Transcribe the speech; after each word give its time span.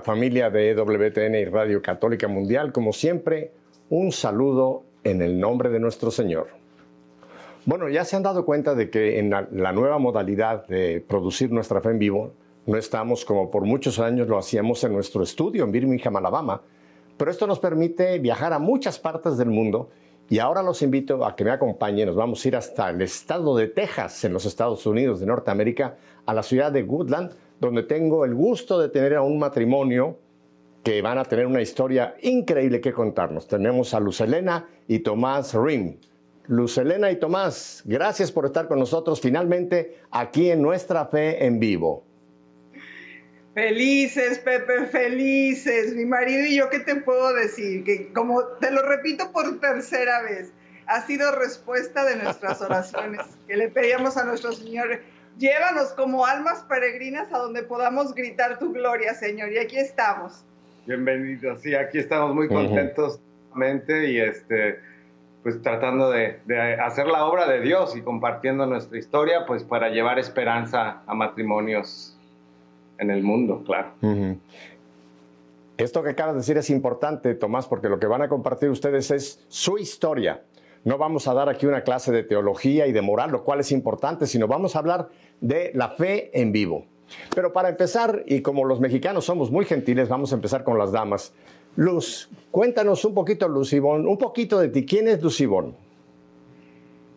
familia 0.00 0.50
de 0.50 0.74
WTN 0.74 1.34
y 1.34 1.44
Radio 1.44 1.82
Católica 1.82 2.28
Mundial, 2.28 2.72
como 2.72 2.92
siempre, 2.92 3.52
un 3.88 4.12
saludo 4.12 4.84
en 5.04 5.22
el 5.22 5.38
nombre 5.38 5.70
de 5.70 5.78
nuestro 5.78 6.10
Señor. 6.10 6.48
Bueno, 7.64 7.88
ya 7.88 8.04
se 8.04 8.16
han 8.16 8.22
dado 8.22 8.44
cuenta 8.44 8.74
de 8.74 8.90
que 8.90 9.18
en 9.18 9.30
la, 9.30 9.72
nueva 9.72 9.98
modalidad 9.98 10.66
de 10.68 11.04
producir 11.06 11.50
nuestra 11.50 11.80
fe 11.80 11.90
en 11.90 11.98
vivo, 11.98 12.32
no 12.66 12.76
estamos 12.76 13.24
como 13.24 13.50
por 13.50 13.64
muchos 13.64 13.98
años 13.98 14.28
lo 14.28 14.38
hacíamos 14.38 14.82
en 14.84 14.92
nuestro 14.92 15.22
estudio 15.22 15.64
en 15.64 15.72
Birmingham, 15.72 16.16
Alabama, 16.16 16.62
pero 17.16 17.30
esto 17.30 17.46
nos 17.46 17.58
permite 17.58 18.18
viajar 18.18 18.52
a 18.52 18.58
muchas 18.58 18.98
partes 18.98 19.36
del 19.36 19.50
mundo 19.50 19.88
y 20.28 20.38
ahora 20.38 20.62
los 20.62 20.82
invito 20.82 21.24
a 21.24 21.34
que 21.36 21.44
me 21.44 21.50
acompañen. 21.50 22.06
Nos 22.06 22.16
vamos 22.16 22.44
a 22.44 22.48
ir 22.48 22.56
hasta 22.56 22.90
el 22.90 23.00
estado 23.02 23.56
de 23.56 23.68
Texas, 23.68 24.24
en 24.24 24.32
los 24.32 24.44
Estados 24.44 24.84
Unidos 24.86 25.20
de 25.20 25.26
Norteamérica, 25.26 25.96
a 26.24 26.34
la 26.34 26.42
ciudad 26.42 26.72
de 26.72 26.82
Woodland, 26.82 27.32
donde 27.60 27.82
tengo 27.82 28.24
el 28.24 28.34
gusto 28.34 28.78
de 28.78 28.88
tener 28.88 29.14
a 29.14 29.22
un 29.22 29.38
matrimonio 29.38 30.18
que 30.82 31.02
van 31.02 31.18
a 31.18 31.24
tener 31.24 31.46
una 31.46 31.62
historia 31.62 32.14
increíble 32.22 32.80
que 32.80 32.92
contarnos. 32.92 33.48
Tenemos 33.48 33.92
a 33.94 34.00
Luz 34.00 34.20
Elena 34.20 34.68
y 34.86 35.00
Tomás 35.00 35.54
Rim. 35.54 35.98
Luz 36.46 36.78
Elena 36.78 37.10
y 37.10 37.16
Tomás, 37.16 37.82
gracias 37.84 38.30
por 38.30 38.46
estar 38.46 38.68
con 38.68 38.78
nosotros 38.78 39.20
finalmente 39.20 39.98
aquí 40.12 40.50
en 40.50 40.62
Nuestra 40.62 41.06
Fe 41.06 41.44
en 41.44 41.58
Vivo. 41.58 42.04
Felices, 43.52 44.38
Pepe, 44.38 44.84
felices. 44.86 45.94
Mi 45.94 46.04
marido 46.04 46.44
y 46.44 46.56
yo, 46.56 46.68
¿qué 46.68 46.78
te 46.80 46.94
puedo 46.96 47.32
decir? 47.34 47.84
Que 47.84 48.12
como 48.12 48.44
te 48.60 48.70
lo 48.70 48.82
repito 48.82 49.32
por 49.32 49.58
tercera 49.60 50.22
vez, 50.22 50.52
ha 50.86 51.04
sido 51.06 51.32
respuesta 51.32 52.04
de 52.04 52.16
nuestras 52.16 52.60
oraciones 52.60 53.22
que 53.48 53.56
le 53.56 53.70
pedíamos 53.70 54.16
a 54.18 54.24
nuestro 54.24 54.52
Señor 54.52 55.00
Llévanos 55.38 55.92
como 55.92 56.24
almas 56.24 56.64
peregrinas 56.68 57.32
a 57.32 57.38
donde 57.38 57.62
podamos 57.62 58.14
gritar 58.14 58.58
tu 58.58 58.72
gloria, 58.72 59.14
Señor. 59.14 59.52
Y 59.52 59.58
aquí 59.58 59.76
estamos. 59.76 60.44
Bienvenidos. 60.86 61.60
Sí, 61.60 61.74
aquí 61.74 61.98
estamos 61.98 62.34
muy 62.34 62.48
contentos 62.48 63.20
y 63.88 64.18
este, 64.18 64.80
pues 65.42 65.60
tratando 65.62 66.10
de, 66.10 66.40
hacer 66.82 67.06
la 67.06 67.24
obra 67.24 67.48
de 67.48 67.60
Dios 67.60 67.96
y 67.96 68.02
compartiendo 68.02 68.66
nuestra 68.66 68.98
historia, 68.98 69.46
pues 69.46 69.62
para 69.62 69.88
llevar 69.88 70.18
esperanza 70.18 71.02
a 71.06 71.14
matrimonios 71.14 72.16
en 72.98 73.10
el 73.10 73.22
mundo, 73.22 73.62
claro. 73.64 73.92
Esto 75.76 76.02
que 76.02 76.10
acabas 76.10 76.34
de 76.34 76.40
decir 76.40 76.56
es 76.56 76.70
importante, 76.70 77.34
Tomás, 77.34 77.66
porque 77.66 77.88
lo 77.88 77.98
que 77.98 78.06
van 78.06 78.22
a 78.22 78.28
compartir 78.28 78.70
ustedes 78.70 79.10
es 79.10 79.44
su 79.48 79.78
historia. 79.78 80.42
No 80.86 80.98
vamos 80.98 81.26
a 81.26 81.34
dar 81.34 81.48
aquí 81.48 81.66
una 81.66 81.82
clase 81.82 82.12
de 82.12 82.22
teología 82.22 82.86
y 82.86 82.92
de 82.92 83.02
moral, 83.02 83.32
lo 83.32 83.42
cual 83.42 83.58
es 83.58 83.72
importante, 83.72 84.24
sino 84.24 84.46
vamos 84.46 84.76
a 84.76 84.78
hablar 84.78 85.08
de 85.40 85.72
la 85.74 85.88
fe 85.88 86.30
en 86.32 86.52
vivo. 86.52 86.86
Pero 87.34 87.52
para 87.52 87.70
empezar, 87.70 88.22
y 88.24 88.40
como 88.40 88.64
los 88.64 88.78
mexicanos 88.78 89.24
somos 89.24 89.50
muy 89.50 89.64
gentiles, 89.64 90.08
vamos 90.08 90.30
a 90.30 90.36
empezar 90.36 90.62
con 90.62 90.78
las 90.78 90.92
damas. 90.92 91.32
Luz, 91.74 92.30
cuéntanos 92.52 93.04
un 93.04 93.14
poquito, 93.14 93.48
Luz 93.48 93.72
un 93.72 94.16
poquito 94.16 94.60
de 94.60 94.68
ti. 94.68 94.86
¿Quién 94.86 95.08
es 95.08 95.20
Luz 95.20 95.42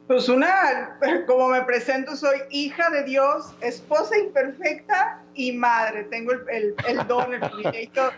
Pues 0.08 0.28
una, 0.30 0.98
como 1.28 1.50
me 1.50 1.62
presento, 1.62 2.16
soy 2.16 2.40
hija 2.50 2.90
de 2.90 3.04
Dios, 3.04 3.54
esposa 3.62 4.18
imperfecta 4.18 5.22
y 5.36 5.52
madre. 5.52 6.06
Tengo 6.06 6.32
el, 6.32 6.76
don, 7.08 7.36
el 7.36 7.40
privilegio 7.40 8.10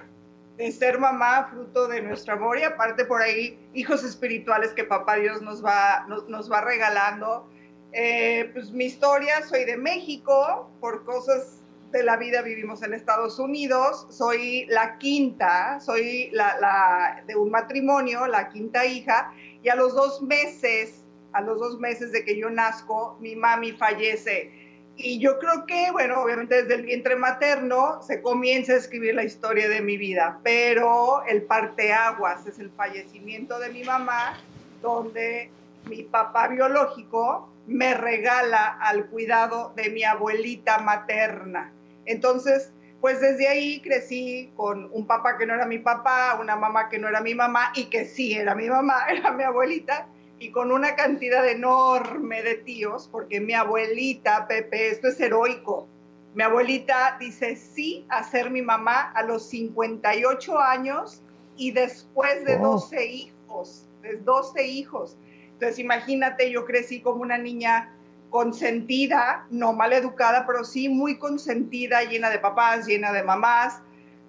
de 0.62 0.72
ser 0.72 1.00
mamá, 1.00 1.48
fruto 1.50 1.88
de 1.88 2.02
nuestro 2.02 2.34
amor 2.34 2.60
y 2.60 2.64
aparte 2.64 3.06
por 3.06 3.22
ahí 3.22 3.60
hijos 3.74 4.04
espirituales 4.04 4.74
que 4.74 4.84
papá 4.84 5.16
Dios 5.16 5.42
nos 5.42 5.64
va, 5.66 6.06
nos 6.08 6.52
va 6.52 6.62
regalando 6.62 7.50
eh, 7.94 8.50
pues 8.54 8.72
mi 8.72 8.86
historia, 8.86 9.42
soy 9.48 9.66
de 9.66 9.76
México, 9.76 10.70
por 10.80 11.04
cosas 11.04 11.62
de 11.92 12.04
la 12.04 12.16
vida 12.16 12.42
vivimos 12.42 12.84
en 12.84 12.94
Estados 12.94 13.38
Unidos, 13.38 14.08
soy 14.10 14.66
la 14.68 14.98
quinta, 14.98 15.80
soy 15.82 16.30
la, 16.32 17.22
de 17.28 17.36
un 17.36 17.52
matrimonio, 17.52 18.28
la 18.28 18.48
quinta 18.48 18.86
hija, 18.86 19.34
y 19.62 19.68
a 19.68 19.76
los 19.76 19.94
dos 19.94 20.22
meses, 20.22 21.04
a 21.34 21.42
los 21.42 21.60
dos 21.60 21.80
meses 21.80 22.14
de 22.14 22.24
que 22.24 22.40
yo 22.40 22.50
nazco, 22.50 23.18
mi 23.20 23.36
mami 23.36 23.74
fallece. 23.74 24.61
Y 24.98 25.20
yo 25.20 25.40
creo 25.40 25.66
que, 25.66 25.92
bueno, 25.92 26.22
obviamente 26.22 26.64
desde 26.64 26.76
el 26.76 26.84
vientre 26.84 27.16
materno 27.16 28.02
se 28.04 28.22
comienza 28.22 28.74
a 28.74 28.78
escribir 28.78 29.16
la 29.16 29.24
historia 29.24 29.68
de 29.68 29.82
mi 29.82 29.98
vida, 29.98 30.40
pero 30.44 31.24
el 31.26 31.44
parteaguas 31.44 32.46
es 32.46 32.60
el 32.60 32.70
fallecimiento 32.72 33.58
de 33.60 33.70
mi 33.70 33.84
mamá, 33.84 34.38
donde 34.82 35.50
mi 35.90 36.04
papá 36.04 36.48
biológico 36.50 37.50
me 37.68 37.94
regala 37.94 38.78
al 38.82 39.08
cuidado 39.08 39.74
de 39.76 39.90
mi 39.90 40.04
abuelita 40.04 40.80
materna. 40.80 41.72
Entonces, 42.06 42.72
pues 43.00 43.20
desde 43.20 43.48
ahí 43.48 43.82
crecí 43.82 44.52
con 44.56 44.90
un 44.92 45.08
papá 45.08 45.38
que 45.38 45.46
no 45.46 45.56
era 45.56 45.66
mi 45.66 45.80
papá, 45.80 46.38
una 46.40 46.56
mamá 46.56 46.90
que 46.90 47.00
no 47.00 47.08
era 47.08 47.22
mi 47.22 47.34
mamá 47.34 47.72
y 47.76 47.86
que 47.86 48.06
sí 48.06 48.34
era 48.34 48.54
mi 48.56 48.70
mamá, 48.70 49.06
era 49.10 49.32
mi 49.32 49.44
abuelita, 49.44 50.08
y 50.42 50.50
con 50.50 50.72
una 50.72 50.96
cantidad 50.96 51.48
enorme 51.48 52.42
de 52.42 52.56
tíos, 52.56 53.08
porque 53.12 53.40
mi 53.40 53.54
abuelita, 53.54 54.48
Pepe, 54.48 54.90
esto 54.90 55.10
es 55.10 55.20
heroico. 55.20 55.88
Mi 56.34 56.42
abuelita 56.42 57.16
dice 57.20 57.56
sí 57.56 58.08
a 58.10 58.24
ser 58.24 58.50
mi 58.50 58.64
mamá 58.64 59.12
a 59.12 59.22
los 59.22 59.48
58 59.50 60.58
años 60.60 61.22
y 61.58 61.70
después 61.70 62.44
de 62.44 62.58
12 62.58 63.06
hijos, 63.06 63.86
de 64.02 64.16
12 64.16 64.66
hijos. 64.66 65.16
Entonces, 65.54 65.78
imagínate, 65.78 66.50
yo 66.50 66.66
crecí 66.66 67.02
como 67.02 67.22
una 67.22 67.38
niña 67.38 67.94
consentida, 68.32 69.46
no 69.52 69.74
mal 69.74 69.94
educada, 69.94 70.48
pero 70.48 70.64
sí 70.64 70.90
muy 70.90 71.20
consentida, 71.20 72.02
llena 72.02 72.32
de 72.32 72.40
papás, 72.40 72.88
llena 72.88 73.12
de 73.12 73.22
mamás, 73.22 73.84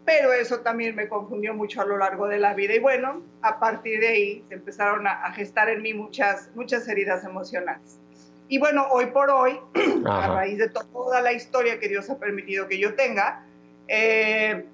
pero 0.05 0.33
eso 0.33 0.61
también 0.61 0.97
me 0.97 1.09
confundió 1.09 1.55
mucho 1.55 1.81
a 1.81 1.85
lo 1.85 1.97
largo 1.97 2.27
de 2.27 2.39
la 2.39 2.55
vida. 2.55 2.75
Y 2.75 2.81
bueno, 2.81 3.23
a 3.43 3.61
partir 3.61 4.01
de 4.01 4.09
ahí 4.09 4.45
se 4.49 4.55
empezaron 4.55 5.07
a, 5.07 5.33
gestar 5.33 5.69
en 5.69 5.83
mí 5.83 5.95
muchas, 5.95 6.51
muchas 6.55 6.87
heridas 6.89 7.25
emocionales. 7.25 7.99
Y 8.49 8.59
bueno, 8.59 8.87
hoy 8.91 9.07
por 9.07 9.31
hoy, 9.31 9.59
a 10.07 10.29
raíz 10.29 10.59
de 10.59 10.69
toda 10.69 11.21
la 11.21 11.33
historia 11.33 11.79
que 11.79 11.89
Dios 11.89 12.11
ha 12.11 12.19
permitido 12.19 12.67
que 12.67 12.79
yo 12.79 12.95
tenga, 12.95 13.45
eh, 13.89 14.67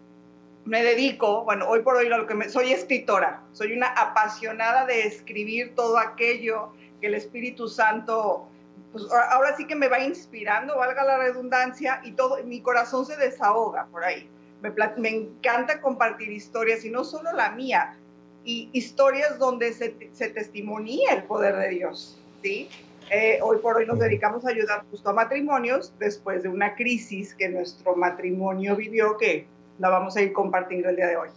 me 0.65 0.83
dedico, 0.83 1.45
bueno, 1.45 1.66
hoy 1.69 1.81
por 1.81 1.97
hoy 1.97 2.09
lo 2.09 2.27
que 2.27 2.34
me, 2.34 2.49
soy 2.49 2.72
escritora, 2.72 3.43
soy 3.53 3.72
una 3.72 3.89
apasionada 3.89 4.84
de 4.87 5.06
escribir 5.06 5.75
todo 5.75 5.99
aquello 5.99 6.72
que 7.00 7.06
el 7.06 7.15
Espíritu 7.15 7.69
Santo, 7.69 8.49
pues 8.93 9.05
ahora 9.31 9.56
sí 9.56 9.66
que 9.66 9.75
me 9.75 9.89
va 9.89 10.00
inspirando, 10.00 10.77
valga 10.77 11.05
la 11.05 11.19
redundancia, 11.19 12.00
y 12.05 12.12
todo, 12.12 12.43
mi 12.45 12.60
corazón 12.60 13.06
se 13.06 13.16
desahoga 13.16 13.87
por 13.87 14.05
ahí. 14.05 14.28
Me, 14.62 14.72
me 14.96 15.08
encanta 15.08 15.80
compartir 15.80 16.30
historias 16.32 16.84
y 16.84 16.91
no 16.91 17.04
solo 17.04 17.32
la 17.32 17.50
mía, 17.52 17.96
y 18.44 18.70
historias 18.72 19.38
donde 19.38 19.72
se, 19.72 19.94
se 20.12 20.30
testimonia 20.30 21.12
el 21.12 21.24
poder 21.24 21.56
de 21.56 21.69
Dios, 21.69 22.19
¿sí? 22.42 22.68
Eh, 23.10 23.38
hoy 23.42 23.58
por 23.58 23.76
hoy 23.76 23.86
nos 23.86 23.98
dedicamos 23.98 24.44
a 24.44 24.50
ayudar 24.50 24.84
justo 24.91 25.08
a 25.08 25.12
matrimonios 25.12 25.92
después 25.98 26.42
de 26.42 26.48
una 26.48 26.74
crisis 26.74 27.34
que 27.34 27.48
nuestro 27.48 27.97
matrimonio 27.97 28.76
vivió 28.76 29.16
que 29.16 29.47
la 29.78 29.88
vamos 29.88 30.16
a 30.16 30.22
ir 30.22 30.32
compartiendo 30.32 30.91
el 30.91 30.97
día 30.97 31.06
de 31.06 31.16
hoy. 31.16 31.28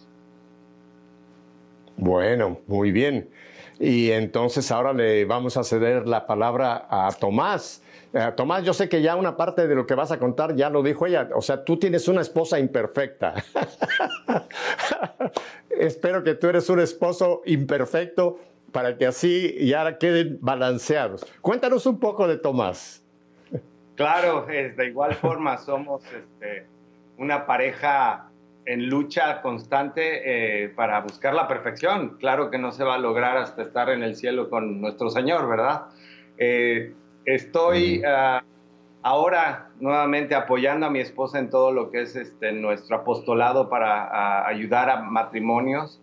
Bueno, 1.98 2.60
muy 2.68 2.92
bien. 2.92 3.30
Y 3.82 4.12
entonces 4.12 4.72
ahora 4.72 4.94
le 4.94 5.26
vamos 5.26 5.58
a 5.58 5.64
ceder 5.64 6.08
la 6.08 6.28
palabra 6.28 6.86
a 6.88 7.10
Tomás. 7.20 7.82
Eh, 8.14 8.32
Tomás, 8.38 8.64
yo 8.64 8.76
sé 8.76 8.88
que 8.88 9.02
ya 9.02 9.16
una 9.16 9.36
parte 9.36 9.68
de 9.68 9.74
lo 9.74 9.88
que 9.88 9.96
vas 9.96 10.12
a 10.12 10.20
contar 10.20 10.56
ya 10.56 10.70
lo 10.70 10.84
dijo 10.84 11.08
ella. 11.08 11.30
O 11.34 11.42
sea, 11.42 11.66
tú 11.66 11.78
tienes 11.78 12.08
una 12.08 12.22
esposa 12.22 12.60
imperfecta. 12.60 13.34
Espero 15.72 16.24
que 16.24 16.36
tú 16.36 16.48
eres 16.48 16.70
un 16.70 16.80
esposo 16.80 17.42
imperfecto 17.48 18.38
para 18.72 19.00
que 19.00 19.08
así 19.08 19.56
ya 19.66 19.98
queden 19.98 20.38
balanceados. 20.42 21.26
Cuéntanos 21.42 21.88
un 21.88 22.00
poco 22.00 22.28
de 22.28 22.38
Tomás. 22.38 23.04
Claro, 23.96 24.46
de 24.46 24.86
igual 24.86 25.16
forma 25.16 25.58
somos 25.58 26.04
este, 26.06 26.68
una 27.18 27.48
pareja 27.48 28.31
en 28.66 28.90
lucha 28.90 29.42
constante 29.42 30.64
eh, 30.64 30.70
para 30.70 31.02
buscar 31.02 31.34
la 31.34 31.48
perfección. 31.48 32.18
Claro 32.20 32.52
que 32.52 32.58
no 32.58 32.72
se 32.72 32.84
va 32.84 32.96
a 32.96 33.00
lograr 33.00 33.38
hasta 33.38 33.62
estar 33.62 33.90
en 33.90 34.04
el 34.04 34.16
cielo 34.16 34.50
con 34.50 34.82
nuestro 34.82 35.10
Señor, 35.10 35.48
¿verdad? 35.50 35.88
Eh, 36.38 36.94
estoy 37.26 38.04
ah, 38.06 38.44
ahora 39.02 39.70
nuevamente 39.80 40.36
apoyando 40.36 40.86
a 40.86 40.90
mi 40.90 41.00
esposa 41.00 41.40
en 41.40 41.50
todo 41.50 41.72
lo 41.72 41.92
que 41.92 42.02
es 42.02 42.16
este, 42.16 42.52
nuestro 42.52 42.98
apostolado 42.98 43.70
para 43.70 44.48
ayudar 44.48 44.90
a 44.90 45.02
matrimonios. 45.02 46.02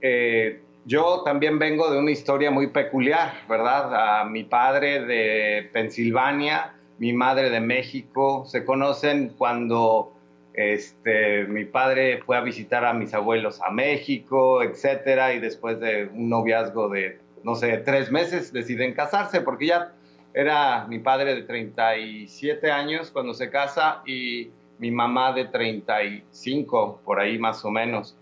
Eh, 0.00 0.62
yo 0.84 1.22
también 1.24 1.58
vengo 1.58 1.90
de 1.90 1.98
una 1.98 2.12
historia 2.12 2.50
muy 2.50 2.68
peculiar, 2.68 3.32
¿verdad? 3.48 4.24
mi 4.26 4.44
padre 4.44 5.04
de 5.04 5.68
Pensilvania, 5.72 6.74
mi 6.98 7.12
madre 7.12 7.50
de 7.50 7.60
México, 7.60 8.44
se 8.46 8.64
conocen 8.64 9.34
cuando 9.36 10.15
este, 10.56 11.44
mi 11.44 11.66
padre 11.66 12.22
fue 12.22 12.36
a 12.36 12.40
visitar 12.40 12.84
a 12.84 12.94
mis 12.94 13.12
abuelos 13.12 13.60
a 13.62 13.70
México, 13.70 14.62
etcétera, 14.62 15.34
y 15.34 15.38
después 15.38 15.78
de 15.80 16.08
un 16.12 16.30
noviazgo 16.30 16.88
de, 16.88 17.18
no 17.44 17.54
sé, 17.54 17.76
tres 17.78 18.10
meses 18.10 18.52
deciden 18.52 18.94
casarse, 18.94 19.42
porque 19.42 19.66
ya 19.66 19.92
era 20.32 20.86
mi 20.86 20.98
padre 20.98 21.34
de 21.34 21.42
37 21.42 22.70
años 22.70 23.10
cuando 23.10 23.34
se 23.34 23.50
casa 23.50 24.02
y 24.06 24.50
mi 24.78 24.90
mamá 24.90 25.32
de 25.32 25.44
35, 25.46 27.00
por 27.04 27.20
ahí 27.20 27.38
más 27.38 27.64
o 27.64 27.70
menos. 27.70 28.16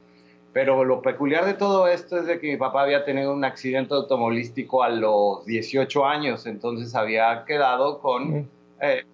Pero 0.52 0.84
lo 0.84 1.02
peculiar 1.02 1.44
de 1.44 1.54
todo 1.54 1.88
esto 1.88 2.18
es 2.18 2.26
de 2.26 2.38
que 2.38 2.52
mi 2.52 2.56
papá 2.56 2.82
había 2.82 3.04
tenido 3.04 3.32
un 3.32 3.44
accidente 3.44 3.94
automovilístico 3.94 4.84
a 4.84 4.88
los 4.88 5.44
18 5.46 6.06
años, 6.06 6.46
entonces 6.46 6.94
había 6.94 7.44
quedado 7.44 8.00
con 8.00 8.48
eh, 8.80 9.04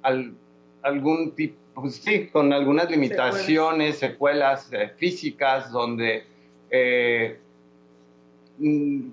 algún 0.83 1.35
tipo, 1.35 1.57
sí, 1.89 2.29
con 2.29 2.53
algunas 2.53 2.91
limitaciones, 2.91 3.99
secuelas, 3.99 4.71
eh, 4.73 4.93
físicas, 4.97 5.71
donde 5.71 6.25
eh, 6.71 7.39
mm, 8.59 9.11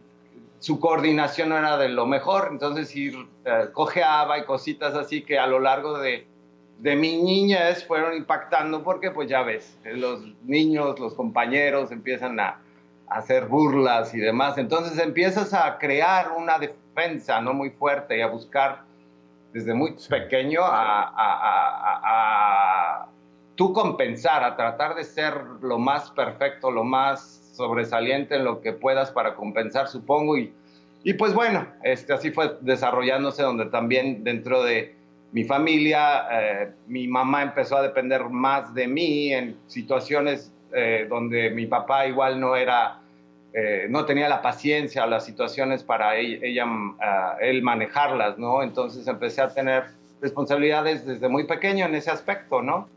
su 0.60 0.80
coordinación 0.80 1.50
no 1.50 1.58
era 1.58 1.78
de 1.78 1.90
lo 1.90 2.06
mejor, 2.06 2.50
entonces 2.52 2.96
ir 2.96 3.16
cojeaba 3.72 4.40
y 4.40 4.44
cositas 4.44 4.94
así 4.94 5.22
que 5.22 5.40
a 5.40 5.48
lo 5.48 5.62
largo 5.62 6.00
de 6.00 6.28
de 6.80 6.96
mi 6.96 7.22
niñez 7.22 7.86
fueron 7.86 8.16
impactando 8.16 8.84
porque 8.84 9.12
pues 9.12 9.30
ya 9.30 9.42
ves, 9.42 9.78
los 9.84 10.22
niños, 10.44 11.00
los 11.00 11.13
compañeros 11.13 11.92
empiezan 11.92 12.40
a, 12.40 12.62
hacer 13.10 13.46
burlas 13.46 14.13
y 14.13 14.20
demás, 14.20 14.58
entonces 14.58 15.00
empiezas 15.00 15.54
a 15.54 15.78
crear 15.78 16.34
una 16.36 16.60
defensa 16.60 17.40
no 17.40 17.54
muy 17.54 17.70
fuerte 17.70 18.18
y 18.18 18.22
a 18.22 18.28
buscar 18.28 18.84
desde 19.54 19.74
muy 19.74 19.96
pequeño 20.10 20.62
a, 20.64 21.14
a, 22.06 23.08
tú 23.56 23.74
compensar, 23.74 24.44
a 24.44 24.56
tratar 24.56 24.96
de 24.96 25.04
ser 25.04 25.34
lo 25.62 25.80
más 25.80 26.12
perfecto, 26.12 26.70
lo 26.70 26.84
más 26.84 27.54
sobresaliente 27.56 28.36
en 28.36 28.44
lo 28.44 28.62
que 28.62 28.74
puedas 28.74 29.12
para 29.12 29.36
compensar, 29.36 29.88
supongo, 29.88 30.38
y, 30.38 30.54
y 31.04 31.14
pues 31.14 31.34
bueno, 31.34 31.68
este, 31.84 32.14
así 32.14 32.32
fue 32.32 32.58
desarrollándose 32.62 33.42
donde 33.42 33.66
también 33.66 34.24
dentro 34.24 34.64
de 34.64 34.96
mi 35.32 35.44
familia, 35.44 36.26
eh, 36.32 36.72
mi 36.88 37.08
mamá 37.08 37.44
empezó 37.44 37.78
a 37.78 37.82
depender 37.82 38.30
más 38.30 38.74
de 38.74 38.88
mí 38.88 39.34
en 39.34 39.58
situaciones 39.68 40.54
eh, 40.74 41.06
donde 41.10 41.50
mi 41.52 41.66
papá 41.66 42.08
igual 42.08 42.40
no 42.40 42.56
era, 42.56 43.00
eh, 43.59 43.88
no 43.89 44.06
tenía 44.06 44.30
la 44.30 44.44
paciencia 44.44 45.04
o 45.04 45.07
las 45.07 45.25
situaciones 45.25 45.83
para 45.83 46.15
ella, 46.15 46.68
él 47.42 47.63
manejarlas, 47.63 48.38
¿no? 48.38 48.62
Entonces 48.62 49.07
empecé 49.07 49.42
a 49.42 49.48
tener 49.48 49.86
responsabilidades 50.21 51.07
desde 51.07 51.27
muy 51.27 51.45
pequeño 51.45 51.88
en 51.88 51.95
ese 51.95 52.12
aspecto, 52.12 52.62
¿no? 52.62 52.88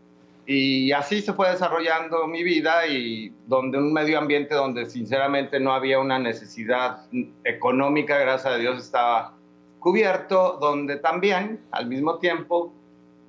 Y 0.44 0.92
así 0.92 1.22
se 1.22 1.32
fue 1.32 1.50
desarrollando 1.50 2.26
mi 2.26 2.42
vida 2.42 2.86
y 2.86 3.32
donde 3.46 3.78
un 3.78 3.90
medio 3.90 4.18
ambiente 4.18 4.54
donde 4.54 4.84
sinceramente 4.84 5.58
no 5.58 5.72
había 5.72 5.98
una 5.98 6.18
necesidad 6.18 7.06
económica, 7.42 8.18
gracias 8.18 8.52
a 8.52 8.58
Dios 8.58 8.84
estaba 8.84 9.32
cubierto, 9.78 10.58
donde 10.60 10.96
también 10.96 11.60
al 11.70 11.86
mismo 11.86 12.18
tiempo 12.18 12.70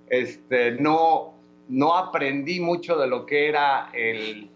este, 0.10 0.72
no, 0.72 1.34
no 1.69 1.95
aprendí 1.95 2.60
mucho 2.60 2.98
de 2.98 3.07
lo 3.07 3.25
que 3.25 3.48
era 3.48 3.89
el, 3.94 4.50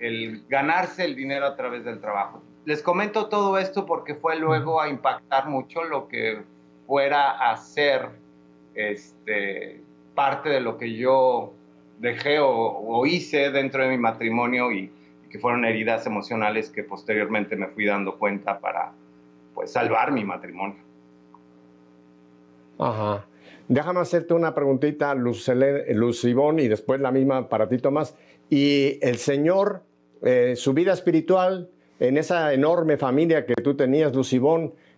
el 0.00 0.44
ganarse 0.48 1.04
el 1.04 1.14
dinero 1.14 1.46
a 1.46 1.56
través 1.56 1.84
del 1.84 2.00
trabajo. 2.00 2.42
Les 2.64 2.82
comento 2.82 3.28
todo 3.28 3.58
esto 3.58 3.86
porque 3.86 4.14
fue 4.14 4.36
luego 4.36 4.80
a 4.80 4.88
impactar 4.88 5.48
mucho 5.48 5.84
lo 5.84 6.08
que 6.08 6.42
fuera 6.86 7.50
a 7.50 7.56
ser 7.56 8.08
este, 8.74 9.80
parte 10.14 10.48
de 10.48 10.60
lo 10.60 10.76
que 10.76 10.96
yo 10.96 11.52
dejé 11.98 12.38
o, 12.40 13.04
hice 13.06 13.50
dentro 13.50 13.82
de 13.82 13.90
mi 13.90 13.98
matrimonio 13.98 14.72
y, 14.72 14.90
que 15.30 15.38
fueron 15.38 15.64
heridas 15.64 16.04
emocionales 16.06 16.70
que 16.70 16.82
posteriormente 16.82 17.54
me 17.54 17.68
fui 17.68 17.86
dando 17.86 18.18
cuenta 18.18 18.58
para 18.58 18.90
pues 19.54 19.70
salvar 19.70 20.10
mi 20.10 20.24
matrimonio. 20.24 20.82
Ajá. 22.78 23.24
Déjame 23.68 24.00
hacerte 24.00 24.34
una 24.34 24.52
preguntita, 24.52 25.14
Luz, 25.14 25.48
Luz 25.94 26.24
y 26.24 26.68
después 26.68 27.00
la 27.00 27.12
misma 27.12 27.48
para 27.48 27.68
ti, 27.68 27.78
Tomás. 27.78 28.16
Y 28.48 28.98
el 29.02 29.18
Señor, 29.18 29.84
eh, 30.22 30.54
su 30.56 30.72
vida 30.72 30.92
espiritual, 30.92 31.68
en 31.98 32.16
esa 32.16 32.52
enorme 32.52 32.96
familia 32.96 33.44
que 33.44 33.54
tú 33.54 33.76
tenías, 33.76 34.14
Luz 34.14 34.34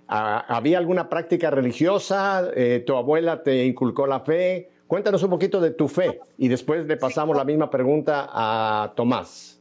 ¿había 0.06 0.78
alguna 0.78 1.08
práctica 1.08 1.50
religiosa? 1.50 2.50
Eh, 2.54 2.82
¿Tu 2.86 2.94
abuela 2.94 3.42
te 3.42 3.64
inculcó 3.64 4.06
la 4.06 4.20
fe? 4.20 4.70
Cuéntanos 4.86 5.22
un 5.22 5.30
poquito 5.30 5.60
de 5.60 5.70
tu 5.70 5.88
fe 5.88 6.20
y 6.38 6.48
después 6.48 6.86
le 6.86 6.96
pasamos 6.96 7.36
la 7.36 7.44
misma 7.44 7.70
pregunta 7.70 8.28
a 8.30 8.92
Tomás. 8.94 9.60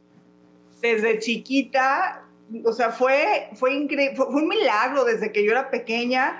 Desde 0.80 1.18
chiquita, 1.18 2.24
o 2.64 2.72
sea, 2.72 2.90
fue, 2.90 3.48
fue 3.54 3.76
un 3.76 4.48
milagro 4.48 5.04
desde 5.04 5.32
que 5.32 5.44
yo 5.44 5.52
era 5.52 5.70
pequeña 5.70 6.38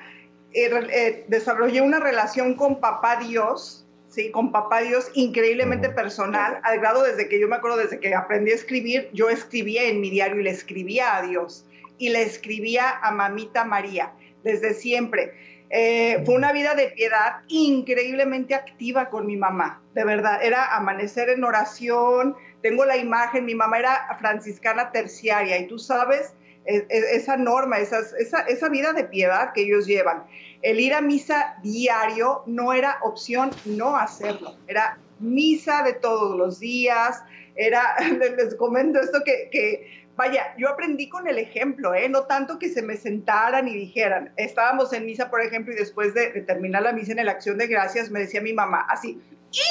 eh, 0.55 0.71
eh, 0.91 1.25
desarrollé 1.29 1.81
una 1.81 1.99
relación 1.99 2.55
con 2.55 2.79
papá 2.79 3.17
Dios, 3.17 3.82
¿sí? 4.13 4.31
Con 4.31 4.53
papá 4.53 4.83
Dios 4.83 5.11
increíblemente 5.15 5.89
personal, 5.89 6.61
al 6.63 6.79
grado 6.79 7.03
desde 7.03 7.29
que 7.29 7.41
yo 7.41 7.49
me 7.49 7.57
acuerdo, 7.57 7.79
desde 7.79 7.99
que 7.99 8.15
aprendí 8.15 8.53
a 8.53 8.55
escribir, 8.55 9.09
yo 9.13 9.31
escribía 9.31 9.89
en 9.89 10.01
mi 10.01 10.11
diario 10.11 10.39
y 10.41 10.45
le 10.45 10.51
escribía 10.51 11.17
a 11.17 11.23
Dios 11.23 11.67
y 11.99 12.11
le 12.11 12.23
escribía 12.23 12.99
a 13.03 13.11
mamita 13.11 13.65
María, 13.65 14.13
desde 14.45 14.75
siempre. 14.75 15.33
Eh, 15.71 16.23
fue 16.27 16.35
una 16.35 16.53
vida 16.53 16.75
de 16.75 16.89
piedad 16.89 17.41
increíblemente 17.49 18.55
activa 18.55 19.09
con 19.09 19.27
mi 19.27 19.37
mamá, 19.37 19.83
de 19.95 20.05
verdad. 20.05 20.45
Era 20.45 20.77
amanecer 20.77 21.31
en 21.31 21.45
oración. 21.45 22.37
Tengo 22.61 22.85
la 22.85 22.99
imagen, 22.99 23.47
mi 23.47 23.55
mamá 23.55 23.79
era 23.79 24.17
franciscana 24.19 24.93
terciaria 24.93 25.59
y 25.59 25.67
tú 25.69 25.79
sabes 25.79 26.35
esa 26.65 27.37
norma, 27.37 27.79
esa, 27.79 28.01
esa 28.49 28.69
vida 28.69 28.93
de 28.93 29.05
piedad 29.05 29.53
que 29.53 29.63
ellos 29.63 29.87
llevan. 29.87 30.25
El 30.63 30.79
ir 30.79 30.95
a 30.95 31.01
misa 31.01 31.57
diario 31.63 32.43
no 32.47 32.73
era 32.73 32.99
opción 33.03 33.51
no 33.65 33.97
hacerlo, 33.97 34.57
era 34.69 34.99
misa 35.19 35.83
de 35.83 35.95
todos 35.95 36.37
los 36.37 36.61
días, 36.61 37.21
era, 37.55 37.97
les 38.37 38.55
comento 38.55 39.01
esto 39.01 39.23
que, 39.25 40.07
vaya, 40.17 40.55
yo 40.59 40.69
aprendí 40.69 41.09
con 41.09 41.27
el 41.27 41.39
ejemplo, 41.39 41.95
¿eh? 41.95 42.09
no 42.09 42.25
tanto 42.25 42.59
que 42.59 42.69
se 42.69 42.83
me 42.83 42.97
sentaran 42.97 43.69
y 43.69 43.75
dijeran, 43.75 44.33
estábamos 44.37 44.93
en 44.93 45.07
misa, 45.07 45.31
por 45.31 45.41
ejemplo, 45.41 45.73
y 45.73 45.77
después 45.77 46.15
de, 46.15 46.29
terminar 46.43 46.83
la 46.83 46.93
misa 46.93 47.13
en 47.13 47.25
la 47.25 47.33
acción 47.33 47.59
de 47.59 47.67
gracias, 47.67 48.11
me 48.11 48.21
decía 48.21 48.41
mi 48.41 48.53
mamá, 48.53 48.87
así, 48.89 49.21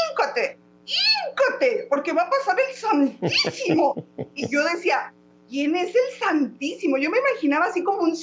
íncote, 0.10 0.58
íncote, 0.86 1.88
porque 1.90 2.14
va 2.14 2.24
a 2.24 2.30
pasar 2.30 2.58
el 2.60 2.76
santísimo. 2.76 3.96
Y 4.34 4.50
yo 4.50 4.64
decía, 4.64 5.14
¿quién 5.52 5.76
es 5.76 5.90
el 5.90 6.18
Santísimo? 6.18 6.98
Yo 6.98 7.12
me 7.12 7.18
imaginaba 7.20 7.66
así 7.66 7.84
como 7.84 8.04
un, 8.04 8.16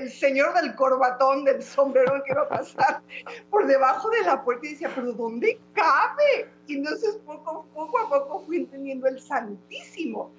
el, 0.00 0.10
señor 0.10 0.52
del 0.54 0.74
corbatón, 0.74 1.44
del 1.44 1.62
sombrero 1.62 2.20
que 2.24 2.32
iba 2.32 2.42
a 2.42 2.48
pasar 2.48 3.00
por 3.48 3.66
debajo 3.68 4.10
de 4.10 4.22
la 4.22 4.44
puerta 4.44 4.66
y 4.66 4.70
decía, 4.70 4.90
pero 4.92 5.12
¿dónde 5.12 5.58
cabe? 5.72 6.48
Y 6.66 6.74
entonces 6.78 7.16
poco, 7.24 7.64
poco 7.72 7.98
a 8.00 8.10
poco 8.10 8.44
fui 8.44 8.56
entendiendo 8.56 9.06
el 9.06 9.20
Santísimo. 9.20 10.32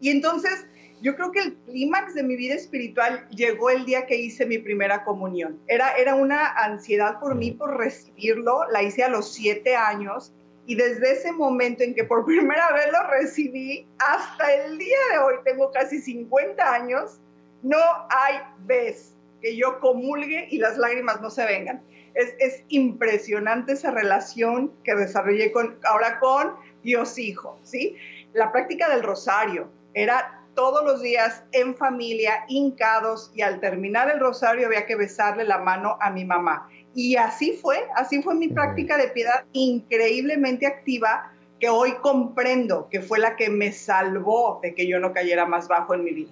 Y 0.00 0.10
entonces 0.10 0.64
yo 1.02 1.16
creo 1.16 1.32
que 1.32 1.40
el 1.40 1.56
clímax 1.66 2.14
de 2.14 2.22
mi 2.22 2.36
vida 2.36 2.54
espiritual 2.54 3.28
llegó 3.30 3.70
el 3.70 3.84
día 3.84 4.06
que 4.06 4.14
hice 4.14 4.46
mi 4.46 4.58
primera 4.58 5.02
comunión. 5.02 5.58
Era, 5.66 5.96
era 5.96 6.14
una 6.14 6.52
ansiedad 6.52 7.18
por 7.18 7.34
mí, 7.34 7.50
por 7.50 7.76
recibirlo. 7.76 8.70
La 8.70 8.84
hice 8.84 9.02
a 9.02 9.08
los 9.08 9.32
siete 9.32 9.74
años 9.74 10.32
y 10.66 10.74
desde 10.74 11.12
ese 11.12 11.32
momento 11.32 11.82
en 11.82 11.94
que 11.94 12.04
por 12.04 12.24
primera 12.26 12.72
vez 12.72 12.86
lo 12.92 13.06
recibí, 13.08 13.86
hasta 13.98 14.52
el 14.52 14.78
día 14.78 14.98
de 15.12 15.18
hoy, 15.18 15.34
tengo 15.44 15.70
casi 15.72 16.00
50 16.00 16.72
años, 16.72 17.18
no 17.62 17.78
hay 18.08 18.36
vez 18.66 19.14
que 19.40 19.56
yo 19.56 19.80
comulgue 19.80 20.48
y 20.50 20.58
las 20.58 20.76
lágrimas 20.76 21.20
no 21.20 21.30
se 21.30 21.44
vengan. 21.44 21.82
Es, 22.14 22.34
es 22.38 22.64
impresionante 22.68 23.72
esa 23.72 23.90
relación 23.90 24.72
que 24.84 24.94
desarrollé 24.94 25.52
con, 25.52 25.78
ahora 25.84 26.18
con 26.18 26.54
Dios 26.82 27.18
Hijo, 27.18 27.58
¿sí? 27.62 27.96
La 28.32 28.52
práctica 28.52 28.88
del 28.88 29.02
rosario 29.02 29.68
era 29.94 30.40
todos 30.54 30.84
los 30.84 31.00
días 31.00 31.42
en 31.52 31.74
familia, 31.74 32.44
hincados, 32.48 33.30
y 33.34 33.42
al 33.42 33.60
terminar 33.60 34.10
el 34.10 34.20
rosario 34.20 34.66
había 34.66 34.86
que 34.86 34.96
besarle 34.96 35.44
la 35.44 35.58
mano 35.58 35.96
a 36.00 36.10
mi 36.10 36.24
mamá. 36.24 36.68
Y 36.94 37.16
así 37.16 37.52
fue, 37.52 37.78
así 37.94 38.22
fue 38.22 38.34
mi 38.34 38.48
práctica 38.48 38.98
de 38.98 39.08
piedad 39.08 39.44
increíblemente 39.52 40.66
activa 40.66 41.32
que 41.60 41.68
hoy 41.68 41.92
comprendo 42.02 42.88
que 42.90 43.00
fue 43.00 43.18
la 43.18 43.36
que 43.36 43.50
me 43.50 43.70
salvó 43.70 44.60
de 44.62 44.74
que 44.74 44.86
yo 44.88 44.98
no 44.98 45.12
cayera 45.12 45.46
más 45.46 45.68
bajo 45.68 45.94
en 45.94 46.04
mi 46.04 46.12
vida. 46.12 46.30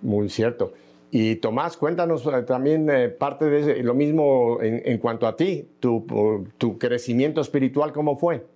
Muy 0.00 0.28
cierto. 0.30 0.72
Y 1.10 1.36
Tomás, 1.36 1.76
cuéntanos 1.76 2.24
eh, 2.26 2.42
también 2.42 2.88
eh, 2.88 3.08
parte 3.08 3.46
de 3.46 3.82
lo 3.82 3.94
mismo 3.94 4.58
en, 4.62 4.98
cuanto 4.98 5.26
a 5.26 5.36
ti, 5.36 5.68
tu, 5.80 6.06
tu, 6.56 6.78
crecimiento 6.78 7.40
espiritual, 7.40 7.92
¿cómo 7.92 8.16
fue? 8.16 8.46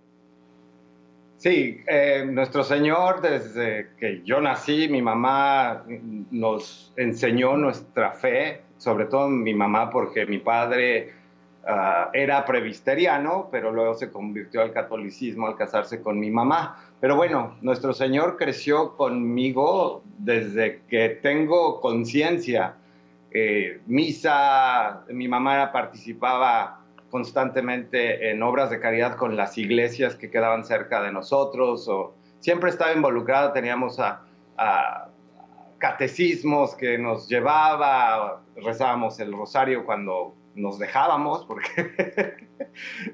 Sí, 1.37 1.81
eh, 1.89 2.25
nuestro 2.27 2.63
Señor, 2.63 3.21
desde 3.21 3.89
que 3.99 4.23
yo 4.25 4.41
nací, 4.41 4.89
mi 4.89 5.03
mamá 5.03 5.85
nos 6.31 6.93
enseñó 6.97 7.57
nuestra 7.57 8.13
fe, 8.13 8.61
sobre 8.79 9.07
todo 9.07 9.29
mi 9.29 9.55
mamá, 9.55 9.91
porque 9.91 10.27
mi 10.27 10.39
padre 10.39 11.13
ah, 11.67 12.11
era 12.13 12.45
previsteriano, 12.45 13.49
pero 13.51 13.73
luego 13.73 13.95
se 13.95 14.11
convirtió 14.11 14.63
al 14.63 14.73
catolicismo 14.73 15.47
al 15.47 15.57
casarse 15.57 16.03
con 16.03 16.19
mi 16.19 16.31
mamá. 16.31 16.79
Pero 17.01 17.17
bueno, 17.17 17.57
nuestro 17.61 17.93
Señor 17.93 18.37
creció 18.37 18.97
conmigo 18.97 20.03
desde 20.19 20.83
que 20.89 21.11
tengo 21.11 21.81
conciencia. 21.81 22.77
Eh, 23.31 23.81
misa, 23.87 25.05
mi 25.09 25.29
mamá 25.29 25.73
participaba 25.73 26.81
constantemente 27.15 28.31
en 28.31 28.43
obras 28.43 28.71
de 28.71 28.81
caridad 28.81 29.17
con 29.17 29.37
las 29.37 29.57
iglesias 29.57 30.17
que 30.17 30.31
quedaban 30.31 30.65
cerca 30.65 31.01
de 31.01 31.13
nosotros, 31.13 31.87
o 31.89 32.15
siempre 32.41 32.71
estaba 32.71 32.93
involucrado, 32.93 33.53
teníamos 33.53 34.01
a, 34.01 35.09
catecismos 35.85 36.75
que 36.75 36.97
nos 36.97 37.29
llevaba, 37.29 38.41
rezábamos 38.57 39.21
el 39.21 39.35
rosario 39.35 39.85
cuando 39.85 40.35
nos 40.55 40.79
dejábamos, 40.79 41.45
porque, 41.45 41.69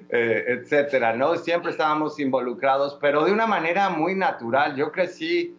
eh, 0.08 0.44
etcétera, 0.46 1.16
¿no? 1.16 1.34
Siempre 1.34 1.72
estábamos 1.72 2.20
involucrados, 2.20 2.96
pero 3.00 3.24
de 3.24 3.32
una 3.32 3.48
manera 3.48 3.90
muy 3.90 4.14
natural. 4.14 4.76
Yo 4.76 4.92
crecí 4.92 5.56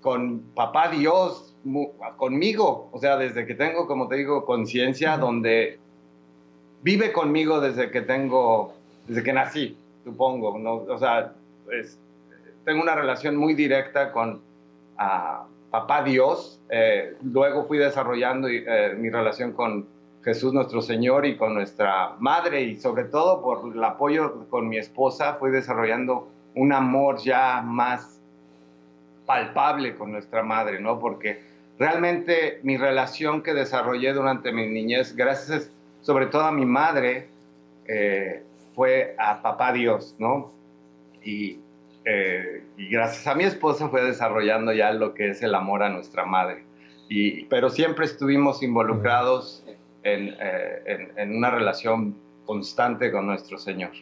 con 0.00 0.40
papá 0.56 0.88
Dios, 0.88 1.54
conmigo, 2.16 2.88
o 2.90 2.98
sea, 2.98 3.16
desde 3.16 3.46
que 3.46 3.54
tengo, 3.54 3.86
como 3.86 4.08
te 4.08 4.16
digo, 4.16 4.44
conciencia, 4.44 5.16
donde 5.16 5.78
vive 6.82 7.12
conmigo 7.12 7.60
desde 7.60 7.92
que 7.92 8.00
tengo, 8.00 8.74
desde 9.06 9.22
que 9.22 9.32
nací, 9.32 9.78
supongo, 10.02 10.58
¿no? 10.58 10.74
O 10.92 10.98
sea, 10.98 11.34
tengo 12.64 12.82
una 12.82 12.96
relación 12.96 13.36
muy 13.36 13.54
directa 13.54 14.10
con 14.10 14.42
uh, 14.98 15.53
papá 15.74 16.04
Dios. 16.04 16.60
Eh, 16.70 17.16
luego 17.24 17.64
fui 17.64 17.78
desarrollando 17.78 18.46
eh, 18.46 18.94
mi 18.96 19.10
relación 19.10 19.50
con 19.50 19.88
Jesús 20.22 20.52
nuestro 20.52 20.80
Señor 20.80 21.26
y 21.26 21.36
con 21.36 21.52
nuestra 21.52 22.14
madre 22.20 22.62
y 22.62 22.76
sobre 22.76 23.02
todo 23.02 23.42
por 23.42 23.74
el 23.74 23.82
apoyo 23.82 24.48
con 24.50 24.68
mi 24.68 24.78
esposa 24.78 25.34
fui 25.34 25.50
desarrollando 25.50 26.28
un 26.54 26.72
amor 26.72 27.18
ya 27.18 27.60
más 27.60 28.20
palpable 29.26 29.96
con 29.96 30.12
nuestra 30.12 30.44
madre, 30.44 30.78
¿no? 30.78 31.00
Porque 31.00 31.42
realmente 31.76 32.60
mi 32.62 32.76
relación 32.76 33.42
que 33.42 33.52
desarrollé 33.52 34.12
durante 34.12 34.52
mi 34.52 34.68
niñez, 34.68 35.16
gracias 35.16 35.72
sobre 36.02 36.26
todo 36.26 36.42
a 36.42 36.52
mi 36.52 36.66
madre, 36.66 37.26
eh, 37.88 38.44
fue 38.76 39.16
a 39.18 39.42
papá 39.42 39.72
Dios, 39.72 40.14
¿no? 40.20 40.52
Y, 41.24 41.58
eh, 42.04 42.62
y, 42.76 42.88
gracias 42.88 43.26
a 43.26 43.34
mi 43.34 43.44
esposa 43.44 43.88
fue 43.88 44.02
desarrollando 44.04 44.72
ya 44.72 44.92
lo 44.92 45.14
que 45.14 45.30
es 45.30 45.42
el 45.42 45.54
amor 45.54 45.82
a 45.82 45.88
nuestra 45.88 46.24
madre. 46.24 46.64
Y, 47.08 47.44
pero 47.46 47.70
siempre 47.70 48.04
estuvimos 48.04 48.62
involucrados 48.62 49.64
en, 50.02 50.34
eh, 50.40 51.12
en, 51.16 51.36
una 51.36 51.50
relación 51.50 52.16
constante 52.44 53.10
con 53.10 53.26
nuestro 53.26 53.58
Señor. 53.58 53.92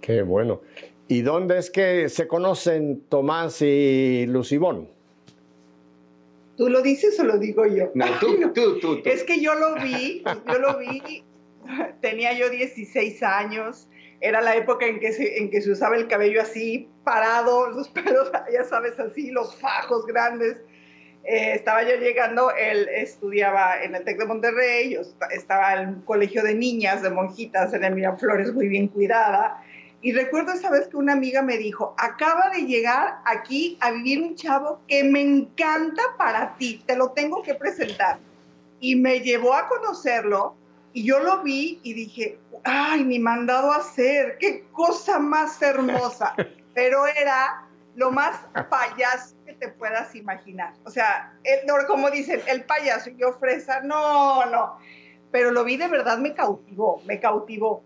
Qué 0.00 0.22
bueno. 0.22 0.60
¿Y 1.08 1.22
dónde 1.22 1.58
es 1.58 1.70
que 1.70 2.08
se 2.08 2.26
conocen 2.26 3.02
Tomás 3.08 3.62
y 3.62 4.26
Lucibón? 4.26 4.88
¿Tú 6.56 6.68
lo 6.68 6.82
dices 6.82 7.18
o 7.20 7.24
lo 7.24 7.38
digo 7.38 7.66
yo? 7.66 7.90
No, 7.94 8.06
tú, 8.18 8.50
tú, 8.54 8.78
tú, 8.80 9.00
Es 9.04 9.24
que 9.24 9.40
yo 9.40 9.54
lo 9.54 9.74
vi, 9.74 10.24
yo 10.24 10.58
lo 10.58 10.78
vi, 10.78 11.22
tenía 12.00 12.32
yo 12.32 12.48
16 12.48 13.22
años, 13.22 13.88
era 14.20 14.40
la 14.40 14.56
época 14.56 14.86
en 14.86 15.00
que, 15.00 15.12
se, 15.12 15.38
en 15.38 15.50
que 15.50 15.60
se 15.60 15.70
usaba 15.70 15.96
el 15.96 16.08
cabello 16.08 16.40
así, 16.40 16.88
parado, 17.04 17.70
los 17.70 17.88
pelos, 17.90 18.30
ya 18.52 18.64
sabes, 18.64 18.98
así, 18.98 19.30
los 19.30 19.56
fajos 19.56 20.06
grandes. 20.06 20.56
Eh, 21.24 21.54
estaba 21.54 21.82
yo 21.82 21.96
llegando, 21.96 22.52
él 22.52 22.88
estudiaba 22.88 23.82
en 23.82 23.96
el 23.96 24.04
TEC 24.04 24.18
de 24.18 24.26
Monterrey, 24.26 24.94
yo 24.94 25.00
estaba 25.32 25.74
en 25.74 25.88
un 25.88 26.00
colegio 26.02 26.42
de 26.44 26.54
niñas, 26.54 27.02
de 27.02 27.10
monjitas, 27.10 27.74
en 27.74 27.82
el 27.82 27.94
Miraflores, 27.96 28.52
muy 28.52 28.68
bien 28.68 28.86
cuidada. 28.88 29.60
Y 30.02 30.12
recuerdo 30.12 30.52
esa 30.52 30.70
vez 30.70 30.86
que 30.86 30.96
una 30.96 31.14
amiga 31.14 31.42
me 31.42 31.58
dijo, 31.58 31.96
acaba 31.98 32.50
de 32.50 32.62
llegar 32.62 33.18
aquí 33.24 33.76
a 33.80 33.90
vivir 33.90 34.22
un 34.22 34.36
chavo 34.36 34.80
que 34.86 35.02
me 35.02 35.20
encanta 35.20 36.02
para 36.16 36.56
ti, 36.56 36.80
te 36.86 36.94
lo 36.94 37.10
tengo 37.10 37.42
que 37.42 37.54
presentar. 37.54 38.18
Y 38.78 38.94
me 38.94 39.20
llevó 39.20 39.54
a 39.54 39.66
conocerlo 39.66 40.54
y 40.96 41.04
yo 41.04 41.18
lo 41.18 41.42
vi 41.42 41.78
y 41.82 41.92
dije, 41.92 42.38
ay, 42.64 43.04
mi 43.04 43.18
mandado 43.18 43.70
a 43.70 43.76
hacer, 43.76 44.38
qué 44.40 44.64
cosa 44.72 45.18
más 45.18 45.60
hermosa. 45.60 46.34
Pero 46.74 47.06
era 47.06 47.68
lo 47.96 48.10
más 48.10 48.40
payaso 48.70 49.36
que 49.44 49.52
te 49.52 49.68
puedas 49.68 50.14
imaginar. 50.14 50.72
O 50.84 50.90
sea, 50.90 51.34
como 51.86 52.10
dicen, 52.10 52.40
el 52.46 52.64
payaso 52.64 53.10
y 53.10 53.16
yo 53.18 53.34
fresa, 53.34 53.80
no, 53.82 54.46
no. 54.46 54.78
Pero 55.30 55.50
lo 55.50 55.64
vi 55.64 55.76
de 55.76 55.88
verdad, 55.88 56.16
me 56.16 56.32
cautivó, 56.32 57.02
me 57.04 57.20
cautivó. 57.20 57.82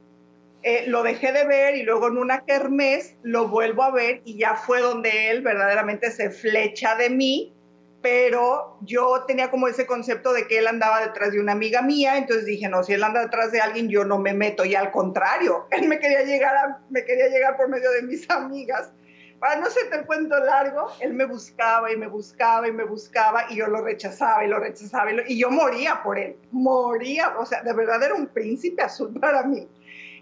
Eh, 0.62 0.84
lo 0.86 1.02
dejé 1.02 1.32
de 1.32 1.44
ver 1.44 1.74
y 1.74 1.82
luego 1.82 2.06
en 2.06 2.16
una 2.16 2.44
kermés 2.44 3.16
lo 3.22 3.48
vuelvo 3.48 3.82
a 3.82 3.90
ver 3.90 4.22
y 4.24 4.38
ya 4.38 4.54
fue 4.54 4.80
donde 4.80 5.32
él 5.32 5.42
verdaderamente 5.42 6.12
se 6.12 6.30
flecha 6.30 6.94
de 6.94 7.10
mí, 7.10 7.52
pero 8.02 8.78
yo 8.82 9.24
tenía 9.26 9.50
como 9.50 9.68
ese 9.68 9.86
concepto 9.86 10.32
de 10.32 10.46
que 10.46 10.58
él 10.58 10.66
andaba 10.66 11.00
detrás 11.00 11.32
de 11.32 11.40
una 11.40 11.52
amiga 11.52 11.82
mía, 11.82 12.16
entonces 12.16 12.46
dije, 12.46 12.68
no, 12.68 12.82
si 12.82 12.94
él 12.94 13.04
anda 13.04 13.20
detrás 13.20 13.52
de 13.52 13.60
alguien, 13.60 13.88
yo 13.88 14.04
no 14.04 14.18
me 14.18 14.32
meto 14.32 14.64
y 14.64 14.74
al 14.74 14.90
contrario, 14.90 15.66
él 15.70 15.88
me 15.88 15.98
quería 15.98 16.22
llegar, 16.22 16.78
me 16.88 17.04
quería 17.04 17.28
llegar 17.28 17.56
por 17.56 17.68
medio 17.68 17.90
de 17.90 18.02
mis 18.02 18.28
amigas. 18.30 18.92
Para 19.38 19.56
no 19.56 19.70
ser 19.70 19.84
el 19.92 20.04
cuento 20.04 20.38
largo, 20.38 20.88
él 21.00 21.14
me 21.14 21.24
buscaba 21.24 21.90
y 21.90 21.96
me 21.96 22.08
buscaba 22.08 22.68
y 22.68 22.72
me 22.72 22.84
buscaba 22.84 23.46
y 23.48 23.56
yo 23.56 23.68
lo 23.68 23.82
rechazaba 23.82 24.44
y 24.44 24.48
lo 24.48 24.58
rechazaba 24.58 25.10
y, 25.10 25.16
y 25.28 25.38
yo 25.38 25.50
moría 25.50 26.02
por 26.02 26.18
él, 26.18 26.36
moría, 26.50 27.38
o 27.38 27.46
sea, 27.46 27.62
de 27.62 27.72
verdad 27.72 28.02
era 28.02 28.14
un 28.14 28.26
príncipe 28.26 28.82
azul 28.82 29.18
para 29.18 29.42
mí. 29.44 29.66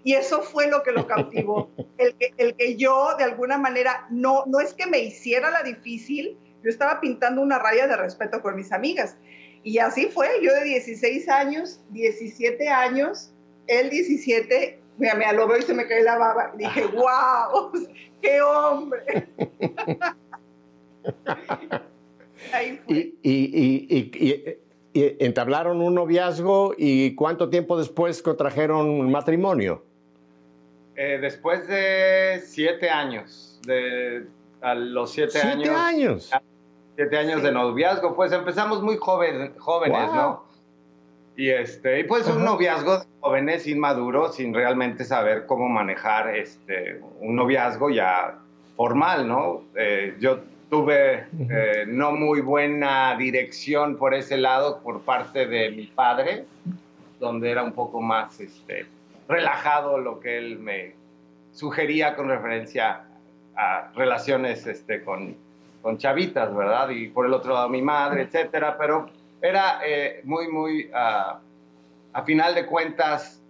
Y 0.04 0.14
eso 0.14 0.42
fue 0.42 0.68
lo 0.68 0.82
que 0.82 0.92
lo 0.92 1.06
cautivó. 1.06 1.70
El 1.98 2.14
que, 2.14 2.32
el 2.36 2.54
que 2.54 2.76
yo, 2.76 3.16
de 3.18 3.24
alguna 3.24 3.58
manera, 3.58 4.06
no, 4.08 4.44
no 4.46 4.60
es 4.60 4.72
que 4.72 4.86
me 4.86 5.00
hiciera 5.00 5.50
la 5.50 5.64
difícil, 5.64 6.38
yo 6.62 6.70
estaba 6.70 7.00
pintando 7.00 7.40
una 7.40 7.58
raya 7.58 7.86
de 7.86 7.96
respeto 7.96 8.42
con 8.42 8.56
mis 8.56 8.72
amigas. 8.72 9.16
Y 9.62 9.78
así 9.78 10.06
fue, 10.06 10.28
yo 10.42 10.52
de 10.54 10.64
16 10.64 11.28
años, 11.28 11.80
17 11.90 12.68
años, 12.68 13.32
él 13.66 13.90
17, 13.90 14.80
mira, 14.98 15.14
me 15.14 15.32
lo 15.32 15.46
veo 15.46 15.58
y 15.58 15.62
se 15.62 15.74
me 15.74 15.86
cae 15.86 16.02
la 16.02 16.16
baba. 16.16 16.52
Y 16.54 16.58
dije, 16.58 16.86
wow, 16.86 17.72
qué 18.22 18.40
hombre. 18.40 19.28
Y, 22.86 23.18
y, 23.22 23.86
y, 23.88 24.60
entablaron 24.94 25.80
un 25.80 25.94
noviazgo 25.94 26.74
y 26.76 27.14
cuánto 27.14 27.50
tiempo 27.50 27.76
después 27.76 28.22
contrajeron 28.22 29.10
matrimonio? 29.10 29.84
Eh, 30.96 31.18
después 31.20 31.66
de 31.68 32.40
siete 32.44 32.90
años, 32.90 33.60
de, 33.66 34.26
a 34.60 34.74
los 34.74 35.12
siete, 35.12 35.38
¿Siete 35.40 35.70
años. 35.70 36.30
Siete 36.96 37.16
años 37.16 37.42
de 37.42 37.52
noviazgo, 37.52 38.16
pues 38.16 38.32
empezamos 38.32 38.82
muy 38.82 38.96
jóvenes, 38.96 39.52
¿no? 39.58 40.44
Y, 41.36 41.50
este, 41.50 42.00
y 42.00 42.04
pues 42.04 42.26
un 42.26 42.44
noviazgo 42.44 42.98
de 42.98 43.06
jóvenes 43.20 43.66
inmaduros, 43.68 44.34
sin 44.34 44.52
realmente 44.52 45.04
saber 45.04 45.46
cómo 45.46 45.68
manejar 45.68 46.34
este, 46.34 47.00
un 47.20 47.36
noviazgo 47.36 47.90
ya 47.90 48.38
formal, 48.76 49.28
¿no? 49.28 49.62
Eh, 49.76 50.16
yo 50.18 50.40
tuve 50.68 51.26
eh, 51.48 51.84
no 51.86 52.12
muy 52.12 52.40
buena 52.40 53.16
dirección 53.16 53.96
por 53.96 54.14
ese 54.14 54.36
lado 54.36 54.80
por 54.80 55.02
parte 55.02 55.46
de 55.46 55.70
mi 55.70 55.86
padre, 55.86 56.44
donde 57.20 57.50
era 57.50 57.62
un 57.62 57.72
poco 57.72 58.00
más 58.00 58.40
este, 58.40 58.86
relajado 59.28 59.98
lo 59.98 60.18
que 60.18 60.38
él 60.38 60.58
me 60.58 60.94
sugería 61.52 62.16
con 62.16 62.28
referencia 62.28 63.07
a 63.58 63.90
relaciones 63.94 64.66
este, 64.66 65.02
con, 65.02 65.36
con 65.82 65.98
chavitas, 65.98 66.54
¿verdad? 66.54 66.88
Y 66.90 67.08
por 67.08 67.26
el 67.26 67.34
otro 67.34 67.52
lado 67.52 67.68
mi 67.68 67.82
madre, 67.82 68.22
etcétera, 68.22 68.78
pero 68.78 69.10
era 69.42 69.80
eh, 69.84 70.20
muy, 70.24 70.48
muy, 70.48 70.90
ah, 70.94 71.40
a 72.12 72.22
final 72.22 72.54
de 72.54 72.64
cuentas, 72.64 73.42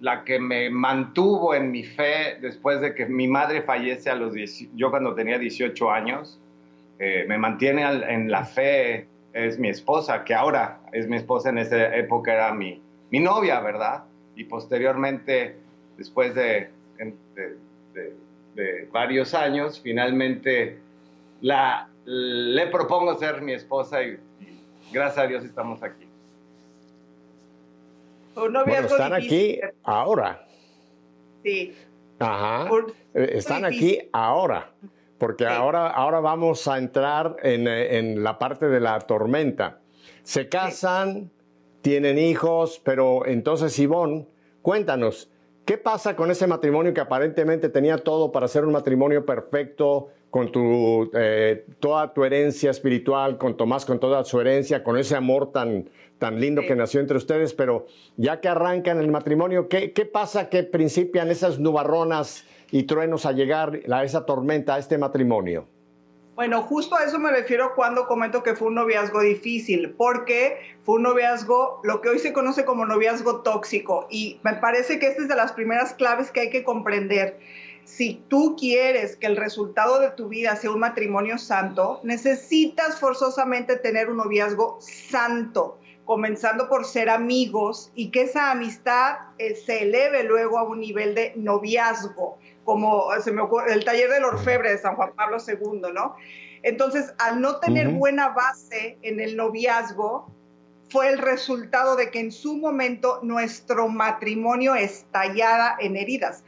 la 0.00 0.22
que 0.22 0.38
me 0.38 0.70
mantuvo 0.70 1.54
en 1.54 1.70
mi 1.70 1.82
fe 1.82 2.36
después 2.40 2.80
de 2.80 2.94
que 2.94 3.06
mi 3.06 3.26
madre 3.26 3.62
fallece 3.62 4.10
a 4.10 4.14
los 4.14 4.34
10, 4.34 4.74
yo 4.76 4.90
cuando 4.90 5.14
tenía 5.14 5.38
18 5.38 5.90
años, 5.90 6.38
eh, 6.98 7.24
me 7.26 7.38
mantiene 7.38 7.82
en 7.82 8.30
la 8.30 8.44
fe 8.44 9.08
es 9.32 9.58
mi 9.58 9.68
esposa, 9.68 10.24
que 10.24 10.34
ahora 10.34 10.78
es 10.92 11.08
mi 11.08 11.16
esposa, 11.16 11.48
en 11.48 11.58
esa 11.58 11.96
época 11.96 12.32
era 12.32 12.54
mi, 12.54 12.80
mi 13.10 13.18
novia, 13.18 13.58
¿verdad? 13.60 14.04
y 14.36 14.44
posteriormente, 14.44 15.56
después 15.96 16.34
de, 16.34 16.70
de, 17.94 18.14
varios 18.92 19.34
años, 19.34 19.80
finalmente 19.80 20.78
la, 21.40 21.88
le 22.04 22.66
propongo 22.68 23.18
ser 23.18 23.42
mi 23.42 23.52
esposa 23.52 24.02
y, 24.02 24.18
gracias 24.92 25.24
a 25.24 25.28
Dios 25.28 25.44
estamos 25.44 25.82
aquí. 25.82 26.06
bueno, 28.34 28.64
están 28.64 29.12
aquí 29.12 29.60
ahora. 29.82 30.46
Sí. 31.42 31.74
Ajá. 32.18 32.68
Eh, 33.14 33.30
están 33.32 33.64
aquí 33.64 33.98
ahora, 34.12 34.70
porque 35.18 35.46
ahora, 35.46 35.88
ahora 35.90 36.20
vamos 36.20 36.66
a 36.68 36.78
entrar 36.78 37.36
en, 37.42 37.66
en, 37.66 38.22
la 38.22 38.38
parte 38.38 38.68
de 38.68 38.80
la 38.80 39.00
tormenta. 39.00 39.80
Se 40.22 40.48
casan, 40.48 41.30
tienen 41.82 42.18
hijos, 42.18 42.80
pero 42.84 43.26
entonces 43.26 43.78
Ivonne, 43.78 44.26
cuéntanos, 44.62 45.30
¿Qué 45.64 45.78
pasa 45.78 46.14
con 46.14 46.30
ese 46.30 46.46
matrimonio 46.46 46.92
que 46.92 47.00
aparentemente 47.00 47.70
tenía 47.70 47.96
todo 47.96 48.32
para 48.32 48.48
ser 48.48 48.66
un 48.66 48.72
matrimonio 48.72 49.24
perfecto, 49.24 50.08
con 50.28 50.52
tu, 50.52 51.10
eh, 51.14 51.64
toda 51.80 52.12
tu 52.12 52.24
herencia 52.24 52.70
espiritual, 52.70 53.38
con 53.38 53.56
Tomás, 53.56 53.86
con 53.86 53.98
toda 53.98 54.24
su 54.24 54.40
herencia, 54.40 54.84
con 54.84 54.98
ese 54.98 55.16
amor 55.16 55.52
tan, 55.52 55.88
tan 56.18 56.38
lindo 56.38 56.62
que 56.62 56.76
nació 56.76 57.00
entre 57.00 57.16
ustedes, 57.16 57.54
pero 57.54 57.86
ya 58.18 58.40
que 58.40 58.48
arrancan 58.48 58.98
el 58.98 59.10
matrimonio, 59.10 59.68
¿qué, 59.68 59.92
qué 59.92 60.04
pasa 60.04 60.50
que 60.50 60.64
principian 60.64 61.30
esas 61.30 61.58
nubarronas 61.58 62.44
y 62.70 62.82
truenos 62.82 63.24
a 63.24 63.32
llegar 63.32 63.80
a 63.90 64.04
esa 64.04 64.26
tormenta, 64.26 64.74
a 64.74 64.78
este 64.78 64.98
matrimonio? 64.98 65.66
Bueno, 66.34 66.62
justo 66.62 66.96
a 66.96 67.04
eso 67.04 67.20
me 67.20 67.30
refiero 67.30 67.76
cuando 67.76 68.08
comento 68.08 68.42
que 68.42 68.56
fue 68.56 68.66
un 68.66 68.74
noviazgo 68.74 69.20
difícil, 69.20 69.94
porque 69.96 70.58
fue 70.82 70.96
un 70.96 71.04
noviazgo, 71.04 71.80
lo 71.84 72.00
que 72.00 72.08
hoy 72.08 72.18
se 72.18 72.32
conoce 72.32 72.64
como 72.64 72.84
noviazgo 72.84 73.42
tóxico, 73.42 74.08
y 74.10 74.40
me 74.42 74.54
parece 74.54 74.98
que 74.98 75.06
esta 75.06 75.22
es 75.22 75.28
de 75.28 75.36
las 75.36 75.52
primeras 75.52 75.94
claves 75.94 76.32
que 76.32 76.40
hay 76.40 76.50
que 76.50 76.64
comprender. 76.64 77.38
Si 77.84 78.24
tú 78.26 78.56
quieres 78.58 79.14
que 79.14 79.28
el 79.28 79.36
resultado 79.36 80.00
de 80.00 80.10
tu 80.10 80.28
vida 80.28 80.56
sea 80.56 80.72
un 80.72 80.80
matrimonio 80.80 81.38
santo, 81.38 82.00
necesitas 82.02 82.98
forzosamente 82.98 83.76
tener 83.76 84.10
un 84.10 84.16
noviazgo 84.16 84.78
santo, 84.80 85.78
comenzando 86.04 86.68
por 86.68 86.84
ser 86.84 87.10
amigos 87.10 87.92
y 87.94 88.10
que 88.10 88.22
esa 88.22 88.50
amistad 88.50 89.18
eh, 89.38 89.54
se 89.54 89.84
eleve 89.84 90.24
luego 90.24 90.58
a 90.58 90.64
un 90.64 90.80
nivel 90.80 91.14
de 91.14 91.32
noviazgo 91.36 92.38
como 92.64 93.08
se 93.22 93.32
me 93.32 93.42
ocurre, 93.42 93.72
el 93.72 93.84
taller 93.84 94.10
del 94.10 94.24
orfebre 94.24 94.70
de 94.70 94.78
San 94.78 94.96
Juan 94.96 95.12
Pablo 95.14 95.38
II, 95.46 95.92
¿no? 95.92 96.16
Entonces, 96.62 97.12
al 97.18 97.40
no 97.40 97.60
tener 97.60 97.88
buena 97.88 98.30
base 98.30 98.98
en 99.02 99.20
el 99.20 99.36
noviazgo, 99.36 100.32
fue 100.88 101.10
el 101.10 101.18
resultado 101.18 101.96
de 101.96 102.10
que 102.10 102.20
en 102.20 102.32
su 102.32 102.56
momento 102.56 103.20
nuestro 103.22 103.88
matrimonio 103.88 104.74
estallara 104.74 105.76
en 105.78 105.96
heridas. 105.96 106.42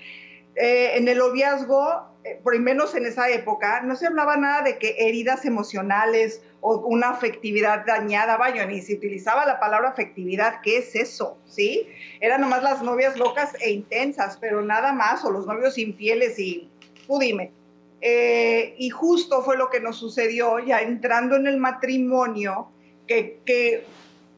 Eh, 0.54 0.96
en 0.96 1.08
el 1.08 1.18
noviazgo, 1.18 2.06
por 2.42 2.54
lo 2.54 2.60
menos 2.60 2.94
en 2.94 3.06
esa 3.06 3.28
época, 3.30 3.82
no 3.82 3.96
se 3.96 4.06
hablaba 4.06 4.36
nada 4.36 4.62
de 4.62 4.78
que 4.78 4.96
heridas 4.98 5.44
emocionales 5.44 6.42
o 6.60 6.78
una 6.78 7.10
afectividad 7.10 7.84
dañada, 7.86 8.36
vaya, 8.36 8.66
ni 8.66 8.80
se 8.80 8.94
utilizaba 8.94 9.46
la 9.46 9.60
palabra 9.60 9.90
afectividad, 9.90 10.60
¿qué 10.62 10.78
es 10.78 10.94
eso? 10.94 11.38
¿Sí? 11.46 11.88
Eran 12.20 12.40
nomás 12.40 12.62
las 12.62 12.82
novias 12.82 13.16
locas 13.16 13.52
e 13.60 13.70
intensas, 13.70 14.36
pero 14.38 14.62
nada 14.62 14.92
más, 14.92 15.24
o 15.24 15.30
los 15.30 15.46
novios 15.46 15.78
infieles 15.78 16.38
y 16.38 16.68
tú 17.06 17.18
dime. 17.18 17.52
Eh, 18.00 18.74
y 18.78 18.90
justo 18.90 19.42
fue 19.42 19.56
lo 19.56 19.70
que 19.70 19.80
nos 19.80 19.96
sucedió 19.96 20.58
ya 20.58 20.80
entrando 20.80 21.36
en 21.36 21.46
el 21.46 21.56
matrimonio, 21.56 22.68
que, 23.06 23.40
que 23.44 23.84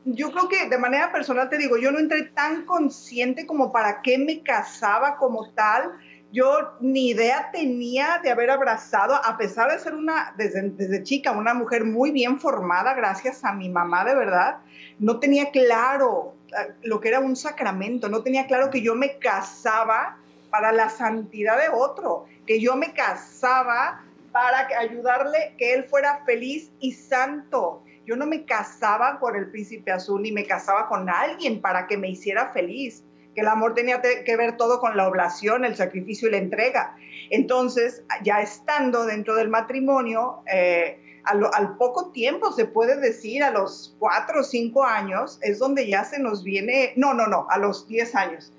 yo 0.04 0.30
creo 0.32 0.48
que 0.48 0.68
de 0.68 0.78
manera 0.78 1.12
personal 1.12 1.48
te 1.48 1.58
digo, 1.58 1.76
yo 1.76 1.90
no 1.90 1.98
entré 1.98 2.24
tan 2.24 2.64
consciente 2.64 3.46
como 3.46 3.72
para 3.72 4.00
qué 4.02 4.18
me 4.18 4.42
casaba 4.42 5.16
como 5.16 5.50
tal, 5.50 5.92
yo 6.30 6.74
ni 6.80 7.10
idea 7.10 7.50
tenía 7.52 8.20
de 8.22 8.30
haber 8.30 8.50
abrazado, 8.50 9.14
a 9.14 9.38
pesar 9.38 9.70
de 9.70 9.78
ser 9.78 9.94
una, 9.94 10.34
desde, 10.36 11.02
chica, 11.02 11.32
una 11.32 11.54
mujer 11.54 11.84
muy 11.84 12.10
bien 12.10 12.38
formada, 12.38 12.94
gracias 12.94 13.44
a 13.44 13.52
mi 13.52 13.68
mamá 13.68 14.04
de 14.04 14.14
verdad, 14.14 14.58
no 14.98 15.20
tenía 15.20 15.50
claro 15.50 16.34
eh, 16.48 16.74
lo 16.82 17.00
que 17.00 17.08
era 17.08 17.20
un 17.20 17.34
sacramento, 17.34 18.08
no 18.08 18.22
tenía 18.22 18.46
claro 18.46 18.70
que 18.70 18.82
yo 18.82 18.94
me 18.94 19.18
casaba 19.18 20.18
para 20.50 20.72
la 20.72 20.90
santidad 20.90 21.58
de 21.58 21.68
otro, 21.70 22.26
que 22.46 22.60
yo 22.60 22.76
me 22.76 22.92
casaba 22.92 24.02
para 24.32 24.68
ayudarle 24.78 25.54
que 25.56 25.74
él 25.74 25.84
fuera 25.84 26.22
feliz 26.24 26.70
y 26.80 26.92
santo. 26.92 27.82
Yo 28.06 28.16
no 28.16 28.26
me 28.26 28.44
casaba 28.44 29.18
con 29.18 29.36
el 29.36 29.50
príncipe 29.50 29.90
azul 29.90 30.22
ni 30.22 30.32
me 30.32 30.46
casaba 30.46 30.88
con 30.88 31.08
alguien 31.08 31.60
para 31.60 31.86
que 31.86 31.96
me 31.96 32.08
hiciera 32.08 32.50
feliz 32.52 33.02
que 33.38 33.42
el 33.42 33.48
amor 33.48 33.72
tenía 33.72 34.02
que 34.02 34.36
ver 34.36 34.56
todo 34.56 34.80
con 34.80 34.96
la 34.96 35.06
oblación, 35.06 35.64
el 35.64 35.76
sacrificio 35.76 36.26
y 36.26 36.32
la 36.32 36.38
entrega. 36.38 36.96
Entonces, 37.30 38.02
ya 38.24 38.40
estando 38.40 39.06
dentro 39.06 39.36
del 39.36 39.48
matrimonio, 39.48 40.42
eh, 40.52 41.20
al, 41.22 41.76
poco 41.76 42.10
tiempo, 42.10 42.50
se 42.50 42.64
puede 42.64 42.96
decir, 42.96 43.44
a 43.44 43.52
los 43.52 43.94
cuatro 44.00 44.40
o 44.40 44.42
cinco 44.42 44.84
años, 44.84 45.38
es 45.40 45.60
donde 45.60 45.86
ya 45.86 46.02
se 46.02 46.18
nos 46.18 46.42
viene, 46.42 46.94
no, 46.96 47.14
no, 47.14 47.28
no, 47.28 47.46
a 47.48 47.58
los 47.58 47.86
diez 47.86 48.16
años, 48.16 48.52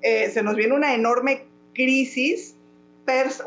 eh, 0.00 0.30
se 0.30 0.44
nos 0.44 0.54
viene 0.54 0.76
una 0.76 0.94
enorme 0.94 1.48
crisis, 1.74 2.54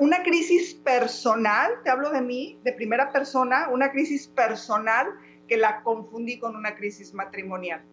una 0.01 0.21
crisis 0.23 0.73
personal, 0.73 1.71
te 1.85 1.91
hablo 1.91 2.09
de 2.09 2.19
mí, 2.19 2.59
de 2.65 2.73
primera 2.73 3.13
persona, 3.13 3.69
una 3.71 3.89
crisis 3.89 4.27
personal 4.27 5.07
que 5.47 5.55
la 5.55 5.81
confundí 5.81 6.39
con 6.39 6.57
una 6.57 6.75
crisis 6.75 7.13
matrimonial. 7.13 7.85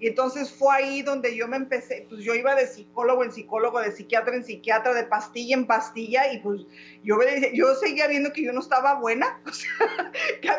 Y 0.00 0.08
entonces 0.08 0.52
fue 0.52 0.74
ahí 0.74 1.02
donde 1.02 1.36
yo 1.36 1.46
me 1.46 1.56
empecé, 1.56 2.06
pues 2.08 2.22
yo 2.24 2.34
iba 2.34 2.54
de 2.54 2.66
psicólogo 2.66 3.22
en 3.24 3.32
psicólogo, 3.32 3.80
de 3.80 3.92
psiquiatra 3.92 4.34
en 4.34 4.44
psiquiatra, 4.44 4.92
de 4.92 5.04
pastilla 5.04 5.54
en 5.54 5.66
pastilla, 5.66 6.32
y 6.32 6.40
pues 6.40 6.62
yo, 7.04 7.16
yo 7.52 7.74
seguía 7.76 8.08
viendo 8.08 8.32
que 8.32 8.42
yo 8.42 8.52
no 8.52 8.60
estaba 8.60 8.94
buena, 8.94 9.40
o 9.46 9.52
sea, 9.52 10.12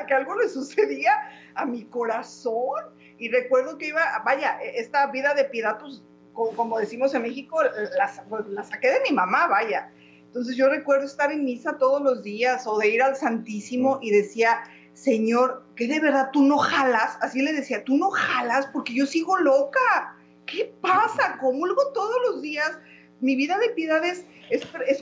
que, 0.08 0.14
algo 0.14 0.36
le 0.36 0.48
sucedía 0.48 1.12
a 1.54 1.66
mi 1.66 1.84
corazón. 1.86 2.82
Y 3.18 3.30
recuerdo 3.30 3.78
que 3.78 3.88
iba, 3.88 4.22
vaya, 4.26 4.58
esta 4.62 5.08
vida 5.08 5.34
de 5.34 5.46
piedad, 5.46 5.78
pues, 5.80 6.02
como, 6.34 6.80
decimos 6.80 7.14
en 7.14 7.22
México, 7.22 7.62
la, 7.64 8.12
la 8.50 8.64
saqué 8.64 8.88
de 8.90 9.02
mi 9.08 9.16
mamá, 9.16 9.48
vaya. 9.48 9.92
Entonces 10.28 10.58
yo 10.58 10.68
recuerdo 10.68 11.06
estar 11.06 11.32
en 11.32 11.46
misa 11.46 11.78
todos 11.78 12.02
los 12.02 12.22
días 12.22 12.68
o 12.68 12.78
de 12.78 12.90
ir 12.90 13.02
al 13.02 13.16
Santísimo 13.16 14.00
y 14.02 14.12
decía, 14.12 14.64
Señor, 14.96 15.64
que 15.76 15.88
de 15.88 16.00
verdad 16.00 16.30
tú 16.32 16.42
no 16.42 16.58
jalas, 16.58 17.18
así 17.22 17.42
le 17.42 17.52
decía, 17.52 17.84
tú 17.84 17.98
no 17.98 18.10
jalas 18.12 18.68
porque 18.68 18.94
yo 18.94 19.06
sigo 19.06 19.38
loca. 19.38 20.16
¿Qué 20.46 20.74
pasa? 20.82 21.38
Comulgo 21.40 21.92
todos 21.94 22.16
los 22.28 22.42
días. 22.42 22.80
Mi 23.20 23.36
vida 23.36 23.58
de 23.60 23.70
piedad 23.70 24.02
es, 24.06 24.26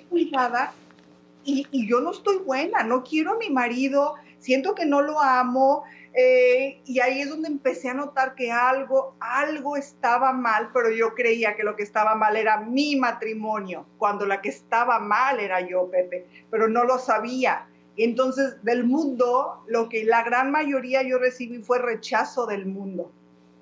cuidada 0.10 0.74
y, 1.44 1.88
yo 1.88 2.02
no 2.02 2.12
estoy 2.12 2.38
buena, 2.38 2.84
no 2.84 3.04
quiero 3.04 3.34
a 3.34 3.38
mi 3.38 3.50
marido, 3.50 4.16
siento 4.40 4.74
que 4.74 4.86
no 4.86 5.02
lo 5.02 5.20
amo. 5.22 5.84
Eh, 6.16 6.82
y 6.86 7.00
ahí 7.00 7.22
es 7.22 7.30
donde 7.30 7.48
empecé 7.48 7.90
a 7.90 7.94
notar 7.94 8.36
que 8.36 8.52
algo, 8.52 9.16
algo 9.20 9.78
estaba 9.78 10.32
mal, 10.32 10.70
pero 10.74 10.92
yo 10.92 11.14
creía 11.14 11.56
que 11.56 11.64
lo 11.64 11.76
que 11.76 11.84
estaba 11.84 12.16
mal 12.16 12.36
era 12.36 12.60
mi 12.60 12.96
matrimonio, 12.96 13.88
cuando 13.98 14.26
la 14.26 14.42
que 14.42 14.50
estaba 14.50 15.00
mal 15.00 15.40
era 15.40 15.62
yo, 15.62 15.90
Pepe, 15.90 16.28
pero 16.50 16.68
no 16.68 16.84
lo 16.84 16.98
sabía. 16.98 17.68
Entonces, 17.98 18.64
del 18.64 18.86
mundo, 18.86 19.64
lo 19.68 19.90
que 19.90 20.04
la 20.04 20.24
gran 20.24 20.52
mayoría 20.52 21.04
yo 21.04 21.20
recibí 21.20 21.60
fue 21.60 21.80
rechazo 21.80 22.46
del 22.46 22.66
mundo, 22.66 23.12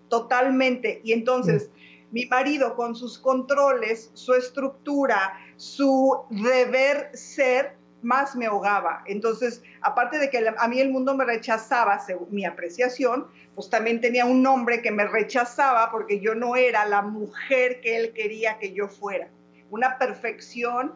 totalmente. 0.10 1.02
Y 1.04 1.12
entonces, 1.12 1.70
mm. 1.70 2.14
mi 2.14 2.26
marido 2.28 2.76
con 2.76 2.96
sus 2.96 3.18
controles, 3.20 4.10
su 4.14 4.34
estructura, 4.34 5.34
su 5.58 6.18
deber 6.30 7.10
ser, 7.14 7.76
más 8.02 8.36
me 8.36 8.48
ahogaba. 8.48 9.04
Entonces, 9.06 9.62
aparte 9.82 10.18
de 10.18 10.30
que 10.30 10.44
a 10.58 10.68
mí 10.68 10.80
el 10.80 10.90
mundo 10.90 11.16
me 11.16 11.26
rechazaba, 11.26 12.00
según 12.00 12.30
mi 12.32 12.46
apreciación, 12.46 13.28
pues 13.54 13.70
también 13.70 14.02
tenía 14.02 14.26
un 14.26 14.46
hombre 14.48 14.82
que 14.82 14.92
me 14.92 15.06
rechazaba 15.06 15.92
porque 15.92 16.20
yo 16.20 16.36
no 16.36 16.56
era 16.56 16.86
la 16.86 17.02
mujer 17.02 17.82
que 17.82 17.98
él 17.98 18.14
quería 18.14 18.58
que 18.58 18.74
yo 18.74 18.88
fuera. 18.88 19.30
Una 19.70 19.98
perfección 19.98 20.94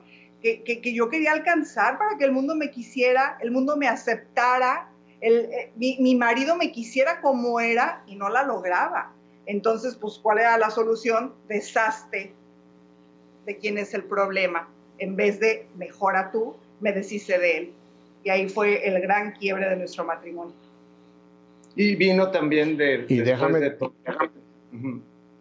que, 0.53 0.93
yo 0.93 1.10
quería 1.10 1.31
alcanzar 1.31 1.97
para 1.97 2.17
que 2.17 2.25
el 2.25 2.31
mundo 2.31 2.55
me 2.55 2.69
quisiera, 2.69 3.38
el 3.41 3.51
mundo 3.51 3.75
me 3.77 3.88
aceptara, 3.88 4.89
el, 5.21 5.45
eh, 5.45 5.71
mi, 5.75 6.15
marido 6.15 6.55
me 6.55 6.71
quisiera 6.71 7.21
como 7.21 7.60
era 7.60 8.03
y 8.05 8.15
no 8.15 8.29
la 8.29 8.43
lograba. 8.43 9.13
Entonces, 9.47 9.95
pues, 9.95 10.19
¿cuál 10.21 10.39
era 10.39 10.58
la 10.58 10.69
solución? 10.69 11.34
Desastre 11.47 12.34
de 13.45 13.58
quién 13.58 13.77
es 13.77 13.93
el 13.93 14.03
problema. 14.03 14.69
En 14.97 15.15
vez 15.15 15.39
de 15.39 15.67
mejora 15.77 16.31
tú, 16.31 16.55
me 16.79 16.91
deshice 16.91 17.39
de 17.39 17.58
él. 17.58 17.73
Y 18.23 18.29
ahí 18.29 18.49
fue 18.49 18.88
el 18.88 19.01
gran 19.01 19.34
quiebre 19.34 19.69
de 19.69 19.75
nuestro 19.77 20.03
matrimonio. 20.03 20.53
Y 21.75 21.95
vino 21.95 22.31
también 22.31 22.77
de... 22.77 23.05
Y 23.08 23.17
déjame... 23.17 23.75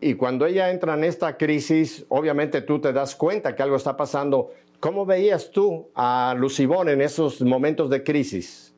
Y 0.01 0.15
cuando 0.17 0.45
ella 0.45 0.71
entra 0.71 0.93
en 0.93 1.05
esta 1.05 1.39
crisis, 1.39 2.05
obviamente 2.11 2.61
tú 2.61 2.79
te 2.79 2.93
das 2.93 3.17
cuenta 3.17 3.57
que 3.57 3.63
algo 3.63 3.77
está 3.77 3.97
pasando 3.97 4.53
¿Cómo 4.85 5.07
veías 5.07 5.51
tú 5.51 5.89
a 5.95 6.35
Lucibón 6.37 6.91
en 6.91 7.01
esos 7.01 7.41
momentos 7.41 7.89
de 7.89 8.03
crisis? 8.03 8.75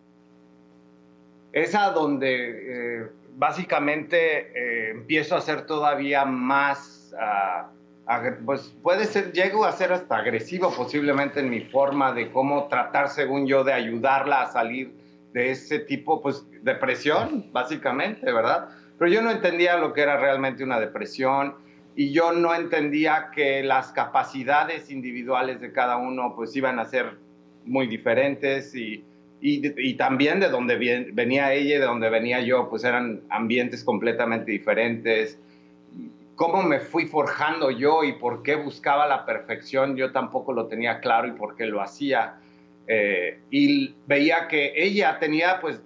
Esa 1.52 1.90
donde 1.90 3.00
eh, 3.00 3.06
básicamente 3.34 4.52
eh, 4.54 4.90
empiezo 4.92 5.34
a 5.34 5.40
ser 5.40 5.66
todavía 5.66 6.24
más, 6.24 7.12
ah, 7.20 7.70
pues 8.44 8.72
puede 8.84 9.04
ser, 9.06 9.32
llego 9.32 9.64
a 9.64 9.72
ser 9.72 9.92
hasta 9.92 10.18
agresivo 10.18 10.72
posiblemente 10.76 11.40
en 11.40 11.50
mi 11.50 11.62
forma 11.62 12.12
de 12.12 12.30
cómo 12.30 12.68
tratar, 12.68 13.08
según 13.08 13.48
yo, 13.48 13.64
de 13.64 13.72
ayudarla 13.72 14.42
a 14.42 14.52
salir 14.52 14.94
de 15.32 15.50
ese 15.50 15.80
tipo, 15.80 16.22
pues 16.22 16.46
depresión, 16.62 17.50
básicamente, 17.50 18.32
¿verdad? 18.32 18.68
Pero 18.96 19.10
yo 19.10 19.22
no 19.22 19.32
entendía 19.32 19.76
lo 19.76 19.92
que 19.92 20.02
era 20.02 20.18
realmente 20.18 20.62
una 20.62 20.78
depresión 20.78 21.65
y 21.96 22.12
yo 22.12 22.32
no 22.32 22.54
entendía 22.54 23.30
que 23.34 23.62
las 23.62 23.90
capacidades 23.92 24.90
individuales 24.90 25.60
de 25.60 25.72
cada 25.72 25.96
uno 25.96 26.34
pues 26.36 26.54
iban 26.54 26.78
a 26.78 26.84
ser 26.84 27.16
muy 27.64 27.88
diferentes 27.88 28.74
y, 28.74 29.02
y, 29.40 29.94
también 29.94 30.38
de 30.38 30.48
donde 30.48 30.76
venía 31.12 31.52
ella 31.52 31.76
y 31.76 31.78
de 31.78 31.84
donde 31.84 32.10
venía 32.10 32.40
yo 32.40 32.68
pues 32.68 32.84
eran 32.84 33.22
ambientes 33.30 33.82
completamente 33.82 34.52
diferentes 34.52 35.38
cómo 36.36 36.62
me 36.62 36.78
fui 36.78 37.06
forjando 37.06 37.70
yo 37.70 38.04
y 38.04 38.12
por 38.12 38.42
qué 38.42 38.54
buscaba 38.54 39.06
la 39.06 39.24
perfección, 39.24 39.96
yo 39.96 40.12
tampoco 40.12 40.52
lo 40.52 40.66
tenía 40.66 41.00
claro 41.00 41.26
y 41.26 41.32
por 41.32 41.56
qué 41.56 41.66
lo 41.66 41.82
hacía. 41.82 42.38
Eh, 42.86 43.40
y 43.50 43.94
veía 44.06 44.46
que 44.46 44.72
ella 44.76 45.18
tenía 45.18 45.60
pues 45.60 45.80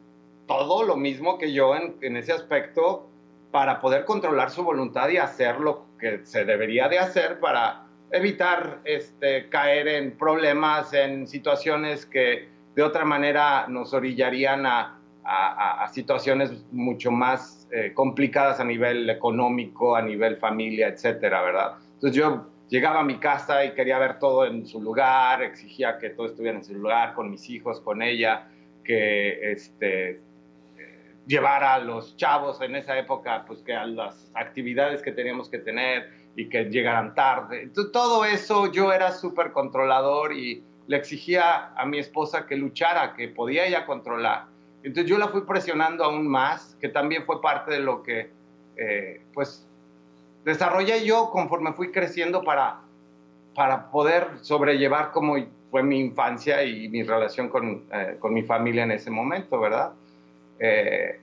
todo 0.46 0.82
lo 0.82 0.96
mismo 0.96 1.38
que 1.38 1.52
yo 1.52 1.74
en, 1.74 1.94
en, 2.02 2.16
ese 2.16 2.32
aspecto 2.32 3.08
para 3.50 3.80
poder 3.80 4.04
controlar 4.04 4.50
su 4.50 4.62
voluntad 4.62 5.08
y 5.08 5.16
hacer 5.16 5.60
lo 5.60 5.86
que 5.98 6.24
se 6.24 6.44
debería 6.44 6.88
de 6.88 6.98
hacer 6.98 7.40
para 7.40 7.86
evitar 8.12 8.80
este, 8.84 9.48
caer 9.48 9.88
en 9.88 10.16
problemas, 10.16 10.92
en 10.94 11.26
situaciones 11.26 12.06
que 12.06 12.48
de 12.74 12.82
otra 12.82 13.04
manera 13.04 13.66
nos 13.68 13.92
orillarían 13.92 14.66
a, 14.66 15.00
a, 15.24 15.84
a 15.84 15.88
situaciones 15.88 16.64
mucho 16.72 17.10
más 17.10 17.68
eh, 17.72 17.92
complicadas 17.94 18.60
a 18.60 18.64
nivel 18.64 19.08
económico, 19.10 19.94
a 19.94 20.02
nivel 20.02 20.36
familia, 20.36 20.88
etcétera, 20.88 21.42
¿verdad? 21.42 21.74
Entonces 21.94 22.14
yo 22.16 22.46
llegaba 22.68 23.00
a 23.00 23.04
mi 23.04 23.18
casa 23.18 23.64
y 23.64 23.74
quería 23.74 23.98
ver 23.98 24.18
todo 24.18 24.46
en 24.46 24.66
su 24.66 24.80
lugar, 24.80 25.42
exigía 25.42 25.98
que 25.98 26.10
todo 26.10 26.26
estuviera 26.26 26.56
en 26.56 26.64
su 26.64 26.74
lugar, 26.74 27.14
con 27.14 27.30
mis 27.30 27.48
hijos, 27.50 27.80
con 27.80 28.02
ella, 28.02 28.48
que 28.84 29.52
este, 29.52 30.20
llevara 31.30 31.74
a 31.74 31.78
los 31.78 32.16
chavos 32.16 32.60
en 32.60 32.74
esa 32.74 32.98
época, 32.98 33.44
pues 33.46 33.62
que 33.62 33.72
a 33.72 33.86
las 33.86 34.32
actividades 34.34 35.00
que 35.00 35.12
teníamos 35.12 35.48
que 35.48 35.58
tener 35.58 36.10
y 36.34 36.48
que 36.48 36.64
llegaran 36.64 37.14
tarde. 37.14 37.62
Entonces, 37.62 37.92
todo 37.92 38.24
eso 38.24 38.72
yo 38.72 38.92
era 38.92 39.12
súper 39.12 39.52
controlador 39.52 40.32
y 40.32 40.64
le 40.88 40.96
exigía 40.96 41.72
a 41.76 41.86
mi 41.86 42.00
esposa 42.00 42.46
que 42.48 42.56
luchara, 42.56 43.14
que 43.14 43.28
podía 43.28 43.64
ella 43.64 43.86
controlar. 43.86 44.46
Entonces 44.82 45.08
yo 45.08 45.18
la 45.18 45.28
fui 45.28 45.42
presionando 45.42 46.02
aún 46.02 46.26
más, 46.26 46.76
que 46.80 46.88
también 46.88 47.24
fue 47.24 47.40
parte 47.40 47.74
de 47.74 47.80
lo 47.80 48.02
que, 48.02 48.32
eh, 48.76 49.22
pues, 49.32 49.64
desarrollé 50.44 51.06
yo 51.06 51.30
conforme 51.30 51.74
fui 51.74 51.92
creciendo 51.92 52.42
para, 52.42 52.80
para 53.54 53.88
poder 53.92 54.26
sobrellevar 54.40 55.12
como 55.12 55.36
fue 55.70 55.84
mi 55.84 56.00
infancia 56.00 56.64
y 56.64 56.88
mi 56.88 57.04
relación 57.04 57.48
con, 57.48 57.84
eh, 57.92 58.16
con 58.18 58.34
mi 58.34 58.42
familia 58.42 58.82
en 58.82 58.90
ese 58.90 59.12
momento, 59.12 59.60
¿verdad? 59.60 59.92
Eh, 60.60 61.18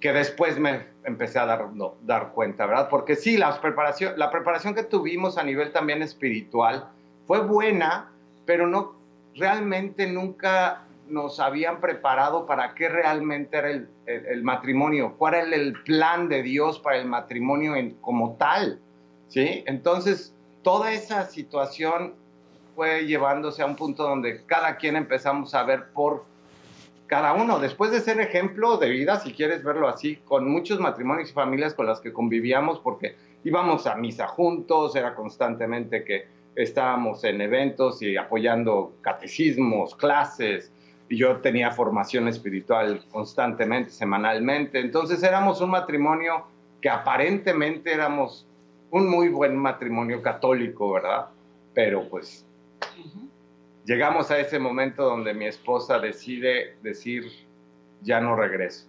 que 0.00 0.12
después 0.12 0.58
me 0.58 0.86
empecé 1.04 1.38
a 1.38 1.46
dar, 1.46 1.72
no, 1.72 1.94
dar 2.02 2.32
cuenta, 2.32 2.66
¿verdad? 2.66 2.88
Porque 2.88 3.16
sí, 3.16 3.36
la 3.36 3.60
preparación, 3.60 4.14
la 4.16 4.30
preparación 4.30 4.74
que 4.74 4.84
tuvimos 4.84 5.38
a 5.38 5.42
nivel 5.42 5.72
también 5.72 6.02
espiritual 6.02 6.88
fue 7.26 7.40
buena, 7.40 8.10
pero 8.44 8.66
no 8.66 8.94
realmente 9.34 10.06
nunca 10.06 10.82
nos 11.08 11.40
habían 11.40 11.80
preparado 11.80 12.46
para 12.46 12.74
qué 12.74 12.88
realmente 12.88 13.56
era 13.56 13.70
el, 13.70 13.88
el, 14.06 14.26
el 14.26 14.42
matrimonio, 14.42 15.14
cuál 15.16 15.34
era 15.34 15.56
el 15.56 15.72
plan 15.82 16.28
de 16.28 16.42
Dios 16.42 16.78
para 16.78 16.98
el 16.98 17.06
matrimonio 17.06 17.74
en, 17.76 17.92
como 17.96 18.36
tal, 18.36 18.80
¿sí? 19.28 19.64
Entonces, 19.66 20.34
toda 20.62 20.92
esa 20.92 21.26
situación 21.26 22.14
fue 22.74 23.06
llevándose 23.06 23.62
a 23.62 23.66
un 23.66 23.76
punto 23.76 24.02
donde 24.02 24.44
cada 24.46 24.76
quien 24.76 24.96
empezamos 24.96 25.54
a 25.54 25.62
ver 25.62 25.88
por 25.92 26.24
cada 27.06 27.34
uno, 27.34 27.58
después 27.58 27.90
de 27.90 28.00
ser 28.00 28.20
ejemplo 28.20 28.78
de 28.78 28.90
vida, 28.90 29.20
si 29.20 29.32
quieres 29.32 29.62
verlo 29.62 29.88
así, 29.88 30.16
con 30.24 30.50
muchos 30.50 30.80
matrimonios 30.80 31.30
y 31.30 31.32
familias 31.32 31.74
con 31.74 31.86
las 31.86 32.00
que 32.00 32.12
convivíamos, 32.12 32.80
porque 32.80 33.16
íbamos 33.44 33.86
a 33.86 33.94
misa 33.96 34.26
juntos, 34.26 34.96
era 34.96 35.14
constantemente 35.14 36.04
que 36.04 36.26
estábamos 36.56 37.22
en 37.24 37.40
eventos 37.40 38.02
y 38.02 38.16
apoyando 38.16 38.94
catecismos, 39.02 39.94
clases, 39.94 40.72
y 41.08 41.16
yo 41.16 41.36
tenía 41.36 41.70
formación 41.70 42.26
espiritual 42.28 43.04
constantemente, 43.12 43.90
semanalmente, 43.90 44.80
entonces 44.80 45.22
éramos 45.22 45.60
un 45.60 45.70
matrimonio 45.70 46.46
que 46.80 46.88
aparentemente 46.88 47.92
éramos 47.92 48.46
un 48.90 49.08
muy 49.08 49.28
buen 49.28 49.56
matrimonio 49.56 50.22
católico, 50.22 50.92
¿verdad? 50.92 51.26
Pero 51.74 52.08
pues 52.08 52.45
llegamos 53.86 54.30
a 54.30 54.38
ese 54.38 54.58
momento 54.58 55.04
donde 55.04 55.32
mi 55.32 55.46
esposa 55.46 55.98
decide 55.98 56.76
decir, 56.82 57.24
ya 58.02 58.20
no 58.20 58.36
regreso. 58.36 58.86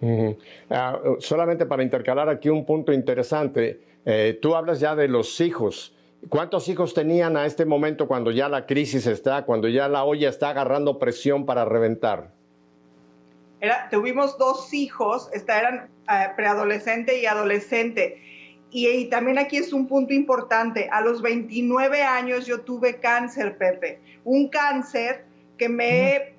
Uh 0.00 0.08
-huh. 0.08 1.16
uh, 1.16 1.20
solamente 1.20 1.66
para 1.66 1.82
intercalar 1.82 2.28
aquí 2.28 2.48
un 2.48 2.64
punto 2.64 2.92
interesante, 2.92 3.80
eh, 4.04 4.38
tú 4.40 4.54
hablas 4.54 4.80
ya 4.80 4.94
de 4.94 5.08
los 5.08 5.40
hijos. 5.40 5.96
¿Cuántos 6.28 6.68
hijos 6.68 6.94
tenían 6.94 7.36
a 7.36 7.46
este 7.46 7.64
momento 7.64 8.06
cuando 8.06 8.30
ya 8.30 8.48
la 8.48 8.66
crisis 8.66 9.06
está, 9.06 9.44
cuando 9.44 9.68
ya 9.68 9.88
la 9.88 10.04
olla 10.04 10.28
está 10.28 10.50
agarrando 10.50 10.98
presión 10.98 11.46
para 11.46 11.64
reventar? 11.64 12.30
Era, 13.60 13.88
tuvimos 13.90 14.38
dos 14.38 14.72
hijos, 14.74 15.30
esta 15.32 15.58
eran 15.58 15.88
uh, 16.08 16.36
preadolescente 16.36 17.20
y 17.20 17.26
adolescente 17.26 18.20
y, 18.72 18.88
y, 18.88 19.04
también 19.06 19.38
aquí 19.38 19.58
es 19.58 19.72
un 19.72 19.86
punto 19.86 20.14
importante. 20.14 20.88
A 20.90 21.02
los 21.02 21.20
29 21.20 22.02
años 22.02 22.46
yo 22.46 22.62
tuve 22.62 22.96
cáncer, 22.96 23.58
Pepe. 23.58 24.00
Un 24.24 24.48
cáncer 24.48 25.24
que 25.58 25.68
me, 25.68 26.34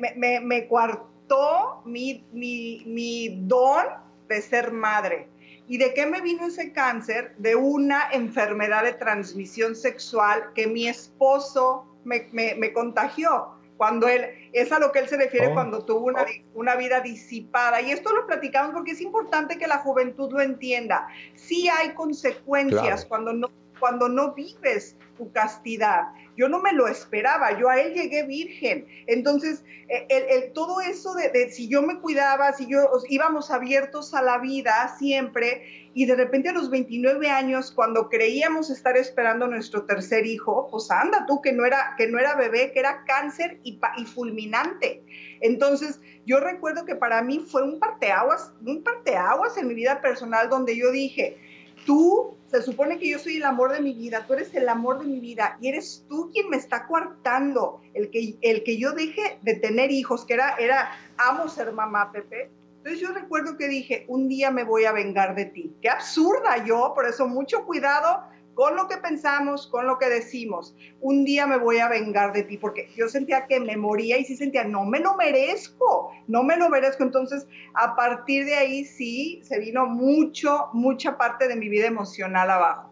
me, 0.00 0.14
me, 0.16 0.40
me, 0.40 0.66
coartó 0.66 1.82
mi, 1.84 2.24
mi, 2.32 2.82
mi 2.86 3.28
don 3.46 3.86
de 4.28 4.42
ser 4.42 4.72
madre. 4.72 5.28
¿Y 5.68 5.78
de 5.78 5.94
qué 5.94 6.06
me 6.06 6.20
vino 6.20 6.46
ese 6.46 6.72
cáncer? 6.72 7.34
De 7.38 7.54
una 7.54 8.08
enfermedad 8.12 8.82
de 8.84 8.94
transmisión 8.94 9.76
sexual 9.76 10.52
que 10.54 10.66
mi 10.66 10.88
esposo 10.88 11.86
me, 12.04 12.26
me, 12.32 12.54
me 12.56 12.72
contagió 12.72 13.57
cuando 13.78 14.08
él, 14.08 14.26
es 14.52 14.70
a 14.72 14.78
lo 14.78 14.92
que 14.92 14.98
él 14.98 15.08
se 15.08 15.16
refiere 15.16 15.46
oh. 15.46 15.54
cuando 15.54 15.84
tuvo 15.84 16.06
una, 16.06 16.26
una, 16.54 16.74
vida 16.74 17.00
disipada. 17.00 17.80
Y 17.80 17.92
esto 17.92 18.12
lo 18.12 18.26
platicamos 18.26 18.72
porque 18.74 18.90
es 18.90 19.00
importante 19.00 19.56
que 19.56 19.66
la 19.66 19.78
juventud 19.78 20.30
lo 20.32 20.42
entienda. 20.42 21.06
Sí 21.34 21.68
hay 21.68 21.94
consecuencias 21.94 22.82
claro. 22.82 23.08
cuando, 23.08 23.32
no, 23.32 23.50
cuando 23.78 24.08
no 24.08 24.34
vives 24.34 24.96
tu 25.16 25.32
castidad. 25.32 26.04
Yo 26.36 26.48
no 26.48 26.60
me 26.60 26.72
lo 26.72 26.86
esperaba, 26.86 27.58
yo 27.58 27.68
a 27.68 27.80
él 27.80 27.94
llegué 27.94 28.22
virgen. 28.22 28.86
Entonces, 29.08 29.64
el, 29.88 30.22
el, 30.30 30.52
todo 30.52 30.80
eso 30.80 31.14
de, 31.14 31.30
de, 31.30 31.50
si 31.50 31.68
yo 31.68 31.82
me 31.82 31.98
cuidaba, 31.98 32.52
si 32.52 32.66
yo 32.66 32.88
íbamos 33.08 33.50
abiertos 33.50 34.14
a 34.14 34.22
la 34.22 34.38
vida 34.38 34.94
siempre, 34.98 35.88
y 35.94 36.06
de 36.06 36.14
repente 36.14 36.50
a 36.50 36.52
los 36.52 36.70
29 36.70 37.28
años, 37.28 37.72
cuando 37.72 38.08
creíamos 38.08 38.70
estar 38.70 38.96
esperando 38.96 39.48
nuestro 39.48 39.82
tercer 39.82 40.26
hijo, 40.26 40.68
pues 40.70 40.88
anda 40.92 41.26
tú, 41.26 41.42
que 41.42 41.52
no 41.52 41.66
era, 41.66 41.94
que 41.98 42.06
no 42.06 42.20
era 42.20 42.36
bebé, 42.36 42.70
que 42.70 42.78
era 42.78 43.02
cáncer 43.04 43.58
y, 43.64 43.80
y 43.96 44.04
fulminante. 44.04 45.02
Entonces, 45.40 46.00
yo 46.24 46.38
recuerdo 46.38 46.84
que 46.84 46.94
para 46.94 47.20
mí 47.22 47.40
fue 47.40 47.64
un 47.64 47.80
parteaguas, 47.80 48.52
un 48.64 48.84
parteaguas 48.84 49.56
en 49.56 49.66
mi 49.66 49.74
vida 49.74 50.00
personal 50.00 50.48
donde 50.48 50.76
yo 50.76 50.92
dije, 50.92 51.36
tú, 51.84 52.37
se 52.48 52.62
supone 52.62 52.98
que 52.98 53.10
yo 53.10 53.18
soy 53.18 53.36
el 53.36 53.44
amor 53.44 53.72
de 53.72 53.80
mi 53.80 53.92
vida, 53.92 54.24
tú 54.26 54.34
eres 54.34 54.54
el 54.54 54.68
amor 54.68 55.00
de 55.00 55.06
mi 55.06 55.20
vida 55.20 55.58
y 55.60 55.68
eres 55.68 56.04
tú 56.08 56.30
quien 56.32 56.48
me 56.48 56.56
está 56.56 56.86
coartando 56.86 57.80
el 57.94 58.10
que, 58.10 58.36
el 58.40 58.64
que 58.64 58.78
yo 58.78 58.92
deje 58.92 59.38
de 59.42 59.54
tener 59.54 59.90
hijos, 59.90 60.24
que 60.24 60.34
era, 60.34 60.56
era, 60.56 60.90
amo 61.18 61.48
ser 61.48 61.72
mamá, 61.72 62.10
Pepe, 62.10 62.50
entonces 62.78 63.00
yo 63.00 63.12
recuerdo 63.12 63.58
que 63.58 63.68
dije, 63.68 64.06
un 64.08 64.28
día 64.28 64.50
me 64.50 64.64
voy 64.64 64.84
a 64.86 64.92
vengar 64.92 65.34
de 65.34 65.44
ti. 65.44 65.76
Qué 65.82 65.90
absurda 65.90 66.64
yo, 66.64 66.92
por 66.94 67.06
eso 67.06 67.26
mucho 67.26 67.66
cuidado 67.66 68.22
con 68.58 68.74
lo 68.74 68.88
que 68.88 68.96
pensamos, 68.96 69.68
con 69.68 69.86
lo 69.86 69.98
que 69.98 70.08
decimos. 70.08 70.74
Un 71.00 71.24
día 71.24 71.46
me 71.46 71.58
voy 71.58 71.78
a 71.78 71.88
vengar 71.88 72.32
de 72.32 72.42
ti, 72.42 72.58
porque 72.58 72.88
yo 72.96 73.08
sentía 73.08 73.46
que 73.46 73.60
me 73.60 73.76
moría 73.76 74.18
y 74.18 74.24
sí 74.24 74.34
sentía, 74.34 74.64
no 74.64 74.84
me 74.84 74.98
lo 74.98 75.14
merezco, 75.14 76.10
no 76.26 76.42
me 76.42 76.56
lo 76.56 76.68
merezco. 76.68 77.04
Entonces, 77.04 77.46
a 77.74 77.94
partir 77.94 78.46
de 78.46 78.56
ahí 78.56 78.84
sí, 78.84 79.38
se 79.44 79.60
vino 79.60 79.86
mucho, 79.86 80.70
mucha 80.72 81.16
parte 81.16 81.46
de 81.46 81.54
mi 81.54 81.68
vida 81.68 81.86
emocional 81.86 82.50
abajo. 82.50 82.90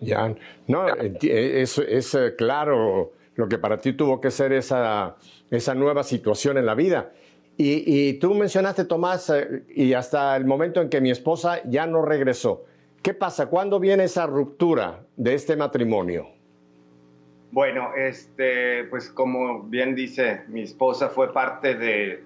Ya, 0.00 0.34
no, 0.66 0.88
es, 0.88 1.78
es 1.78 2.18
claro 2.36 3.12
lo 3.36 3.48
que 3.48 3.58
para 3.58 3.78
ti 3.78 3.92
tuvo 3.92 4.20
que 4.20 4.32
ser 4.32 4.52
esa, 4.52 5.14
esa 5.52 5.76
nueva 5.76 6.02
situación 6.02 6.58
en 6.58 6.66
la 6.66 6.74
vida. 6.74 7.12
Y, 7.56 7.84
y, 7.86 8.14
tú 8.14 8.34
mencionaste, 8.34 8.84
Tomás, 8.84 9.30
eh, 9.30 9.62
y 9.72 9.92
hasta 9.92 10.36
el 10.36 10.44
momento 10.44 10.82
en 10.82 10.88
que 10.88 11.00
mi 11.00 11.12
esposa 11.12 11.60
ya 11.66 11.86
no 11.86 12.02
regresó. 12.02 12.64
¿Qué 13.06 13.14
pasa? 13.14 13.46
¿Cuándo 13.46 13.78
viene 13.78 14.02
esa 14.02 14.26
ruptura 14.26 15.06
de 15.14 15.34
este 15.34 15.54
matrimonio? 15.54 16.26
Bueno, 17.52 17.90
este, 17.96 18.82
pues 18.90 19.10
como 19.10 19.62
bien 19.62 19.94
dice, 19.94 20.42
mi 20.48 20.62
esposa 20.62 21.08
fue 21.10 21.32
parte 21.32 21.76
de, 21.76 22.24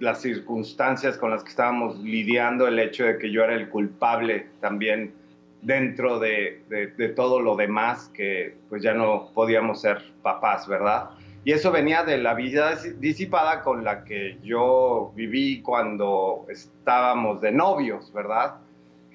las 0.00 0.20
circunstancias 0.20 1.16
con 1.16 1.30
las 1.30 1.44
que 1.44 1.50
estábamos 1.50 1.96
lidiando, 2.00 2.66
el 2.66 2.80
hecho 2.80 3.04
de 3.04 3.18
que 3.18 3.30
yo 3.30 3.44
era 3.44 3.54
el 3.54 3.68
culpable 3.68 4.48
también 4.60 5.14
dentro 5.62 6.18
de, 6.18 6.64
de, 6.68 6.88
de 6.88 7.08
todo 7.10 7.38
lo 7.38 7.54
demás, 7.54 8.10
que 8.12 8.56
pues 8.68 8.82
ya 8.82 8.94
no 8.94 9.30
podíamos 9.32 9.80
ser 9.80 10.02
papás, 10.22 10.66
¿verdad? 10.66 11.10
Y 11.44 11.52
eso 11.52 11.70
venía 11.70 12.02
de 12.02 12.18
la 12.18 12.34
vida 12.34 12.74
disipada 12.98 13.62
con 13.62 13.84
la 13.84 14.02
que 14.02 14.40
yo 14.42 15.12
viví 15.14 15.62
cuando 15.62 16.46
estábamos 16.48 17.40
de 17.40 17.52
novios, 17.52 18.12
¿verdad? 18.12 18.56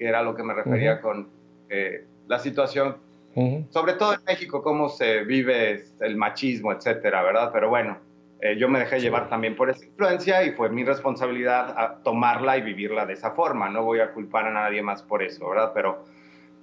Que 0.00 0.08
era 0.08 0.22
lo 0.22 0.34
que 0.34 0.42
me 0.42 0.54
refería 0.54 0.94
uh 0.94 0.96
-huh. 0.96 1.00
con 1.02 1.28
eh, 1.68 2.06
la 2.26 2.38
situación, 2.38 2.96
uh 3.34 3.42
-huh. 3.42 3.70
sobre 3.70 3.92
todo 3.92 4.14
en 4.14 4.24
México, 4.26 4.62
cómo 4.62 4.88
se 4.88 5.24
vive 5.24 5.84
el 6.00 6.16
machismo, 6.16 6.72
etcétera, 6.72 7.22
¿verdad? 7.22 7.50
Pero 7.52 7.68
bueno, 7.68 7.98
eh, 8.40 8.56
yo 8.56 8.68
me 8.70 8.78
dejé 8.78 8.98
llevar 8.98 9.28
también 9.28 9.54
por 9.54 9.68
esa 9.68 9.84
influencia 9.84 10.42
y 10.42 10.52
fue 10.52 10.70
mi 10.70 10.84
responsabilidad 10.84 11.98
tomarla 12.02 12.56
y 12.56 12.62
vivirla 12.62 13.04
de 13.04 13.12
esa 13.12 13.32
forma. 13.32 13.68
No 13.68 13.84
voy 13.84 14.00
a 14.00 14.12
culpar 14.12 14.46
a 14.46 14.50
nadie 14.50 14.82
más 14.82 15.02
por 15.02 15.22
eso, 15.22 15.50
¿verdad? 15.50 15.72
Pero 15.74 16.04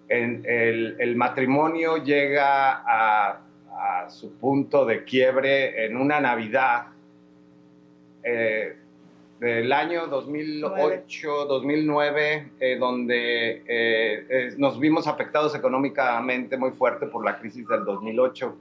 el, 0.10 1.16
matrimonio 1.16 1.98
llega 1.98 2.84
a, 2.86 3.42
su 4.10 4.38
punto 4.40 4.86
de 4.86 5.04
quiebre 5.04 5.86
en 5.86 5.98
una 5.98 6.20
Navidad 6.22 6.88
eh, 8.24 8.78
del 9.40 9.72
año 9.72 10.08
2008, 10.08 11.46
2009, 11.46 12.50
eh, 12.60 12.78
donde 12.78 14.56
nos 14.58 14.80
vimos 14.80 15.08
afectados 15.08 15.54
económicamente 15.56 16.58
muy 16.58 16.72
fuerte 16.72 17.06
por 17.06 17.24
la 17.24 17.38
crisis 17.40 17.68
del 17.68 17.86
2008, 17.86 18.58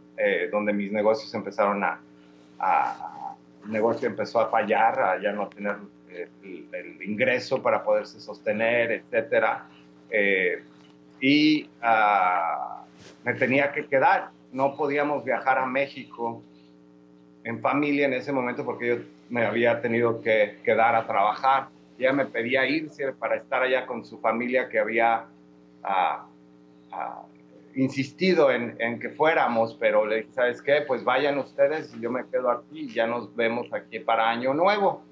donde 0.53 0.73
mis 0.73 0.93
negocios 0.93 1.33
empezaron 1.35 1.83
a 1.85 2.01
el 3.67 3.73
negocio 3.73 4.09
empezó 4.09 4.41
a 4.41 4.49
fallar, 4.49 5.01
a 5.01 5.21
ya 5.21 5.33
no 5.33 5.49
tener 5.49 5.77
eh, 6.11 6.29
el, 6.73 7.03
ingreso 7.03 7.63
para 7.63 7.83
poderse 7.85 8.21
sostener, 8.21 8.93
etcétera. 8.93 9.67
Eh, 10.11 10.63
y 11.21 11.69
ah, 11.83 12.85
me 13.25 13.35
tenía 13.35 13.73
que 13.73 13.87
quedar. 13.87 14.31
No 14.53 14.77
podíamos 14.77 15.25
viajar 15.25 15.59
a 15.59 15.67
México 15.67 16.43
en 17.45 17.61
familia 17.61 18.07
en 18.07 18.15
ese 18.15 18.33
momento 18.33 18.65
porque 18.65 18.89
yo 18.89 18.97
me 19.29 19.45
había 19.45 19.81
tenido 19.81 20.21
que 20.21 20.59
quedar 20.65 20.95
a 20.95 21.07
trabajar. 21.07 21.69
Ya 21.99 22.13
me 22.13 22.27
pedía 22.27 22.67
irse 22.67 23.13
para 23.13 23.37
estar 23.37 23.63
allá 23.63 23.87
con 23.87 24.05
su 24.05 24.19
familia 24.19 24.69
que 24.69 24.79
había 24.79 25.27
ah, 25.83 26.27
ah, 26.93 27.23
insistido 27.75 28.51
en, 28.51 28.99
que 28.99 29.11
fuéramos, 29.11 29.75
pero 29.75 30.07
le 30.07 30.17
dije, 30.17 30.33
¿sabes 30.33 30.63
qué? 30.63 30.83
Pues 30.87 31.05
vayan 31.05 31.39
ustedes 31.39 31.95
y 31.95 32.01
yo 32.01 32.11
me 32.11 32.27
quedo 32.27 32.51
aquí 32.51 32.81
y 32.81 32.93
ya 32.93 33.07
nos 33.07 33.35
vemos 33.37 33.73
aquí 33.73 33.99
para 34.01 34.31
Año 34.31 34.55
Nuevo. 34.55 35.03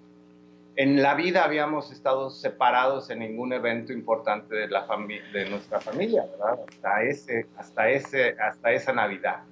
En 0.77 1.03
la 1.03 1.15
vida 1.15 1.45
habíamos 1.45 1.93
estado 1.93 2.31
separados 2.31 3.09
en 3.11 3.21
ningún 3.21 3.53
evento 3.53 3.93
importante 3.93 4.57
de, 4.57 4.69
la 4.69 4.87
de 5.33 5.49
nuestra 5.49 5.79
familia, 5.79 6.25
¿verdad? 6.33 6.59
Hasta, 6.69 7.03
ese, 7.05 7.47
hasta, 7.57 7.91
ese, 7.91 8.37
hasta 8.41 8.73
esa 8.73 8.93
Navidad. 8.93 9.43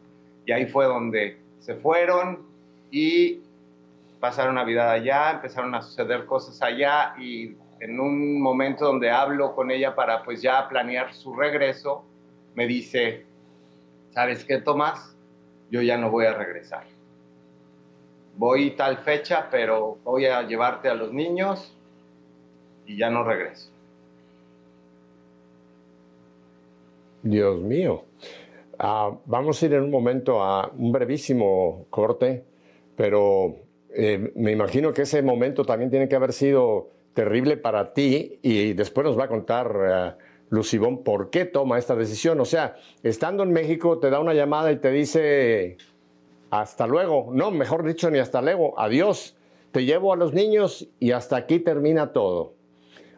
Y 0.47 0.53
ahí 0.53 0.67
fue 0.67 0.87
donde 0.87 1.39
se 1.61 1.75
fueron 1.77 2.41
y 2.91 3.41
pasaron 4.23 4.55
Navidad 4.55 4.89
allá, 4.89 5.33
empezaron 5.33 5.75
a 5.75 5.83
suceder 5.83 6.27
cosas 6.27 6.63
allá 6.63 7.13
y 7.19 7.57
en 7.81 7.99
un 7.99 8.41
momento 8.41 8.85
donde 8.85 9.11
hablo 9.11 9.53
con 9.53 9.73
ella 9.73 9.97
para 9.97 10.23
pues 10.23 10.41
ya 10.41 10.69
planear 10.69 11.13
su 11.13 11.35
regreso, 11.35 12.05
me 12.55 12.69
dice, 12.69 13.27
¿sabes 14.13 14.45
qué, 14.45 14.59
Tomás? 14.59 15.17
Yo 15.73 15.83
ya 15.83 15.99
no 15.99 16.09
voy 16.09 16.27
a 16.27 16.35
regresar. 16.35 16.85
Voy 18.37 18.71
tal 18.77 18.99
fecha, 18.99 19.49
pero 19.51 19.99
voy 20.05 20.27
a 20.27 20.43
llevarte 20.43 20.89
a 20.89 20.95
los 20.95 21.13
niños 21.13 21.77
y 22.87 22.97
ya 22.97 23.11
no 23.11 23.25
regreso. 23.25 23.73
Dios 27.25 27.61
mío. 27.61 28.05
Ah, 28.79 29.19
vamos 29.25 29.61
a 29.61 29.67
ir 29.67 29.75
en 29.75 29.83
un 29.83 29.91
momento 29.91 30.41
a 30.41 30.69
un 30.69 30.93
brevísimo 30.93 31.87
corte, 31.91 32.45
pero 32.95 33.72
eh, 33.95 34.33
me 34.35 34.53
imagino 34.53 34.93
que 34.93 35.03
ese 35.03 35.23
momento 35.23 35.65
también 35.65 35.91
tiene 35.91 36.09
que 36.09 36.17
haber 36.17 36.33
sido 36.33 36.91
terrible 37.15 37.57
para 37.57 37.93
ti 37.93 38.39
y 38.43 38.73
después 38.73 39.07
nos 39.07 39.19
va 39.19 39.25
a 39.25 39.29
contar 39.29 39.77
eh, 40.19 40.23
Lucibón, 40.51 41.03
¿por 41.03 41.31
qué 41.31 41.45
toma 41.45 41.79
esta 41.79 41.97
decisión? 41.97 42.41
O 42.41 42.45
sea, 42.45 42.77
estando 43.03 43.43
en 43.43 43.53
México 43.53 43.99
te 43.99 44.11
da 44.11 44.21
una 44.21 44.35
llamada 44.35 44.71
y 44.73 44.77
te 44.77 44.91
dice, 44.91 45.77
hasta 46.51 46.87
luego, 46.87 47.31
no, 47.33 47.51
mejor 47.51 47.85
dicho, 47.85 48.11
ni 48.11 48.19
hasta 48.19 48.43
luego, 48.43 48.79
adiós, 48.79 49.37
te 49.73 49.85
llevo 49.85 50.13
a 50.13 50.17
los 50.17 50.35
niños 50.35 50.89
y 51.01 51.13
hasta 51.13 51.37
aquí 51.37 51.59
termina 51.59 52.13
todo. 52.13 52.55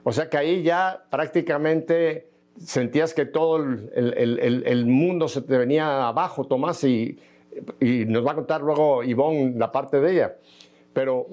O 0.05 0.13
sea 0.13 0.29
que 0.29 0.37
ahí 0.37 0.63
ya 0.63 1.05
prácticamente 1.11 2.29
sentías 2.59 3.15
que 3.15 3.27
todo 3.27 3.57
el, 3.57 4.87
mundo 4.87 5.27
se 5.29 5.43
te 5.43 5.59
venía 5.59 6.07
abajo, 6.07 6.45
Tomás, 6.45 6.85
y, 6.85 7.19
y, 7.81 8.05
nos 8.05 8.25
va 8.25 8.33
a 8.33 8.35
contar 8.37 8.61
luego 8.61 9.03
Ivonne 9.03 9.55
la 9.57 9.73
parte 9.73 10.01
de 10.01 10.13
ella. 10.13 10.37
Pero 10.95 11.27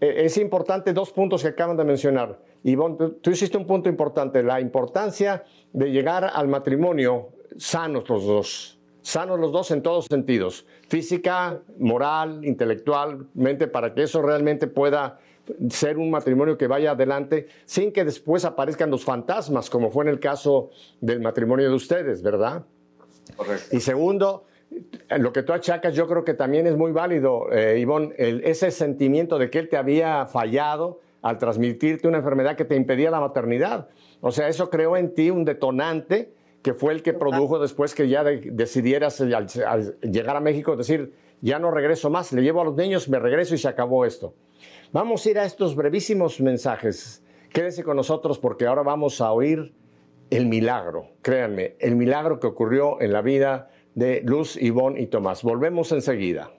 eh, 0.00 0.24
es 0.24 0.36
importante 0.38 0.92
dos 0.92 1.12
puntos 1.12 1.42
que 1.42 1.48
acaban 1.48 1.76
de 1.76 1.84
mencionar. 1.84 2.40
Y 2.64 2.76
tú 2.76 3.30
hiciste 3.30 3.56
un 3.56 3.66
punto 3.66 3.88
importante, 3.88 4.42
la 4.42 4.60
importancia 4.60 5.44
de 5.72 5.92
llegar 5.92 6.24
al 6.24 6.48
matrimonio 6.48 7.28
sanos 7.56 8.08
los 8.08 8.26
dos, 8.26 8.80
sanos 9.02 9.38
los 9.38 9.52
dos 9.52 9.70
en 9.70 9.82
todos 9.82 10.06
sentidos, 10.06 10.66
física, 10.88 11.60
moral, 11.78 12.44
intelectualmente, 12.44 13.68
para 13.68 13.94
que 13.94 14.04
eso 14.04 14.22
realmente 14.22 14.66
pueda 14.66 15.20
ser 15.68 15.98
un 15.98 16.10
matrimonio 16.10 16.56
que 16.56 16.66
vaya 16.66 16.92
adelante 16.92 17.48
sin 17.66 17.92
que 17.92 18.04
después 18.04 18.44
aparezcan 18.46 18.90
los 18.90 19.04
fantasmas, 19.04 19.68
como 19.68 19.90
fue 19.90 20.04
en 20.04 20.08
el 20.08 20.20
caso 20.20 20.70
del 21.00 21.20
matrimonio 21.20 21.68
de 21.68 21.74
ustedes, 21.74 22.22
¿verdad? 22.22 22.64
Correcto. 23.36 23.76
Y 23.76 23.80
segundo, 23.80 24.44
lo 25.18 25.32
que 25.32 25.42
tú 25.42 25.52
achacas 25.52 25.94
yo 25.94 26.06
creo 26.06 26.24
que 26.24 26.34
también 26.34 26.66
es 26.66 26.76
muy 26.76 26.92
válido, 26.92 27.50
eh, 27.52 27.78
Ivonne, 27.78 28.14
ese 28.18 28.70
sentimiento 28.70 29.38
de 29.38 29.50
que 29.50 29.58
él 29.58 29.68
te 29.68 29.76
había 29.76 30.26
fallado 30.26 31.00
al 31.22 31.38
transmitirte 31.38 32.06
una 32.06 32.18
enfermedad 32.18 32.56
que 32.56 32.64
te 32.64 32.76
impedía 32.76 33.10
la 33.10 33.20
maternidad. 33.20 33.88
O 34.20 34.30
sea, 34.30 34.48
eso 34.48 34.68
creó 34.70 34.96
en 34.96 35.14
ti 35.14 35.30
un 35.30 35.44
detonante 35.44 36.34
que 36.62 36.74
fue 36.74 36.92
el 36.92 37.02
que 37.02 37.12
produjo 37.12 37.58
después 37.58 37.94
que 37.94 38.08
ya 38.08 38.24
decidieras 38.24 39.20
al, 39.20 39.98
llegar 40.00 40.36
a 40.36 40.40
México 40.40 40.76
decir, 40.76 41.14
ya 41.42 41.58
no 41.58 41.70
regreso 41.70 42.08
más, 42.08 42.32
le 42.32 42.42
llevo 42.42 42.62
a 42.62 42.64
los 42.64 42.74
niños, 42.74 43.08
me 43.08 43.18
regreso 43.18 43.54
y 43.54 43.58
se 43.58 43.68
acabó 43.68 44.06
esto. 44.06 44.34
Vamos 44.92 45.24
a 45.26 45.30
ir 45.30 45.38
a 45.38 45.44
estos 45.44 45.76
brevísimos 45.76 46.40
mensajes. 46.40 47.22
Quédese 47.52 47.84
con 47.84 47.96
nosotros 47.96 48.38
porque 48.38 48.66
ahora 48.66 48.82
vamos 48.82 49.20
a 49.20 49.30
oír 49.32 49.74
el 50.30 50.46
milagro, 50.46 51.10
créanme, 51.22 51.76
el 51.78 51.96
milagro 51.96 52.40
que 52.40 52.46
ocurrió 52.46 53.00
en 53.00 53.12
la 53.12 53.20
vida 53.20 53.70
de 53.94 54.22
Luz, 54.22 54.56
Ivonne 54.60 55.00
y 55.00 55.06
Tomás. 55.06 55.42
Volvemos 55.42 55.92
enseguida. 55.92 56.50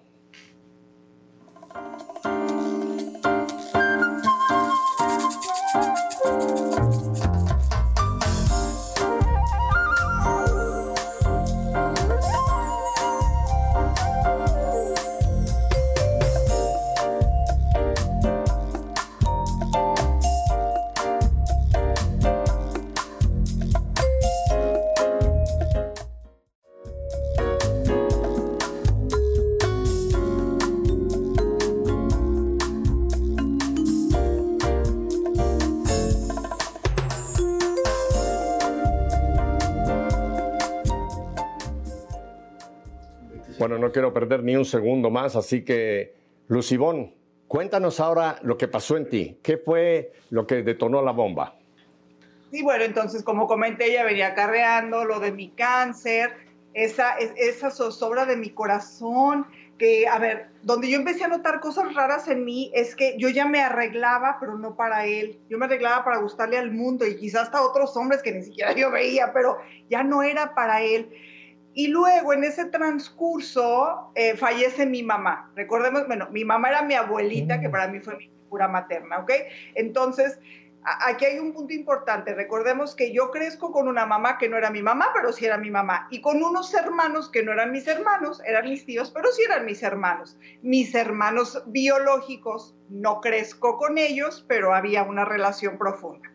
No 43.86 43.92
quiero 43.92 44.12
perder 44.14 44.44
ni 44.44 44.56
un 44.56 44.66
segundo 44.66 45.12
más, 45.12 45.36
así 45.36 45.64
que, 45.64 46.16
Lucibón, 46.48 47.14
cuéntanos 47.48 48.00
ahora 48.00 48.40
lo 48.42 48.58
que 48.58 48.68
pasó 48.68 48.98
en 48.98 49.08
ti. 49.10 49.38
¿Qué 49.44 49.58
fue 49.58 50.12
lo 50.32 50.48
que 50.48 50.64
detonó 50.64 51.04
la 51.04 51.12
bomba? 51.12 51.56
Sí, 52.52 52.64
bueno, 52.64 52.84
entonces, 52.84 53.22
como 53.22 53.46
comenté, 53.46 53.92
ella 53.92 54.04
venía 54.04 54.34
carreando 54.34 55.06
lo 55.06 55.20
de 55.20 55.32
mi 55.32 55.50
cáncer, 55.50 56.32
esa, 56.74 57.16
esa 57.18 57.70
zozobra 57.70 58.26
de 58.26 58.38
mi 58.38 58.50
corazón, 58.50 59.46
que, 59.78 60.08
a 60.08 60.18
ver, 60.18 60.48
donde 60.64 60.90
yo 60.90 60.98
empecé 60.98 61.26
a 61.26 61.28
notar 61.28 61.60
cosas 61.60 61.94
raras 61.94 62.28
en 62.28 62.44
mí 62.44 62.72
es 62.74 62.96
que 62.96 63.16
yo 63.20 63.30
ya 63.30 63.46
me 63.46 63.62
arreglaba, 63.62 64.38
pero 64.40 64.58
no 64.58 64.76
para 64.76 65.06
él. 65.06 65.40
Yo 65.48 65.60
me 65.60 65.66
arreglaba 65.66 66.04
para 66.04 66.18
gustarle 66.18 66.58
al 66.58 66.72
mundo 66.72 67.06
y 67.06 67.18
quizás 67.18 67.44
hasta 67.44 67.62
otros 67.62 67.96
hombres 67.98 68.24
que 68.24 68.32
ni 68.32 68.42
siquiera 68.42 68.74
yo 68.74 68.90
veía, 68.90 69.32
pero 69.32 69.58
ya 69.90 70.04
no 70.04 70.24
era 70.24 70.56
para 70.56 70.82
él. 70.82 71.12
Y 71.76 71.90
luego 71.90 72.32
en 72.32 72.46
ese 72.46 72.66
transcurso 72.66 74.10
eh, 74.16 74.38
fallece 74.38 74.86
mi 74.86 75.04
mamá. 75.04 75.52
Recordemos, 75.56 76.08
bueno, 76.08 76.30
mi 76.32 76.46
mamá 76.46 76.70
era 76.70 76.82
mi 76.84 76.94
abuelita, 76.94 77.60
que 77.60 77.70
para 77.70 77.90
mí 77.90 78.00
fue 78.00 78.16
mi 78.16 78.30
figura 78.30 78.70
materna, 78.70 79.20
¿ok? 79.20 79.32
Entonces, 79.76 80.40
aquí 81.02 81.26
hay 81.26 81.38
un 81.38 81.52
punto 81.52 81.74
importante. 81.74 82.34
Recordemos 82.34 82.96
que 82.96 83.12
yo 83.12 83.30
crezco 83.30 83.74
con 83.74 83.90
una 83.90 84.06
mamá 84.06 84.38
que 84.38 84.48
no 84.48 84.58
era 84.58 84.70
mi 84.70 84.82
mamá, 84.82 85.08
pero 85.14 85.34
sí 85.34 85.46
era 85.46 85.58
mi 85.58 85.70
mamá. 85.70 86.08
Y 86.12 86.22
con 86.22 86.42
unos 86.42 86.74
hermanos 86.74 87.30
que 87.30 87.44
no 87.44 87.52
eran 87.52 87.74
mis 87.74 87.88
hermanos, 87.88 88.42
eran 88.46 88.70
mis 88.70 88.86
tíos, 88.86 89.12
pero 89.12 89.30
sí 89.34 89.44
eran 89.44 89.66
mis 89.66 89.84
hermanos. 89.84 90.38
Mis 90.62 90.96
hermanos 90.96 91.62
biológicos, 91.66 92.74
no 92.88 93.20
crezco 93.20 93.78
con 93.78 93.98
ellos, 93.98 94.46
pero 94.48 94.74
había 94.74 95.04
una 95.04 95.26
relación 95.26 95.78
profunda. 95.78 96.30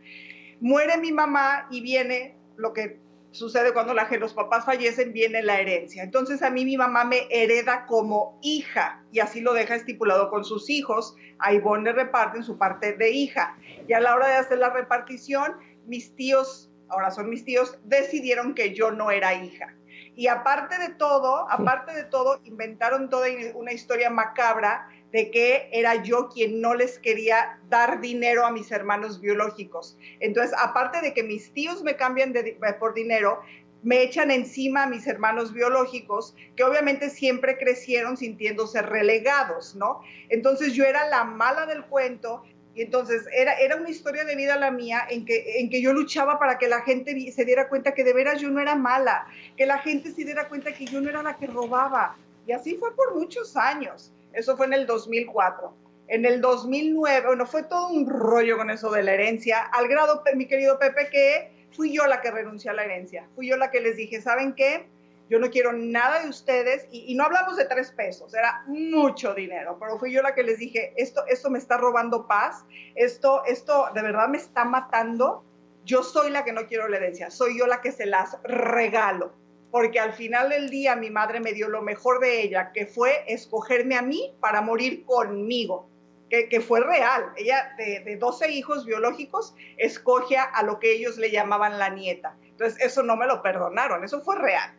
Muere 0.61 0.99
mi 0.99 1.13
mamá 1.13 1.67
y 1.71 1.81
viene 1.81 2.37
lo 2.57 2.75
que 2.75 3.01
sucede 3.33 3.73
cuando 3.73 3.95
la, 3.95 4.09
los 4.19 4.35
papás 4.35 4.65
fallecen, 4.65 5.13
viene 5.13 5.43
la 5.43 5.61
herencia. 5.61 6.03
Entonces 6.03 6.43
a 6.43 6.51
mí 6.51 6.65
mi 6.65 6.77
mamá 6.77 7.05
me 7.05 7.27
hereda 7.31 7.87
como 7.87 8.39
hija 8.43 9.03
y 9.13 9.21
así 9.21 9.41
lo 9.41 9.53
deja 9.53 9.75
estipulado 9.75 10.31
con 10.31 10.45
sus 10.45 10.69
hijos. 10.71 11.15
A 11.39 11.53
Ivonne 11.53 11.85
le 11.85 11.93
reparten 11.93 12.43
su 12.43 12.59
parte 12.59 12.95
de 12.95 13.11
hija. 13.11 13.57
Y 13.87 13.93
a 13.93 14.01
la 14.01 14.15
hora 14.15 14.29
de 14.29 14.35
hacer 14.35 14.59
la 14.59 14.71
repartición, 14.71 15.57
mis 15.87 16.15
tíos, 16.15 16.71
ahora 16.89 17.11
son 17.11 17.31
mis 17.31 17.45
tíos, 17.45 17.79
decidieron 17.85 18.55
que 18.55 18.75
yo 18.75 18.91
no 18.91 19.11
era 19.11 19.35
hija. 19.35 19.75
Y 20.17 20.27
aparte 20.27 20.79
de 20.79 20.91
todo, 20.91 21.51
aparte 21.51 21.95
de 21.95 22.05
todo, 22.05 22.41
inventaron 22.45 23.09
toda 23.09 23.29
una 23.55 23.73
historia 23.73 24.11
macabra 24.11 24.89
de 25.13 25.31
que 25.31 25.69
era 25.73 26.03
yo 26.03 26.29
quien 26.29 26.61
no 26.61 26.75
les 26.75 26.99
quería 26.99 27.59
dar 27.69 28.01
dinero 28.01 28.47
a 28.47 28.53
mis 28.53 28.71
hermanos 28.71 29.21
biológicos. 29.21 29.99
Entonces, 30.21 30.57
aparte 30.59 31.01
de 31.01 31.13
que 31.13 31.23
mis 31.23 31.53
tíos 31.53 31.83
me 31.83 31.97
cambian 31.97 32.33
de, 32.33 32.57
por 32.79 32.95
dinero, 32.95 33.41
me 33.83 34.03
echan 34.03 34.31
encima 34.31 34.85
a 34.85 34.87
mis 34.87 35.07
hermanos 35.07 35.53
biológicos, 35.53 36.37
que 36.55 36.65
obviamente 36.65 37.11
siempre 37.11 37.59
crecieron 37.59 38.17
sintiéndose 38.17 38.83
relegados, 38.83 39.75
¿no? 39.75 40.03
Entonces 40.29 40.75
yo 40.75 40.85
era 40.85 41.09
la 41.09 41.25
mala 41.25 41.67
del 41.67 41.85
cuento 41.87 42.43
y 42.75 42.83
entonces 42.83 43.27
era, 43.35 43.55
era 43.55 43.77
una 43.77 43.91
historia 43.91 44.25
de 44.25 44.37
vida 44.37 44.57
la 44.57 44.71
mía 44.71 45.07
en 45.09 45.25
que, 45.25 45.61
en 45.61 45.71
que 45.71 45.83
yo 45.83 45.93
luchaba 45.93 46.39
para 46.39 46.59
que 46.59 46.69
la 46.69 46.83
gente 46.83 47.33
se 47.33 47.45
diera 47.45 47.69
cuenta 47.69 47.95
que 47.95 48.05
de 48.05 48.13
veras 48.13 48.41
yo 48.41 48.51
no 48.51 48.61
era 48.61 48.77
mala, 48.77 49.27
que 49.57 49.67
la 49.67 49.79
gente 49.79 50.13
se 50.13 50.25
diera 50.25 50.49
cuenta 50.49 50.73
que 50.73 50.85
yo 50.85 51.01
no 51.01 51.09
era 51.09 51.23
la 51.23 51.37
que 51.37 51.47
robaba. 51.47 52.17
Y 52.47 52.53
así 52.53 52.77
fue 52.77 52.95
por 52.95 53.15
muchos 53.15 53.57
años. 53.57 54.13
Eso 54.33 54.57
fue 54.57 54.67
en 54.67 54.75
el 54.75 54.87
2004. 54.87 55.75
En 56.09 56.25
el 56.25 56.41
2009, 56.41 57.27
bueno, 57.27 57.47
fue 57.47 57.63
todo 57.63 57.89
un 57.89 58.09
rollo 58.09 58.57
con 58.57 58.71
eso 58.71 58.91
de 58.91 59.03
la 59.03 59.13
herencia, 59.13 59.61
al 59.63 59.87
grado, 59.87 60.23
mi 60.35 60.47
querido 60.47 60.79
Pepe, 60.79 61.09
que 61.09 61.69
fui 61.73 61.95
yo 61.95 62.07
la 62.07 62.21
que 62.21 62.31
renuncié 62.31 62.71
a 62.71 62.75
la 62.75 62.85
herencia. 62.85 63.29
Fui 63.37 63.49
yo 63.49 63.57
la 63.57 63.71
que 63.71 63.81
les 63.81 63.97
dije, 63.97 64.21
¿saben 64.21 64.55
qué? 64.55 64.89
Yo 65.29 65.39
no 65.39 65.51
quiero 65.51 65.73
nada 65.73 66.23
de 66.23 66.29
ustedes 66.29 66.89
y, 66.91 67.15
no 67.15 67.25
hablamos 67.25 67.57
de 67.57 67.65
tres 67.65 67.93
pesos, 67.93 68.35
era 68.35 68.65
mucho 68.67 69.33
dinero, 69.33 69.77
pero 69.79 69.97
fui 69.97 70.13
yo 70.13 70.23
la 70.23 70.35
que 70.35 70.43
les 70.43 70.59
dije, 70.59 70.93
esto, 70.97 71.25
esto 71.29 71.49
me 71.51 71.61
está 71.61 71.77
robando 71.77 72.27
paz, 72.27 72.65
esto, 72.97 73.45
esto 73.45 73.91
de 73.95 74.03
verdad 74.03 74.29
me 74.29 74.39
está 74.39 74.65
matando. 74.65 75.45
Yo 75.85 76.03
soy 76.03 76.31
la 76.31 76.45
que 76.45 76.53
no 76.53 76.67
quiero 76.67 76.89
la 76.89 76.97
herencia, 76.97 77.31
soy 77.31 77.57
yo 77.57 77.69
la 77.69 77.81
que 77.81 77.93
se 77.93 78.07
las 78.07 78.37
regalo 78.43 79.33
porque 79.71 80.01
al 80.01 80.13
final 80.13 80.51
del 80.51 80.69
día 80.69 80.97
mi 80.97 81.11
madre 81.11 81.41
me 81.41 81.53
dio 81.53 81.69
lo 81.69 81.83
mejor 81.83 82.21
de 82.21 82.43
ella, 82.43 82.73
que 82.73 82.87
fue 82.87 83.25
escogerme 83.27 83.97
a 83.97 84.03
mí 84.03 84.35
para 84.41 84.61
morir 84.61 85.05
conmigo, 85.05 85.89
que, 86.29 86.61
fue 86.61 86.81
real. 86.81 87.33
Ella 87.37 87.75
de, 87.77 88.01
de, 88.01 88.17
12 88.17 88.53
hijos 88.53 88.87
biológicos 88.87 89.55
escoge 89.79 90.37
a 90.37 90.63
lo 90.63 90.79
que 90.79 90.93
ellos 90.93 91.19
le 91.19 91.31
llamaban 91.31 91.79
la 91.79 91.91
nieta. 91.91 92.37
Entonces 92.45 92.81
eso 92.81 93.03
no 93.03 93.17
me 93.17 93.27
lo 93.27 93.43
perdonaron, 93.43 94.05
eso 94.05 94.21
fue 94.21 94.39
real. 94.39 94.77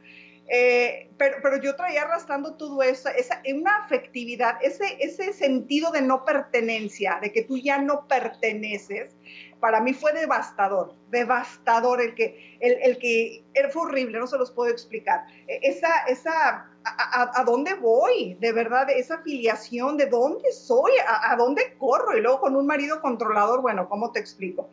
Eh, 0.54 1.10
pero, 1.18 1.62
yo 1.62 1.78
traía 1.78 2.02
arrastrando 2.02 2.56
todo 2.56 2.84
eso, 2.84 3.08
esa, 3.08 3.42
una 3.56 3.78
afectividad, 3.78 4.58
ese 4.62 5.32
sentido 5.32 5.92
de 5.92 6.02
no 6.02 6.26
pertenencia, 6.26 7.20
de 7.22 7.32
que 7.32 7.44
tú 7.44 7.58
ya 7.58 7.78
no 7.78 8.06
perteneces, 8.06 9.16
para 9.62 9.80
mí 9.80 9.94
fue 9.94 10.12
devastador, 10.12 10.96
devastador 11.10 12.02
el 12.02 12.16
que, 12.16 12.58
el, 12.60 12.74
el 12.82 12.98
que 12.98 13.46
fue 13.72 13.84
horrible, 13.84 14.20
no 14.20 14.28
se 14.28 14.38
los 14.38 14.52
puedo 14.52 14.70
explicar. 14.70 15.24
E, 15.48 15.60
esa, 15.62 16.04
esa, 16.08 16.70
a, 16.84 17.44
dónde 17.46 17.76
voy? 17.76 18.36
De 18.42 18.52
verdad, 18.52 18.90
esa 18.90 19.16
afiliación, 19.16 19.96
¿de 19.96 20.08
dónde 20.08 20.52
soy? 20.52 20.92
¿A, 21.08 21.36
dónde 21.38 21.76
corro? 21.78 22.18
Y 22.18 22.22
luego 22.22 22.42
con 22.42 22.56
un 22.56 22.66
marido 22.66 23.00
controlador, 23.00 23.62
bueno, 23.62 23.88
¿cómo 23.88 24.12
te 24.12 24.20
explico? 24.20 24.70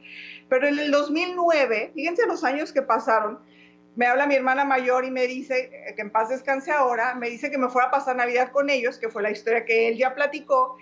Pero 0.48 0.66
en 0.66 0.79
el 0.79 0.90
2009, 0.90 1.92
fíjense 1.94 2.27
los 2.27 2.42
años 2.42 2.72
que 2.72 2.83
pasaron, 2.83 3.38
me 3.94 4.07
habla 4.07 4.27
mi 4.27 4.37
hermana 4.37 4.64
mayor 4.64 5.05
y 5.05 5.11
me 5.11 5.27
dice, 5.27 5.70
que 5.94 6.03
en 6.03 6.11
paz 6.11 6.31
descanse 6.31 6.72
ahora, 6.72 7.14
me 7.14 7.29
dice 7.29 7.51
que 7.51 7.59
me 7.59 7.68
fuera 7.68 7.88
a 7.88 7.90
pasar 7.90 8.16
Navidad 8.16 8.53
con 8.53 8.70
ellos, 8.70 8.96
que 8.98 9.09
fue 9.09 9.22
la 9.22 9.31
historia 9.31 9.64
que 9.64 9.88
él 9.88 9.98
ya 9.98 10.14
platicó, 10.14 10.77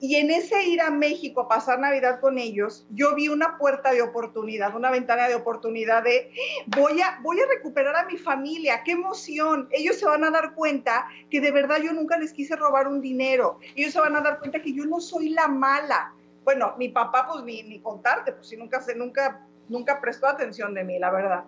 y 0.00 0.16
en 0.16 0.30
ese 0.30 0.62
ir 0.64 0.80
a 0.80 0.90
México 0.90 1.40
a 1.40 1.48
pasar 1.48 1.80
Navidad 1.80 2.20
con 2.20 2.38
ellos, 2.38 2.86
yo 2.90 3.14
vi 3.14 3.28
una 3.28 3.58
puerta 3.58 3.92
de 3.92 4.02
oportunidad, 4.02 4.76
una 4.76 4.90
ventana 4.90 5.28
de 5.28 5.34
oportunidad 5.34 6.04
de 6.04 6.32
voy 6.66 7.00
a, 7.00 7.18
voy 7.22 7.40
a 7.40 7.46
recuperar 7.46 7.96
a 7.96 8.04
mi 8.04 8.16
familia, 8.16 8.82
qué 8.84 8.92
emoción. 8.92 9.68
Ellos 9.72 9.96
se 9.98 10.06
van 10.06 10.24
a 10.24 10.30
dar 10.30 10.54
cuenta 10.54 11.08
que 11.30 11.40
de 11.40 11.50
verdad 11.50 11.78
yo 11.82 11.92
nunca 11.92 12.16
les 12.16 12.32
quise 12.32 12.54
robar 12.54 12.86
un 12.86 13.00
dinero. 13.00 13.58
Ellos 13.74 13.92
se 13.92 14.00
van 14.00 14.14
a 14.14 14.20
dar 14.20 14.38
cuenta 14.38 14.62
que 14.62 14.72
yo 14.72 14.84
no 14.84 15.00
soy 15.00 15.30
la 15.30 15.48
mala. 15.48 16.14
Bueno, 16.44 16.74
mi 16.78 16.88
papá, 16.88 17.26
pues 17.30 17.44
ni, 17.44 17.62
ni 17.64 17.80
contarte, 17.80 18.32
pues 18.32 18.48
si 18.48 18.56
nunca, 18.56 18.80
se, 18.80 18.94
nunca, 18.94 19.46
nunca 19.68 20.00
prestó 20.00 20.28
atención 20.28 20.74
de 20.74 20.84
mí, 20.84 20.98
la 20.98 21.10
verdad 21.10 21.44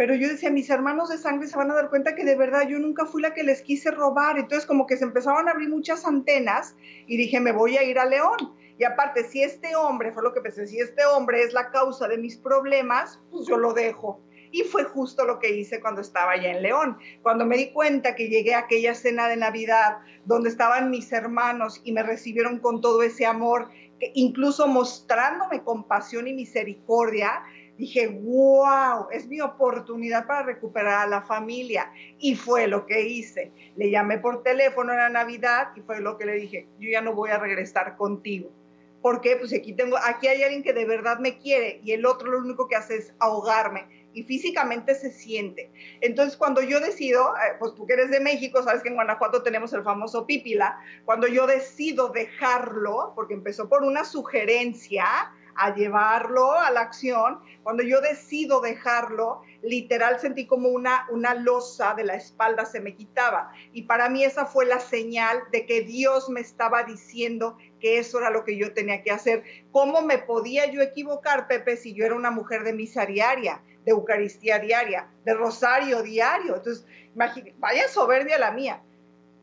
pero 0.00 0.14
yo 0.14 0.28
decía, 0.28 0.50
mis 0.50 0.70
hermanos 0.70 1.10
de 1.10 1.18
sangre 1.18 1.46
se 1.46 1.58
van 1.58 1.70
a 1.70 1.74
dar 1.74 1.90
cuenta 1.90 2.14
que 2.14 2.24
de 2.24 2.34
verdad 2.34 2.66
yo 2.66 2.78
nunca 2.78 3.04
fui 3.04 3.20
la 3.20 3.34
que 3.34 3.42
les 3.42 3.60
quise 3.60 3.90
robar. 3.90 4.38
Entonces 4.38 4.64
como 4.64 4.86
que 4.86 4.96
se 4.96 5.04
empezaban 5.04 5.46
a 5.46 5.50
abrir 5.50 5.68
muchas 5.68 6.06
antenas 6.06 6.74
y 7.06 7.18
dije, 7.18 7.38
me 7.38 7.52
voy 7.52 7.76
a 7.76 7.82
ir 7.82 7.98
a 7.98 8.06
León. 8.06 8.56
Y 8.78 8.84
aparte, 8.84 9.24
si 9.24 9.42
este 9.42 9.76
hombre, 9.76 10.10
fue 10.10 10.22
lo 10.22 10.32
que 10.32 10.40
pensé, 10.40 10.66
si 10.66 10.80
este 10.80 11.04
hombre 11.04 11.42
es 11.42 11.52
la 11.52 11.70
causa 11.70 12.08
de 12.08 12.16
mis 12.16 12.38
problemas, 12.38 13.20
pues 13.30 13.46
yo 13.46 13.58
lo 13.58 13.74
dejo. 13.74 14.22
Y 14.50 14.62
fue 14.62 14.84
justo 14.84 15.26
lo 15.26 15.38
que 15.38 15.54
hice 15.54 15.82
cuando 15.82 16.00
estaba 16.00 16.32
allá 16.32 16.50
en 16.50 16.62
León. 16.62 16.96
Cuando 17.20 17.44
me 17.44 17.58
di 17.58 17.70
cuenta 17.70 18.14
que 18.14 18.30
llegué 18.30 18.54
a 18.54 18.60
aquella 18.60 18.94
cena 18.94 19.28
de 19.28 19.36
Navidad 19.36 19.98
donde 20.24 20.48
estaban 20.48 20.88
mis 20.88 21.12
hermanos 21.12 21.82
y 21.84 21.92
me 21.92 22.02
recibieron 22.02 22.58
con 22.58 22.80
todo 22.80 23.02
ese 23.02 23.26
amor, 23.26 23.68
incluso 24.14 24.66
mostrándome 24.66 25.62
compasión 25.62 26.26
y 26.26 26.32
misericordia, 26.32 27.42
dije, 27.80 28.08
wow, 28.08 29.08
es 29.10 29.26
mi 29.26 29.40
oportunidad 29.40 30.26
para 30.26 30.42
recuperar 30.42 31.06
a 31.06 31.06
la 31.06 31.22
familia. 31.22 31.90
Y 32.18 32.36
fue 32.36 32.68
lo 32.68 32.86
que 32.86 33.08
hice. 33.08 33.50
Le 33.76 33.90
llamé 33.90 34.18
por 34.18 34.42
teléfono 34.42 34.92
en 34.92 34.98
la 34.98 35.08
Navidad 35.08 35.68
y 35.74 35.80
fue 35.80 36.00
lo 36.00 36.18
que 36.18 36.26
le 36.26 36.34
dije, 36.34 36.68
yo 36.78 36.90
ya 36.90 37.00
no 37.00 37.14
voy 37.14 37.30
a 37.30 37.38
regresar 37.38 37.96
contigo. 37.96 38.50
porque 39.02 39.36
Pues 39.36 39.52
aquí, 39.54 39.72
tengo, 39.72 39.96
aquí 39.96 40.28
hay 40.28 40.42
alguien 40.42 40.62
que 40.62 40.74
de 40.74 40.84
verdad 40.84 41.18
me 41.18 41.38
quiere 41.38 41.80
y 41.82 41.92
el 41.92 42.04
otro 42.04 42.30
lo 42.30 42.38
único 42.38 42.68
que 42.68 42.76
hace 42.76 42.96
es 42.96 43.14
ahogarme 43.18 43.88
y 44.12 44.24
físicamente 44.24 44.94
se 44.94 45.10
siente. 45.10 45.70
Entonces, 46.00 46.36
cuando 46.36 46.62
yo 46.62 46.80
decido, 46.80 47.34
eh, 47.36 47.56
pues 47.58 47.74
tú 47.74 47.86
que 47.86 47.94
eres 47.94 48.10
de 48.10 48.20
México, 48.20 48.62
sabes 48.62 48.82
que 48.82 48.88
en 48.88 48.96
Guanajuato 48.96 49.42
tenemos 49.42 49.72
el 49.72 49.82
famoso 49.82 50.26
pípila, 50.26 50.78
cuando 51.04 51.26
yo 51.28 51.46
decido 51.46 52.08
dejarlo, 52.08 53.12
porque 53.14 53.34
empezó 53.34 53.68
por 53.68 53.82
una 53.82 54.04
sugerencia, 54.04 55.06
a 55.60 55.74
llevarlo 55.74 56.52
a 56.52 56.70
la 56.70 56.80
acción, 56.80 57.38
cuando 57.62 57.82
yo 57.82 58.00
decido 58.00 58.62
dejarlo, 58.62 59.42
literal 59.62 60.18
sentí 60.18 60.46
como 60.46 60.70
una, 60.70 61.06
una 61.10 61.34
losa 61.34 61.92
de 61.92 62.04
la 62.04 62.14
espalda 62.14 62.64
se 62.64 62.80
me 62.80 62.94
quitaba. 62.94 63.52
Y 63.74 63.82
para 63.82 64.08
mí 64.08 64.24
esa 64.24 64.46
fue 64.46 64.64
la 64.64 64.80
señal 64.80 65.38
de 65.52 65.66
que 65.66 65.82
Dios 65.82 66.30
me 66.30 66.40
estaba 66.40 66.84
diciendo 66.84 67.58
que 67.78 67.98
eso 67.98 68.18
era 68.20 68.30
lo 68.30 68.44
que 68.44 68.56
yo 68.56 68.72
tenía 68.72 69.02
que 69.02 69.10
hacer. 69.10 69.44
¿Cómo 69.70 70.00
me 70.00 70.16
podía 70.16 70.64
yo 70.64 70.80
equivocar, 70.80 71.46
Pepe, 71.46 71.76
si 71.76 71.92
yo 71.92 72.06
era 72.06 72.14
una 72.14 72.30
mujer 72.30 72.64
de 72.64 72.72
misa 72.72 73.04
diaria, 73.04 73.60
de 73.84 73.90
Eucaristía 73.90 74.60
diaria, 74.60 75.10
de 75.26 75.34
rosario 75.34 76.02
diario? 76.02 76.56
Entonces, 76.56 76.86
vaya 77.58 77.86
soberbia 77.88 78.38
la 78.38 78.50
mía 78.50 78.82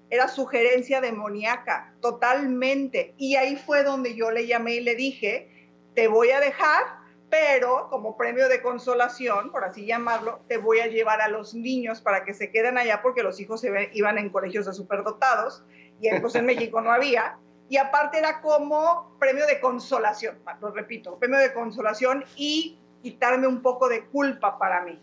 era 0.09 0.29
sugerencia 0.29 1.01
demoníaca, 1.01 1.93
totalmente. 2.01 3.13
Y 3.17 3.35
ahí 3.35 3.57
fue 3.57 3.83
donde 3.83 4.15
yo 4.15 4.31
le 4.31 4.47
llamé 4.47 4.75
y 4.75 4.81
le 4.81 4.95
dije, 4.95 5.56
te 5.97 6.07
voy 6.07 6.29
a 6.29 6.39
dejar, 6.39 6.83
pero 7.27 7.87
como 7.89 8.17
premio 8.17 8.47
de 8.49 8.61
consolación, 8.61 9.51
por 9.51 9.63
así 9.63 9.87
llamarlo, 9.87 10.41
te 10.47 10.57
voy 10.57 10.77
a 10.77 10.85
llevar 10.85 11.21
a 11.21 11.27
los 11.27 11.55
niños 11.55 12.01
para 12.01 12.23
que 12.23 12.35
se 12.35 12.51
queden 12.51 12.77
allá 12.77 13.01
porque 13.01 13.23
los 13.23 13.39
hijos 13.39 13.61
se 13.61 13.89
iban 13.93 14.19
en 14.19 14.29
colegios 14.29 14.67
de 14.67 14.73
superdotados 14.73 15.63
y 15.99 16.07
pues 16.19 16.35
en 16.35 16.45
México 16.51 16.81
no 16.81 16.91
había. 16.91 17.39
Y 17.67 17.77
aparte 17.77 18.19
era 18.19 18.41
como 18.41 19.11
premio 19.17 19.47
de 19.47 19.59
consolación, 19.59 20.37
lo 20.61 20.69
repito, 20.69 21.17
premio 21.17 21.39
de 21.39 21.51
consolación 21.51 22.23
y 22.35 22.77
quitarme 23.01 23.47
un 23.47 23.63
poco 23.63 23.89
de 23.89 24.05
culpa 24.05 24.59
para 24.59 24.83
mí. 24.83 24.99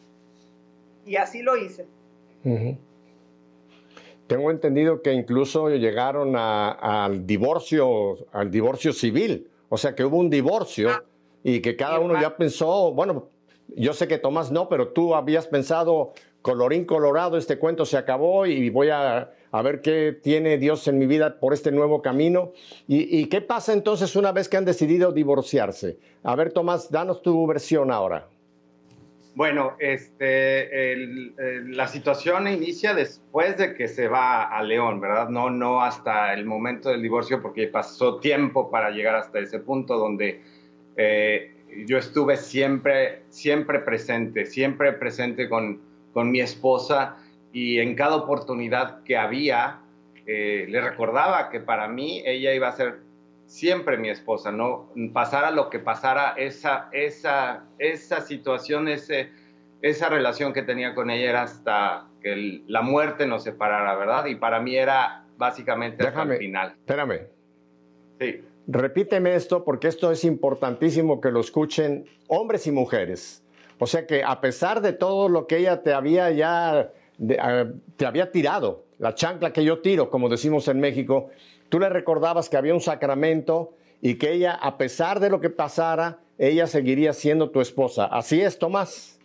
Y 1.05 1.17
así 1.17 1.43
lo 1.43 1.57
hice. 1.57 1.89
Tengo 4.29 4.49
entendido 4.53 5.03
que 5.03 5.13
incluso 5.13 5.71
llegaron 5.71 6.37
al 6.37 7.27
divorcio, 7.27 8.29
al 8.31 8.53
divorcio 8.53 8.93
civil. 8.93 9.51
O 9.69 9.77
sea 9.77 9.95
que 9.95 10.05
hubo 10.05 10.19
un 10.19 10.31
divorcio 10.31 10.91
ah. 10.91 11.03
y 11.43 11.61
que 11.61 11.77
cada 11.77 11.99
uno 11.99 12.21
ya 12.21 12.37
pensó, 12.37 12.93
bueno, 12.93 13.29
yo 13.77 13.93
sé 13.93 14.09
que 14.09 14.19
Tomás 14.19 14.51
no, 14.51 14.69
pero 14.69 14.89
tú 14.89 15.15
habías 15.15 15.47
pensado, 15.47 16.13
colorín 16.43 16.85
colorado, 16.85 17.37
este 17.37 17.59
cuento 17.59 17.87
se 17.87 17.97
acabó 17.97 18.47
y 18.47 18.69
voy 18.71 18.91
a, 18.91 19.31
ver 19.63 19.81
qué 19.81 20.19
tiene 20.21 20.59
Dios 20.59 20.87
en 20.89 20.99
mi 20.99 21.07
vida 21.07 21.39
por 21.41 21.55
este 21.55 21.73
nuevo 21.73 22.03
camino. 22.03 22.53
¿Y, 22.87 23.21
¿Y, 23.21 23.27
qué 23.27 23.41
pasa 23.41 23.73
entonces 23.73 24.17
una 24.17 24.33
vez 24.33 24.49
que 24.49 24.57
han 24.57 24.65
decidido 24.65 25.13
divorciarse? 25.13 25.99
A 26.23 26.37
ver, 26.37 26.53
Tomás, 26.53 26.91
danos 26.91 27.23
tu 27.23 27.47
versión 27.47 27.91
ahora. 27.91 28.29
Bueno, 29.35 29.75
este, 29.81 30.97
la 31.67 31.89
situación 31.89 32.47
inicia 32.47 32.95
después 32.95 33.57
de 33.57 33.75
que 33.75 33.89
se 33.89 34.07
va 34.07 34.45
a 34.45 34.63
León, 34.63 35.01
¿verdad? 35.01 35.29
No, 35.29 35.51
no 35.51 35.83
hasta 35.83 36.33
el 36.35 36.45
momento 36.45 36.91
del 36.91 37.03
divorcio, 37.03 37.43
porque 37.43 37.67
pasó 37.67 38.21
tiempo 38.21 38.71
para 38.71 38.91
llegar 38.91 39.17
hasta 39.17 39.41
ese 39.41 39.59
punto 39.59 39.99
donde 39.99 40.41
eh, 40.97 41.53
yo 41.87 41.99
estuve 41.99 42.37
siempre, 42.37 43.23
siempre 43.31 43.81
presente, 43.81 44.47
siempre 44.47 44.93
presente 44.93 45.49
con, 45.49 45.81
con 46.13 46.31
mi 46.31 46.41
esposa 46.41 47.17
y 47.53 47.81
en 47.81 47.97
cada 47.97 48.15
oportunidad 48.15 49.03
que 49.03 49.17
había, 49.17 49.81
eh, 50.27 50.67
le 50.69 50.81
recordaba 50.81 51.51
que 51.51 51.59
para 51.59 51.89
mí 51.89 52.23
ella 52.25 52.55
iba 52.55 52.69
a 52.69 52.73
ser 52.73 53.04
siempre 53.55 53.97
mi 53.97 54.09
esposa, 54.09 54.51
no 54.51 54.91
pasara 55.13 55.53
lo 55.53 55.71
que 55.71 55.79
pasara, 55.79 56.35
esa, 56.37 56.89
esa, 56.91 57.63
esa 57.79 58.21
situación, 58.21 58.89
ese, 58.89 59.31
esa 59.81 60.09
relación 60.09 60.53
que 60.53 60.63
tenía 60.63 60.93
con 60.93 61.09
ella 61.09 61.31
era 61.31 61.43
hasta 61.43 62.09
que 62.21 62.63
la 62.67 62.83
muerte 62.83 63.29
nos 63.29 63.45
separara, 63.45 63.95
¿verdad? 63.95 64.27
Y 64.27 64.35
para 64.35 64.59
mí 64.61 64.75
era 64.75 65.25
básicamente 65.37 66.05
hasta 66.05 66.25
el 66.25 66.37
final. 66.37 66.75
Espérame. 66.81 67.29
Sí. 68.19 68.43
Repíteme 68.67 69.37
esto 69.37 69.65
porque 69.65 69.87
esto 69.87 70.11
es 70.11 70.25
importantísimo 70.25 71.21
que 71.21 71.31
lo 71.31 71.39
escuchen 71.39 72.07
hombres 72.27 72.67
y 72.67 72.73
mujeres. 72.73 73.45
O 73.79 73.87
sea 73.87 74.05
que 74.05 74.25
a 74.25 74.41
pesar 74.41 74.81
de 74.81 74.95
todo 74.95 75.29
lo 75.29 75.47
que 75.47 75.59
ella 75.59 75.81
te 75.85 75.93
había 75.93 76.29
ya 76.33 76.91
ah, 77.39 77.67
te 77.97 78.07
había 78.07 78.33
tirado, 78.33 78.85
la 78.99 79.15
chancla 79.15 79.53
que 79.53 79.63
yo 79.63 79.79
tiro, 79.79 80.11
como 80.11 80.29
decimos 80.29 80.67
en 80.67 80.81
México, 80.81 81.31
tú 81.69 81.81
le 81.81 81.89
recordabas 81.89 82.49
que 82.49 82.57
había 82.57 82.75
un 82.75 82.81
sacramento 82.81 83.75
y 84.01 84.17
que 84.17 84.33
ella, 84.33 84.53
a 84.53 84.77
pesar 84.77 85.21
de 85.21 85.31
lo 85.31 85.41
que 85.41 85.51
pasara, 85.51 86.19
ella 86.39 86.67
seguiría 86.67 87.13
siendo 87.13 87.51
tu 87.51 87.61
esposa. 87.61 88.07
¿Así 88.07 88.41
es, 88.41 88.59
Tomás? 88.59 89.19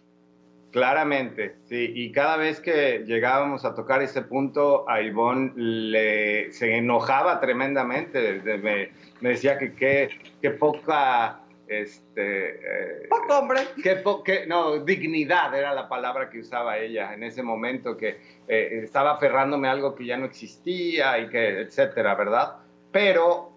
Claramente, 0.71 1.55
sí. 1.65 1.91
Y 1.95 2.11
cada 2.11 2.37
vez 2.37 2.59
que 2.59 3.03
llegábamos 3.05 3.65
a 3.65 3.73
tocar 3.73 4.03
ese 4.03 4.21
punto, 4.21 4.87
a 4.87 5.01
Ivonne 5.01 5.51
le, 5.55 6.51
se 6.53 6.75
enojaba 6.75 7.39
tremendamente. 7.39 8.41
Me, 8.43 8.91
me 9.19 9.29
decía 9.29 9.57
que 9.57 9.73
qué 9.73 10.49
poca... 10.51 11.41
Este, 11.69 12.55
eh, 12.55 13.07
Poco 13.07 13.37
hombre. 13.37 13.59
Qué, 13.83 14.45
no, 14.47 14.79
dignidad 14.79 15.53
era 15.53 15.73
la 15.75 15.87
palabra 15.87 16.27
que 16.27 16.39
usaba 16.39 16.79
ella 16.79 17.13
en 17.13 17.23
ese 17.23 17.43
momento, 17.43 17.95
que 17.95 18.17
eh, 18.47 18.81
estaba 18.83 19.11
aferrándome 19.11 19.67
a 19.67 19.71
algo 19.71 19.93
que 19.93 20.05
ya 20.05 20.17
no 20.17 20.25
existía 20.25 21.19
y 21.19 21.29
que, 21.29 21.61
etcétera, 21.61 22.15
¿verdad? 22.15 22.55
Pero 22.91 23.53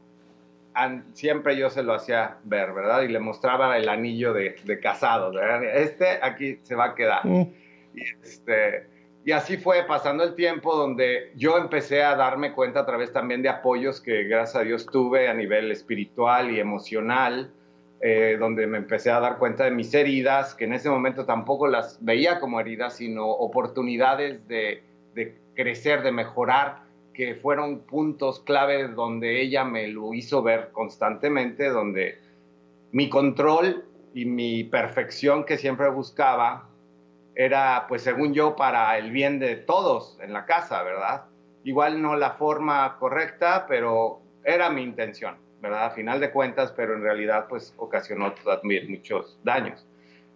siempre 1.15 1.57
yo 1.57 1.71
se 1.71 1.83
lo 1.83 1.95
hacía 1.95 2.37
ver, 2.45 2.75
¿verdad? 2.75 3.03
Y 3.03 3.09
le 3.09 3.19
mostraba 3.19 3.79
el 3.79 3.89
anillo 3.89 4.35
de, 4.35 4.81
casado, 4.83 5.33
¿verdad? 5.33 5.65
Este 5.65 6.19
aquí 6.21 6.59
se 6.63 6.75
va 6.75 6.87
a 6.87 6.95
quedar. 6.95 7.25
Mm. 7.25 7.49
Y, 7.95 8.03
este, 8.23 8.87
y 9.25 9.33
así 9.33 9.57
fue 9.57 9.85
pasando 9.85 10.23
el 10.25 10.35
tiempo 10.35 10.75
donde 10.77 11.33
yo 11.35 11.57
empecé 11.57 12.03
a 12.03 12.15
darme 12.15 12.53
cuenta 12.53 12.81
a 12.81 12.87
través 12.87 13.11
también 13.13 13.41
de 13.41 13.49
apoyos 13.49 14.03
que 14.03 14.25
gracias 14.25 14.57
a 14.57 14.65
Dios 14.65 14.85
tuve 14.85 15.29
a 15.29 15.35
nivel 15.35 15.71
espiritual 15.71 16.51
y 16.51 16.61
emocional, 16.61 17.53
eh, 18.03 18.37
donde 18.39 18.67
me 18.67 18.79
empecé 18.79 19.11
a 19.11 19.21
dar 19.21 19.39
cuenta 19.39 19.65
de 19.65 19.71
mis 19.71 19.95
heridas, 19.95 20.55
que 20.55 20.65
en 20.65 20.73
ese 20.73 20.91
momento 20.91 21.25
tampoco 21.25 21.69
las 21.69 22.05
veía 22.05 22.41
como 22.41 22.61
heridas, 22.61 22.97
sino 22.97 23.29
oportunidades 23.29 24.47
de, 24.49 24.83
de 25.15 25.39
crecer, 25.55 26.03
de 26.03 26.11
mejorar 26.13 26.83
que 27.15 27.35
fueron 27.35 27.81
puntos 27.81 28.41
clave 28.41 28.89
donde 28.89 29.41
ella 29.41 29.65
me 29.65 29.87
lo 29.89 30.15
hizo 30.15 30.43
ver 30.43 30.71
constantemente, 30.73 31.69
donde 31.69 32.19
mi 32.91 33.09
control 33.09 33.85
y 34.15 34.25
mi 34.25 34.65
perfección 34.65 35.45
que 35.45 35.57
siempre 35.57 35.89
buscaba 35.89 36.69
era, 37.35 37.87
pues 37.89 38.03
según 38.03 38.35
yo, 38.35 38.57
para 38.57 38.99
el 38.99 39.11
bien 39.11 39.39
de 39.39 39.57
todos 39.57 40.19
en 40.21 40.33
la 40.33 40.45
casa, 40.45 40.83
¿verdad? 40.83 41.25
Igual 41.65 42.03
no 42.03 42.17
la 42.17 42.33
forma 42.33 42.97
correcta, 42.99 43.67
pero 43.69 44.21
era 44.45 44.71
mi 44.71 44.83
intención, 44.83 45.37
¿verdad? 45.63 45.87
A 45.87 45.91
final 45.91 46.21
de 46.21 46.33
cuentas, 46.33 46.73
pero 46.77 46.95
en 46.95 47.03
realidad 47.03 47.47
pues 47.49 47.73
ocasionó 47.79 48.33
también 48.33 48.91
muchos 48.91 49.39
daños. 49.45 49.87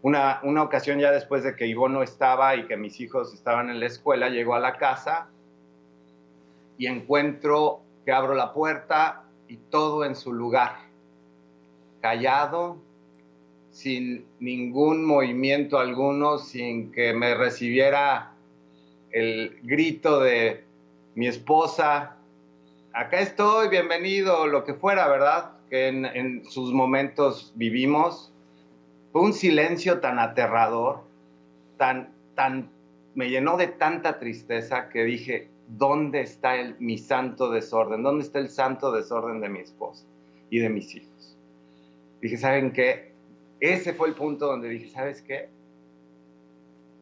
Una, 0.01 0.41
una 0.45 0.63
ocasión 0.63 1.01
ya 1.01 1.11
después 1.11 1.43
de 1.43 1.57
que 1.57 1.67
Ivo 1.67 1.89
no 1.89 2.03
estaba 2.03 2.55
y 2.55 2.67
que 2.67 2.77
mis 2.77 3.01
hijos 3.01 3.35
estaban 3.35 3.69
en 3.69 3.81
la 3.81 3.87
escuela, 3.87 4.29
llegó 4.29 4.55
a 4.55 4.61
la 4.61 4.79
casa 4.79 5.29
y 6.79 6.87
encuentro 6.87 7.81
que 8.05 8.13
abro 8.13 8.35
la 8.35 8.53
puerta 8.53 9.25
y 9.49 9.57
todo 9.57 10.05
en 10.05 10.15
su 10.15 10.33
lugar, 10.33 10.77
callado, 12.01 12.79
sin 13.71 14.27
ningún 14.39 15.05
movimiento 15.05 15.79
alguno, 15.79 16.39
sin 16.39 16.93
que 16.93 17.13
me 17.15 17.35
recibiera 17.35 18.33
el 19.11 19.59
grito 19.63 20.21
de 20.21 20.65
mi 21.17 21.27
esposa, 21.27 22.16
acá 22.97 23.21
estoy, 23.21 23.69
bienvenido, 23.69 24.47
lo 24.47 24.65
que 24.65 24.73
fuera, 24.73 25.07
¿verdad? 25.07 25.53
Que 25.69 25.89
en, 25.89 26.45
sus 26.47 26.73
momentos 26.73 27.53
vivimos. 27.55 28.33
Fue 29.13 29.21
un 29.21 29.35
silencio 29.35 30.01
tan 30.01 30.19
aterrador, 30.19 31.03
tan, 31.77 32.15
tan, 32.35 32.71
me 33.15 33.29
llenó 33.29 33.59
de 33.59 33.67
tanta 33.67 34.19
tristeza 34.19 34.89
que 34.89 35.05
dije, 35.05 35.49
¿dónde 35.69 36.23
está 36.23 36.57
el, 36.57 36.77
mi 36.79 36.97
santo 36.97 37.51
desorden? 37.51 38.03
¿Dónde 38.03 38.25
está 38.25 38.39
el 38.39 38.49
santo 38.49 38.93
desorden 38.93 39.41
de 39.41 39.51
mi 39.51 39.61
esposa 39.61 40.07
y 40.49 40.59
de 40.59 40.71
mis 40.71 40.95
hijos? 40.95 41.37
Dije, 42.23 42.39
¿saben 42.39 42.73
qué? 42.73 43.13
Ese 43.61 43.93
fue 43.93 44.09
el 44.09 44.15
punto 44.15 44.47
donde 44.47 44.69
dije, 44.71 44.89
¿sabes 44.89 45.21
qué? 45.21 45.51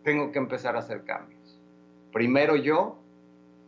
Tengo 0.03 0.33
que 0.33 0.39
empezar 0.39 0.75
a 0.75 0.81
hacer 0.81 1.05
cambios. 1.05 1.61
Primero 2.13 2.57
yo, 2.57 2.99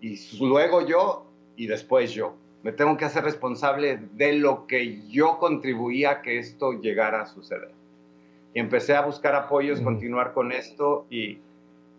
y 0.00 0.18
luego 0.40 0.86
yo, 0.86 1.25
y 1.56 1.66
después 1.66 2.12
yo. 2.12 2.36
Me 2.62 2.72
tengo 2.72 2.96
que 2.96 3.04
hacer 3.04 3.24
responsable 3.24 3.98
de 4.14 4.32
lo 4.34 4.66
que 4.66 5.00
yo 5.08 5.38
contribuía 5.38 6.10
a 6.10 6.22
que 6.22 6.38
esto 6.38 6.72
llegara 6.72 7.22
a 7.22 7.26
suceder. 7.26 7.70
Y 8.54 8.60
empecé 8.60 8.94
a 8.94 9.02
buscar 9.02 9.34
apoyos, 9.34 9.80
continuar 9.80 10.32
con 10.32 10.50
esto 10.52 11.06
y 11.10 11.38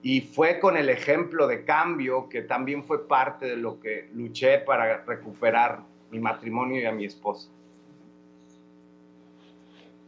y 0.01 0.21
fue 0.21 0.59
con 0.59 0.77
el 0.77 0.89
ejemplo 0.89 1.47
de 1.47 1.63
cambio 1.65 2.29
que 2.29 2.41
también 2.41 2.83
fue 2.83 3.07
parte 3.07 3.45
de 3.45 3.57
lo 3.57 3.79
que 3.79 4.07
luché 4.13 4.59
para 4.59 5.03
recuperar 5.03 5.79
mi 6.11 6.19
matrimonio 6.19 6.79
y 6.81 6.85
a 6.85 6.91
mi 6.91 7.05
esposa. 7.05 7.49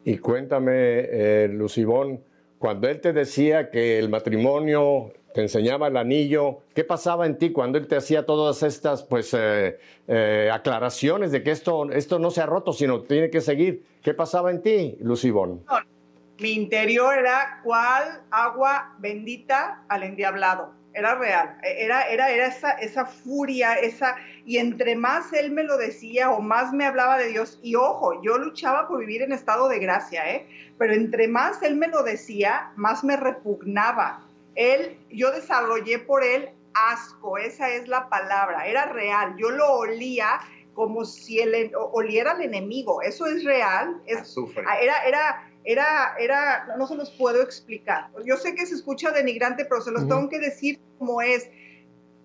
Y 0.05 0.17
cuéntame, 0.19 0.71
eh, 0.71 1.49
Lucibón, 1.51 2.23
cuando 2.57 2.87
él 2.87 3.01
te 3.01 3.13
decía 3.13 3.69
que 3.69 3.99
el 3.99 4.09
matrimonio 4.09 5.11
te 5.33 5.41
enseñaba 5.41 5.87
el 5.87 5.97
anillo, 5.97 6.59
¿qué 6.73 6.83
pasaba 6.83 7.25
en 7.25 7.37
ti 7.37 7.51
cuando 7.51 7.77
él 7.77 7.87
te 7.87 7.95
hacía 7.95 8.25
todas 8.25 8.63
estas 8.63 9.03
pues, 9.03 9.33
eh, 9.33 9.77
eh, 10.07 10.49
aclaraciones 10.51 11.31
de 11.31 11.43
que 11.43 11.51
esto, 11.51 11.91
esto 11.91 12.19
no 12.19 12.31
se 12.31 12.41
ha 12.41 12.45
roto, 12.45 12.73
sino 12.73 13.01
tiene 13.01 13.29
que 13.29 13.41
seguir? 13.41 13.83
¿Qué 14.01 14.13
pasaba 14.13 14.51
en 14.51 14.61
ti, 14.61 14.97
Lucibón? 15.01 15.63
mi 16.39 16.53
interior 16.53 17.17
era 17.17 17.59
cual 17.63 18.21
agua 18.31 18.95
bendita 18.99 19.83
al 19.89 20.03
endiablado. 20.03 20.73
Era 20.93 21.15
real, 21.15 21.57
era, 21.61 22.07
era, 22.07 22.29
era 22.31 22.47
esa, 22.47 22.71
esa 22.71 23.05
furia, 23.05 23.75
esa, 23.75 24.15
y 24.45 24.57
entre 24.57 24.95
más 24.95 25.31
él 25.33 25.51
me 25.51 25.63
lo 25.63 25.77
decía 25.77 26.31
o 26.31 26.41
más 26.41 26.73
me 26.73 26.85
hablaba 26.85 27.17
de 27.17 27.27
Dios, 27.27 27.59
y 27.61 27.75
ojo, 27.75 28.21
yo 28.23 28.39
luchaba 28.39 28.87
por 28.87 28.99
vivir 28.99 29.21
en 29.21 29.31
estado 29.31 29.69
de 29.69 29.77
gracia, 29.77 30.27
¿eh? 30.33 30.47
pero 30.79 30.93
entre 30.93 31.27
más 31.27 31.61
él 31.61 31.75
me 31.75 31.87
lo 31.87 32.01
decía, 32.01 32.71
más 32.75 33.03
me 33.03 33.17
repugnaba. 33.17 34.25
Él, 34.55 34.97
yo 35.09 35.31
desarrollé 35.31 35.99
por 35.99 36.23
él 36.23 36.49
asco, 36.73 37.37
esa 37.37 37.69
es 37.73 37.87
la 37.87 38.09
palabra, 38.09 38.67
era 38.67 38.85
real, 38.85 39.35
yo 39.37 39.49
lo 39.49 39.73
olía 39.73 40.39
como 40.73 41.03
si 41.03 41.39
él 41.39 41.71
oliera 41.91 42.31
al 42.31 42.41
enemigo, 42.41 43.01
eso 43.01 43.25
es 43.25 43.43
real, 43.43 44.01
es, 44.05 44.35
era, 44.81 45.03
era, 45.05 45.51
era, 45.65 46.15
era, 46.17 46.75
no 46.77 46.87
se 46.87 46.95
los 46.95 47.11
puedo 47.11 47.41
explicar. 47.41 48.09
Yo 48.25 48.37
sé 48.37 48.55
que 48.55 48.65
se 48.65 48.75
escucha 48.75 49.11
denigrante, 49.11 49.65
pero 49.65 49.81
se 49.81 49.91
los 49.91 50.07
tengo 50.07 50.29
que 50.29 50.39
decir 50.39 50.79
como 50.97 51.21
es. 51.21 51.49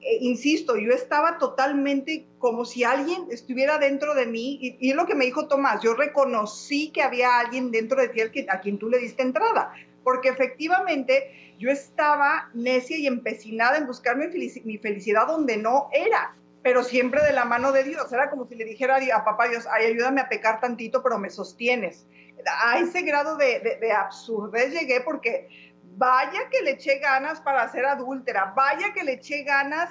Eh, 0.00 0.18
insisto, 0.20 0.76
yo 0.76 0.92
estaba 0.92 1.38
totalmente 1.38 2.26
como 2.38 2.64
si 2.64 2.84
alguien 2.84 3.26
estuviera 3.30 3.78
dentro 3.78 4.14
de 4.14 4.26
mí, 4.26 4.58
y, 4.60 4.90
es 4.90 4.94
lo 4.94 5.06
que 5.06 5.14
me 5.14 5.24
dijo 5.24 5.48
Tomás, 5.48 5.82
yo 5.82 5.94
reconocí 5.94 6.90
que 6.90 7.02
había 7.02 7.40
alguien 7.40 7.70
dentro 7.70 8.00
de 8.00 8.08
ti 8.08 8.20
a 8.48 8.60
quien 8.60 8.78
tú 8.78 8.88
le 8.88 8.98
diste 8.98 9.22
entrada, 9.22 9.72
porque 10.04 10.28
efectivamente 10.28 11.56
yo 11.58 11.70
estaba 11.70 12.50
necia 12.54 12.96
y 12.96 13.06
empecinada 13.06 13.78
en 13.78 13.86
buscar 13.86 14.16
mi, 14.16 14.26
mi 14.64 14.78
felicidad 14.78 15.26
donde 15.26 15.56
no 15.56 15.88
era 15.92 16.36
pero 16.62 16.82
siempre 16.82 17.22
de 17.22 17.34
la 17.34 17.44
mano 17.44 17.72
de 17.72 17.84
Dios. 17.84 18.10
Era 18.10 18.30
como 18.30 18.46
si 18.46 18.54
le 18.54 18.64
dijera 18.64 18.96
a 18.96 19.22
papá 19.22 19.48
Dios, 19.48 19.68
ay, 19.70 19.84
ayúdame 19.84 20.22
a 20.22 20.30
pecar 20.30 20.62
tantito, 20.62 21.02
pero 21.02 21.18
me 21.18 21.28
sostienes 21.28 22.06
a 22.46 22.78
ese 22.78 23.02
grado 23.02 23.36
de, 23.36 23.78
de, 23.80 23.92
absurdez 23.92 24.72
llegué 24.72 25.00
porque 25.00 25.48
vaya 25.96 26.48
que 26.50 26.62
le 26.62 26.72
eché 26.72 26.98
ganas 26.98 27.40
para 27.40 27.68
ser 27.70 27.84
adúltera, 27.84 28.52
vaya 28.56 28.92
que 28.92 29.04
le 29.04 29.12
eché 29.12 29.42
ganas, 29.42 29.90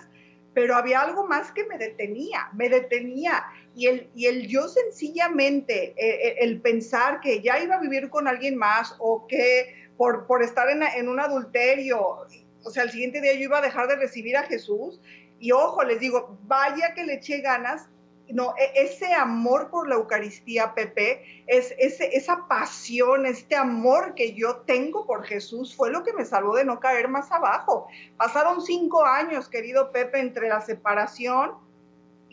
pero 0.53 0.75
había 0.75 1.01
algo 1.01 1.25
más 1.27 1.51
que 1.51 1.65
me 1.65 1.77
detenía, 1.77 2.49
me 2.53 2.69
detenía. 2.69 3.45
Y 3.75 3.87
el, 3.87 4.09
y 4.13 4.27
el 4.27 4.47
yo 4.47 4.67
sencillamente, 4.67 5.93
eh, 5.97 6.27
eh, 6.27 6.35
el, 6.41 6.61
pensar 6.61 7.21
que 7.21 7.41
ya 7.41 7.59
iba 7.59 7.75
a 7.75 7.79
vivir 7.79 8.09
con 8.09 8.27
alguien 8.27 8.55
más 8.55 8.95
o 8.99 9.25
que 9.27 9.82
por, 9.97 10.25
por 10.25 10.43
estar 10.43 10.69
en, 10.69 10.83
en, 10.83 11.07
un 11.07 11.19
adulterio, 11.19 12.25
o 12.63 12.69
sea, 12.69 12.83
el 12.83 12.91
siguiente 12.91 13.21
día 13.21 13.33
yo 13.33 13.41
iba 13.41 13.57
a 13.57 13.61
dejar 13.61 13.87
de 13.87 13.95
recibir 13.95 14.37
a 14.37 14.43
Jesús. 14.43 15.01
Y 15.39 15.51
ojo, 15.51 15.83
les 15.83 15.99
digo, 15.99 16.37
vaya 16.43 16.93
que 16.93 17.03
le 17.03 17.15
eché 17.15 17.41
ganas 17.41 17.89
no, 18.29 18.55
e, 18.57 18.83
ese 18.83 19.13
amor 19.13 19.69
por 19.69 19.87
la 19.87 19.95
Eucaristía, 19.95 20.73
Pepe, 20.73 21.43
es, 21.47 21.73
esa 21.77 22.47
pasión, 22.47 23.25
este 23.25 23.55
amor 23.55 24.15
que 24.15 24.33
yo 24.33 24.57
tengo 24.57 25.05
por 25.05 25.25
Jesús 25.25 25.75
fue 25.75 25.91
lo 25.91 26.03
que 26.03 26.13
me 26.13 26.25
salvó 26.25 26.55
de 26.55 26.65
no 26.65 26.79
caer 26.79 27.07
más 27.09 27.31
abajo. 27.31 27.87
Pasaron 28.17 28.61
cinco 28.61 29.05
años, 29.05 29.49
querido 29.49 29.91
Pepe, 29.91 30.19
entre 30.19 30.47
la 30.47 30.61
separación 30.61 31.51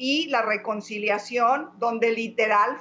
y 0.03 0.29
la 0.29 0.41
reconciliación, 0.41 1.69
donde 1.79 2.11
literal 2.13 2.79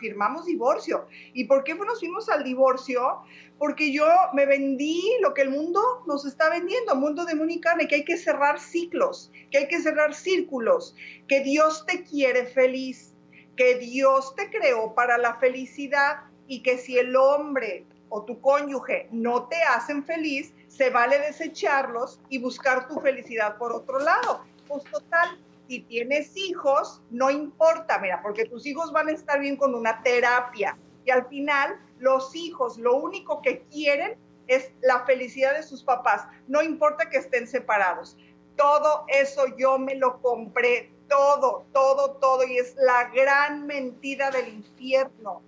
firmamos 0.00 0.46
divorcio. 0.46 1.06
¿Y 1.34 1.44
por 1.44 1.62
qué 1.62 1.74
nos 1.74 1.98
fuimos 1.98 2.30
al 2.30 2.42
divorcio? 2.42 3.20
Porque 3.58 3.92
yo 3.92 4.06
me 4.32 4.46
vendí 4.46 5.02
lo 5.20 5.34
que 5.34 5.42
el 5.42 5.50
mundo 5.50 5.82
nos 6.06 6.24
está 6.24 6.48
vendiendo, 6.48 6.96
mundo 6.96 7.26
de 7.26 7.34
Mónica, 7.34 7.76
que 7.86 7.96
hay 7.96 8.04
que 8.06 8.16
cerrar 8.16 8.58
ciclos, 8.58 9.30
que 9.50 9.58
hay 9.58 9.68
que 9.68 9.78
cerrar 9.78 10.14
círculos, 10.14 10.96
que 11.28 11.40
Dios 11.40 11.84
te 11.84 12.02
quiere 12.02 12.46
feliz, 12.46 13.12
que 13.58 13.74
Dios 13.74 14.34
te 14.34 14.48
creó 14.48 14.94
para 14.94 15.18
la 15.18 15.34
felicidad 15.34 16.20
y 16.48 16.62
que 16.62 16.78
si 16.78 16.96
el 16.96 17.14
hombre 17.14 17.84
o 18.08 18.22
tu 18.24 18.40
cónyuge 18.40 19.08
no 19.12 19.48
te 19.48 19.62
hacen 19.64 20.02
feliz, 20.02 20.54
se 20.68 20.88
vale 20.88 21.18
desecharlos 21.18 22.20
y 22.30 22.38
buscar 22.38 22.88
tu 22.88 23.00
felicidad 23.00 23.58
por 23.58 23.70
otro 23.70 23.98
lado. 23.98 24.46
Pues 24.66 24.82
total, 24.84 25.38
si 25.68 25.80
tienes 25.80 26.36
hijos, 26.36 27.02
no 27.10 27.30
importa, 27.30 27.98
mira, 27.98 28.20
porque 28.22 28.44
tus 28.44 28.66
hijos 28.66 28.92
van 28.92 29.08
a 29.08 29.12
estar 29.12 29.40
bien 29.40 29.56
con 29.56 29.74
una 29.74 30.02
terapia. 30.02 30.76
Y 31.04 31.10
al 31.10 31.26
final, 31.26 31.78
los 31.98 32.34
hijos 32.34 32.78
lo 32.78 32.96
único 32.96 33.40
que 33.42 33.62
quieren 33.70 34.16
es 34.46 34.70
la 34.82 35.04
felicidad 35.06 35.54
de 35.54 35.62
sus 35.62 35.82
papás, 35.82 36.26
no 36.48 36.62
importa 36.62 37.08
que 37.08 37.18
estén 37.18 37.46
separados. 37.46 38.16
Todo 38.56 39.04
eso 39.08 39.44
yo 39.58 39.78
me 39.78 39.94
lo 39.94 40.20
compré, 40.20 40.90
todo, 41.08 41.64
todo, 41.72 42.12
todo, 42.12 42.44
y 42.46 42.58
es 42.58 42.76
la 42.76 43.10
gran 43.10 43.66
mentira 43.66 44.30
del 44.30 44.48
infierno. 44.48 45.42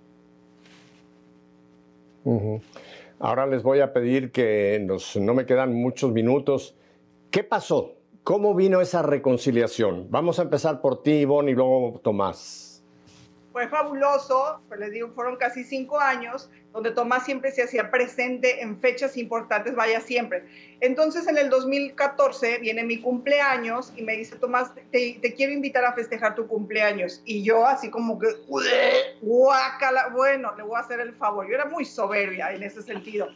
Ahora 3.19 3.47
les 3.47 3.63
voy 3.63 3.81
a 3.81 3.93
pedir 3.93 4.33
que 4.33 4.85
no 5.21 5.35
me 5.35 5.47
quedan 5.47 5.75
muchos 5.75 6.13
minutos. 6.13 6.75
¿Qué 7.31 7.45
pasó? 7.45 7.96
¿Cómo 8.27 8.57
vino 8.57 8.81
esa 8.81 9.03
reconciliación? 9.03 10.09
Vamos 10.11 10.41
a 10.41 10.43
empezar 10.43 10.81
por 10.81 11.01
ti, 11.05 11.13
Ivonne, 11.21 11.53
y 11.53 11.55
luego 11.55 12.01
Tomás. 12.03 12.83
Fue 13.53 13.69
fabuloso, 13.69 14.63
pues 14.67 14.81
les 14.81 14.91
digo, 14.91 15.13
fueron 15.15 15.37
casi 15.37 15.63
cinco 15.63 16.01
años, 16.01 16.51
donde 16.73 16.91
Tomás 16.91 17.25
siempre 17.25 17.53
se 17.53 17.63
hacía 17.63 17.89
presente 17.93 18.63
en 18.63 18.81
fechas 18.81 19.17
importantes, 19.17 19.77
vaya 19.77 20.01
siempre. 20.01 20.43
Entonces 20.81 21.29
en 21.29 21.39
el 21.39 21.49
2014 21.51 22.59
viene 22.59 22.83
mi 22.83 23.01
cumpleaños 23.01 23.93
y 23.97 24.03
me 24.03 24.17
dice, 24.17 24.35
Tomás, 24.35 24.73
te, 24.91 25.21
quiero 25.37 25.53
invitar 25.53 25.85
a 25.85 25.93
festejar 25.93 26.35
tu 26.35 26.49
cumpleaños. 26.49 27.23
Y 27.25 27.45
yo 27.45 27.65
así 27.65 27.91
como 27.91 28.19
que, 28.19 28.27
guácala, 29.23 30.09
bueno, 30.09 30.53
le 30.57 30.65
voy 30.65 30.75
a 30.75 30.81
hacer 30.81 30.99
el 30.99 31.15
favor. 31.15 31.47
Yo 31.49 31.55
era 31.55 31.67
muy 31.67 31.85
soberbia 31.85 32.53
en 32.53 32.65
ese 32.65 32.83
sentido. 32.83 33.29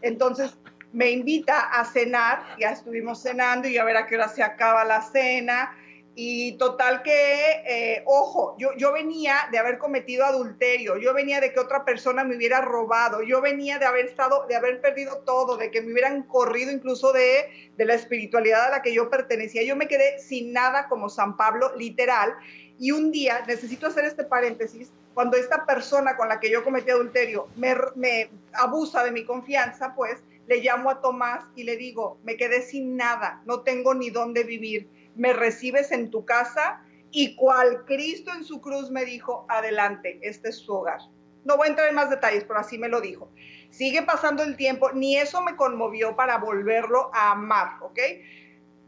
Entonces 0.00 0.56
me 0.92 1.10
invita 1.10 1.60
a 1.60 1.84
cenar, 1.84 2.56
ya 2.58 2.70
estuvimos 2.70 3.22
cenando 3.22 3.68
y 3.68 3.78
a 3.78 3.84
ver 3.84 3.96
a 3.96 4.06
qué 4.06 4.16
hora 4.16 4.28
se 4.28 4.42
acaba 4.42 4.84
la 4.84 5.02
cena. 5.02 5.76
Y 6.20 6.58
total 6.58 7.04
que, 7.04 7.62
eh, 7.64 8.02
ojo, 8.04 8.56
yo, 8.58 8.70
yo 8.76 8.92
venía 8.92 9.48
de 9.52 9.58
haber 9.58 9.78
cometido 9.78 10.24
adulterio, 10.24 10.96
yo 10.96 11.14
venía 11.14 11.40
de 11.40 11.52
que 11.52 11.60
otra 11.60 11.84
persona 11.84 12.24
me 12.24 12.34
hubiera 12.34 12.60
robado, 12.60 13.22
yo 13.22 13.40
venía 13.40 13.78
de 13.78 13.86
haber 13.86 14.06
estado, 14.06 14.44
de 14.48 14.56
haber 14.56 14.80
perdido 14.80 15.18
todo, 15.18 15.56
de 15.56 15.70
que 15.70 15.80
me 15.80 15.92
hubieran 15.92 16.24
corrido 16.24 16.72
incluso 16.72 17.12
de, 17.12 17.70
de 17.76 17.84
la 17.84 17.94
espiritualidad 17.94 18.66
a 18.66 18.70
la 18.70 18.82
que 18.82 18.92
yo 18.92 19.08
pertenecía. 19.10 19.62
Yo 19.62 19.76
me 19.76 19.86
quedé 19.86 20.18
sin 20.18 20.52
nada 20.52 20.88
como 20.88 21.08
San 21.08 21.36
Pablo, 21.36 21.76
literal. 21.76 22.34
Y 22.80 22.90
un 22.90 23.12
día, 23.12 23.44
necesito 23.46 23.86
hacer 23.86 24.04
este 24.04 24.24
paréntesis, 24.24 24.90
cuando 25.14 25.36
esta 25.36 25.66
persona 25.66 26.16
con 26.16 26.28
la 26.28 26.40
que 26.40 26.50
yo 26.50 26.64
cometí 26.64 26.90
adulterio 26.90 27.46
me, 27.54 27.76
me 27.94 28.28
abusa 28.52 29.04
de 29.04 29.12
mi 29.12 29.24
confianza, 29.24 29.94
pues 29.94 30.18
le 30.48 30.62
llamo 30.62 30.90
a 30.90 31.00
Tomás 31.02 31.44
y 31.54 31.64
le 31.64 31.76
digo, 31.76 32.18
me 32.24 32.36
quedé 32.36 32.62
sin 32.62 32.96
nada, 32.96 33.42
no 33.44 33.60
tengo 33.60 33.94
ni 33.94 34.08
dónde 34.08 34.44
vivir, 34.44 34.88
me 35.14 35.34
recibes 35.34 35.92
en 35.92 36.10
tu 36.10 36.24
casa 36.24 36.82
y 37.10 37.36
cual 37.36 37.84
Cristo 37.84 38.32
en 38.34 38.44
su 38.44 38.60
cruz 38.60 38.90
me 38.90 39.04
dijo, 39.04 39.44
adelante, 39.48 40.18
este 40.22 40.48
es 40.48 40.56
su 40.56 40.72
hogar. 40.72 41.00
No 41.44 41.56
voy 41.56 41.66
a 41.66 41.70
entrar 41.70 41.88
en 41.88 41.94
más 41.94 42.10
detalles, 42.10 42.44
pero 42.44 42.60
así 42.60 42.78
me 42.78 42.88
lo 42.88 43.00
dijo. 43.00 43.30
Sigue 43.70 44.02
pasando 44.02 44.42
el 44.42 44.56
tiempo, 44.56 44.90
ni 44.92 45.16
eso 45.16 45.42
me 45.42 45.54
conmovió 45.54 46.16
para 46.16 46.38
volverlo 46.38 47.10
a 47.14 47.32
amar, 47.32 47.82
¿ok? 47.82 47.98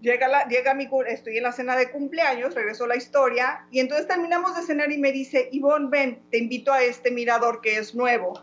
Llega, 0.01 0.29
la, 0.29 0.49
llega 0.49 0.73
mi, 0.73 0.89
estoy 1.09 1.37
en 1.37 1.43
la 1.43 1.53
cena 1.53 1.77
de 1.77 1.91
cumpleaños, 1.91 2.55
regreso 2.55 2.87
la 2.87 2.97
historia, 2.97 3.67
y 3.71 3.81
entonces 3.81 4.09
terminamos 4.09 4.57
de 4.57 4.63
cenar 4.63 4.91
y 4.91 4.99
me 4.99 5.13
dice, 5.13 5.51
Ivonne, 5.53 5.89
ven, 5.91 6.23
te 6.31 6.39
invito 6.39 6.73
a 6.73 6.83
este 6.83 7.11
mirador 7.11 7.61
que 7.61 7.77
es 7.77 7.95
nuevo 7.95 8.43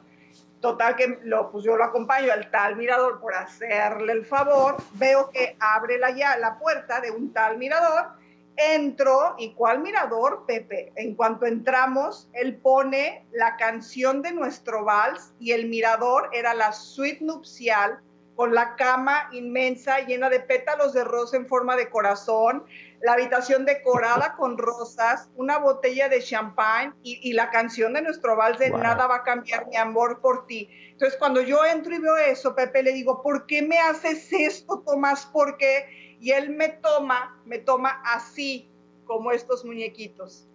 Total 0.62 0.95
que 0.95 1.20
lo, 1.24 1.51
pues 1.51 1.64
yo 1.64 1.78
lo 1.78 1.84
acompaño 1.84 2.32
al 2.34 2.49
tal 2.49 2.76
mirador 2.76 3.20
por 3.20 3.36
hacerle 3.36 4.14
el 4.14 4.26
favor, 4.26 4.78
veo 4.93 5.30
que 5.30 5.55
abre 5.60 5.99
la, 5.99 6.12
ya, 6.12 6.38
la 6.38 6.58
puerta 6.58 6.99
de 6.99 7.12
un 7.12 7.32
tal 7.32 7.58
mirador, 7.58 8.08
entro 8.55 9.36
y 9.38 9.53
cuál 9.53 9.80
mirador, 9.80 10.45
Pepe, 10.47 10.91
en 10.95 11.14
cuanto 11.16 11.45
entramos, 11.45 12.28
él 12.34 12.58
pone 12.58 13.26
la 13.32 13.55
canción 13.55 14.24
de 14.24 14.32
nuestro 14.32 14.84
vals 14.84 15.32
y 15.39 15.51
el 15.51 15.70
mirador 15.70 16.32
era 16.34 16.55
la 16.55 16.72
suite 16.72 17.24
nupcial 17.24 17.99
con 18.36 18.53
la 18.53 18.76
cama 18.76 19.30
inmensa 19.32 19.99
llena 20.01 20.30
de 20.30 20.39
pétalos 20.39 20.93
de 20.93 21.03
rosa 21.03 21.38
en 21.38 21.47
forma 21.47 21.76
de 21.76 21.89
corazón, 21.89 22.66
la 23.02 23.14
habitación 23.14 23.66
decorada 23.66 24.36
con 24.36 24.58
rosas, 24.58 25.30
una 25.36 25.60
botella 25.60 26.10
de 26.10 26.22
champán 26.22 26.95
y, 27.04 27.34
la 27.34 27.50
canción 27.52 27.93
de 27.93 28.02
nuestro 28.02 28.36
vals 28.36 28.60
de 28.60 28.72
Nada 28.72 29.08
va 29.08 29.18
a 29.18 29.24
cambiar 29.24 29.68
mi 29.68 29.76
amor 29.76 30.20
por 30.20 30.48
ti. 30.48 30.70
Entonces, 30.91 31.18
cuando 31.20 31.41
yo 31.41 31.64
entro 31.64 31.93
y 31.93 32.00
veo 32.00 32.18
eso, 32.18 32.56
Pepe 32.56 32.84
le 32.84 32.93
digo, 32.93 33.22
¿por 33.22 33.45
qué 33.45 33.62
me 33.62 33.78
haces 33.80 34.32
esto, 34.32 34.80
Tomás? 34.86 35.26
¿Por 35.28 35.58
qué? 35.58 36.18
Y 36.20 36.32
él 36.32 36.50
me 36.50 36.70
toma, 36.70 37.39
me 37.45 37.60
toma 37.60 38.02
así, 38.04 38.70
como 39.06 39.32
estos 39.32 39.64
muñequitos. 39.64 40.48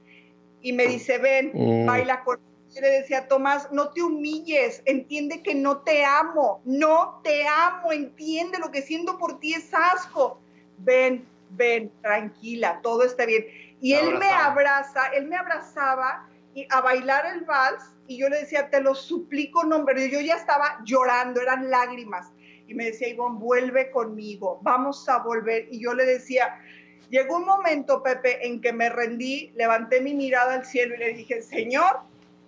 Y 0.61 0.73
me 0.73 0.87
dice, 0.87 1.19
ven, 1.19 1.53
mm. 1.55 1.87
baila 1.87 2.25
con 2.25 2.41
yo 2.75 2.81
le 2.81 2.89
decía, 2.89 3.29
Tomás, 3.29 3.71
no 3.71 3.91
te 3.91 4.03
humilles, 4.03 4.81
entiende 4.87 5.43
que 5.43 5.55
no 5.55 5.83
te 5.83 6.07
amo, 6.07 6.63
no 6.65 7.21
te 7.23 7.47
amo, 7.47 7.93
entiende 7.93 8.59
lo 8.59 8.71
que 8.71 8.81
siento 8.81 9.19
por 9.19 9.41
ti 9.41 9.53
es 9.53 9.75
asco. 9.75 10.41
Ven, 10.79 11.29
ven, 11.53 11.93
tranquila, 12.03 12.81
todo 12.83 13.05
está 13.05 13.27
bien. 13.27 13.47
Y 13.81 13.95
él 13.95 14.19
me 14.19 14.31
abraza, 14.31 15.07
él 15.09 15.27
me 15.27 15.37
abrazaba 15.37 16.29
y 16.55 16.67
a 16.71 16.81
bailar 16.81 17.27
el 17.27 17.45
vals 17.45 17.83
y 18.07 18.19
yo 18.19 18.29
le 18.29 18.41
decía, 18.41 18.69
te 18.69 18.81
lo 18.81 18.95
suplico, 18.95 19.65
no, 19.65 19.85
pero 19.85 20.01
yo 20.01 20.21
ya 20.21 20.37
estaba 20.37 20.81
llorando, 20.85 21.41
eran 21.41 21.71
lágrimas. 21.71 22.31
Y 22.67 22.75
me 22.75 22.87
decía, 22.87 23.09
Ivonne, 23.09 23.39
vuelve 23.39 23.91
conmigo, 23.91 24.61
vamos 24.63 25.09
a 25.09 25.19
volver. 25.19 25.67
Y 25.71 25.81
yo 25.81 25.95
le 25.95 26.05
decía, 26.05 26.59
llegó 27.11 27.37
un 27.37 27.45
momento, 27.45 28.03
Pepe, 28.03 28.47
en 28.47 28.61
que 28.61 28.73
me 28.73 28.89
rendí, 28.89 29.51
levanté 29.55 30.01
mi 30.01 30.15
mirada 30.15 30.55
al 30.55 30.65
cielo 30.67 30.95
y 30.95 30.99
le 30.99 31.13
dije, 31.15 31.43
Señor, 31.43 32.01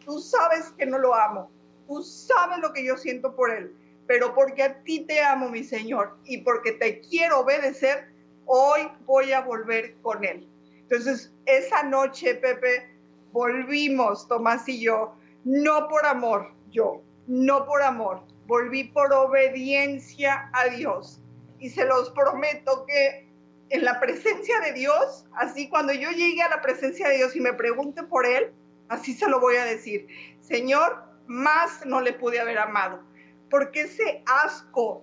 tú 0.04 0.20
sabes 0.20 0.72
que 0.76 0.86
no 0.86 0.98
lo 0.98 1.14
amo, 1.14 1.50
tú 1.86 2.02
sabes 2.02 2.58
lo 2.58 2.72
que 2.72 2.84
yo 2.84 2.96
siento 2.96 3.34
por 3.34 3.50
él, 3.50 3.74
pero 4.06 4.34
porque 4.34 4.62
a 4.62 4.82
ti 4.82 5.00
te 5.00 5.22
amo, 5.22 5.48
mi 5.48 5.64
Señor, 5.64 6.16
y 6.24 6.38
porque 6.38 6.72
te 6.72 7.00
quiero 7.00 7.40
obedecer, 7.40 8.08
hoy 8.46 8.88
voy 9.06 9.32
a 9.32 9.40
volver 9.40 9.94
con 10.02 10.24
él. 10.24 10.48
Entonces, 10.82 11.32
esa 11.46 11.82
noche, 11.82 12.34
Pepe, 12.34 12.88
volvimos, 13.32 14.28
Tomás 14.28 14.68
y 14.68 14.80
yo, 14.80 15.14
no 15.44 15.88
por 15.88 16.04
amor, 16.06 16.52
yo, 16.70 17.02
no 17.26 17.66
por 17.66 17.82
amor, 17.82 18.22
volví 18.46 18.84
por 18.84 19.12
obediencia 19.12 20.50
a 20.52 20.68
Dios. 20.68 21.20
Y 21.58 21.70
se 21.70 21.84
los 21.84 22.10
prometo 22.10 22.84
que 22.86 23.28
en 23.70 23.84
la 23.84 23.98
presencia 23.98 24.60
de 24.60 24.72
Dios, 24.72 25.26
así 25.32 25.68
cuando 25.68 25.92
yo 25.92 26.10
llegue 26.10 26.42
a 26.42 26.48
la 26.48 26.62
presencia 26.62 27.08
de 27.08 27.16
Dios 27.16 27.34
y 27.34 27.40
me 27.40 27.54
pregunte 27.54 28.02
por 28.02 28.26
Él, 28.26 28.52
así 28.88 29.14
se 29.14 29.28
lo 29.28 29.40
voy 29.40 29.56
a 29.56 29.64
decir, 29.64 30.06
Señor, 30.40 31.02
más 31.26 31.84
no 31.86 32.00
le 32.00 32.12
pude 32.12 32.40
haber 32.40 32.58
amado, 32.58 33.02
porque 33.50 33.82
ese 33.82 34.22
asco, 34.26 35.02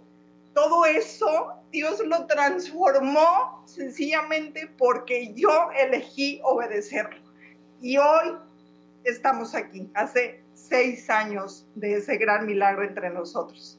todo 0.53 0.85
eso 0.85 1.53
Dios 1.71 2.01
lo 2.05 2.25
transformó 2.27 3.63
sencillamente 3.65 4.69
porque 4.77 5.33
yo 5.33 5.69
elegí 5.79 6.41
obedecerlo. 6.43 7.21
Y 7.81 7.97
hoy 7.97 8.35
estamos 9.03 9.55
aquí, 9.55 9.89
hace 9.93 10.43
seis 10.53 11.09
años 11.09 11.65
de 11.75 11.95
ese 11.95 12.17
gran 12.17 12.45
milagro 12.45 12.83
entre 12.83 13.09
nosotros. 13.09 13.77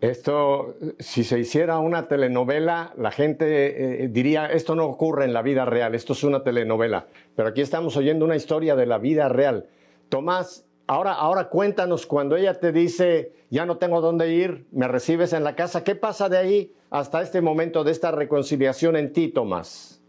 Esto, 0.00 0.76
si 0.98 1.24
se 1.24 1.38
hiciera 1.38 1.78
una 1.78 2.08
telenovela, 2.08 2.92
la 2.96 3.10
gente 3.10 4.02
eh, 4.04 4.08
diría, 4.08 4.46
esto 4.46 4.74
no 4.74 4.84
ocurre 4.84 5.24
en 5.24 5.32
la 5.32 5.40
vida 5.40 5.64
real, 5.64 5.94
esto 5.94 6.12
es 6.12 6.22
una 6.24 6.42
telenovela. 6.42 7.06
Pero 7.34 7.48
aquí 7.48 7.62
estamos 7.62 7.96
oyendo 7.96 8.26
una 8.26 8.36
historia 8.36 8.76
de 8.76 8.84
la 8.84 8.98
vida 8.98 9.30
real. 9.30 9.66
Tomás, 10.10 10.66
Ahora, 10.86 11.14
ahora 11.14 11.48
cuéntanos, 11.48 12.06
cuando 12.06 12.36
ella 12.36 12.60
te 12.60 12.70
dice, 12.70 13.32
ya 13.48 13.64
no 13.64 13.78
tengo 13.78 14.02
dónde 14.02 14.30
ir, 14.30 14.66
me 14.70 14.86
recibes 14.86 15.32
en 15.32 15.42
la 15.42 15.56
casa, 15.56 15.82
¿qué 15.82 15.94
pasa 15.94 16.28
de 16.28 16.36
ahí 16.36 16.72
hasta 16.90 17.22
este 17.22 17.40
momento 17.40 17.84
de 17.84 17.92
esta 17.92 18.10
reconciliación 18.10 18.96
en 18.96 19.12
ti, 19.12 19.28
Tomás? 19.28 20.02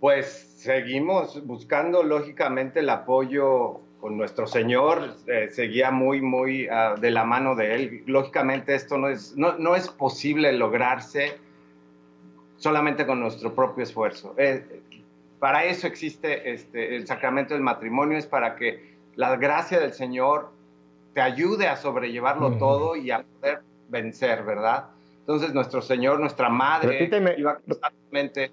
Pues 0.00 0.26
seguimos 0.56 1.46
buscando 1.46 2.02
lógicamente 2.02 2.80
el 2.80 2.90
apoyo 2.90 3.80
con 4.00 4.16
nuestro 4.16 4.48
Señor, 4.48 5.14
eh, 5.28 5.48
seguía 5.52 5.92
muy, 5.92 6.20
muy 6.20 6.66
ah, 6.68 6.96
de 7.00 7.10
la 7.12 7.24
mano 7.24 7.54
de 7.54 7.74
Él. 7.74 8.02
Lógicamente 8.06 8.74
esto 8.74 8.98
no 8.98 9.08
es, 9.08 9.36
no, 9.36 9.56
no 9.58 9.76
es 9.76 9.88
posible 9.88 10.52
lograrse 10.52 11.38
solamente 12.56 13.06
con 13.06 13.20
nuestro 13.20 13.54
propio 13.54 13.84
esfuerzo. 13.84 14.34
Eh, 14.38 14.82
para 15.38 15.64
eso 15.64 15.86
existe 15.86 16.50
este, 16.50 16.96
el 16.96 17.06
sacramento 17.06 17.54
del 17.54 17.62
matrimonio, 17.62 18.18
es 18.18 18.26
para 18.26 18.56
que 18.56 18.95
la 19.16 19.36
gracia 19.36 19.80
del 19.80 19.92
Señor 19.92 20.50
te 21.14 21.20
ayude 21.20 21.66
a 21.66 21.76
sobrellevarlo 21.76 22.58
todo 22.58 22.94
y 22.96 23.10
a 23.10 23.24
poder 23.24 23.62
vencer, 23.88 24.44
¿verdad? 24.44 24.84
Entonces 25.20 25.52
nuestro 25.54 25.82
Señor, 25.82 26.20
nuestra 26.20 26.48
Madre, 26.48 26.98
repíteme, 26.98 27.34
iba 27.36 27.56
constantemente... 27.56 28.52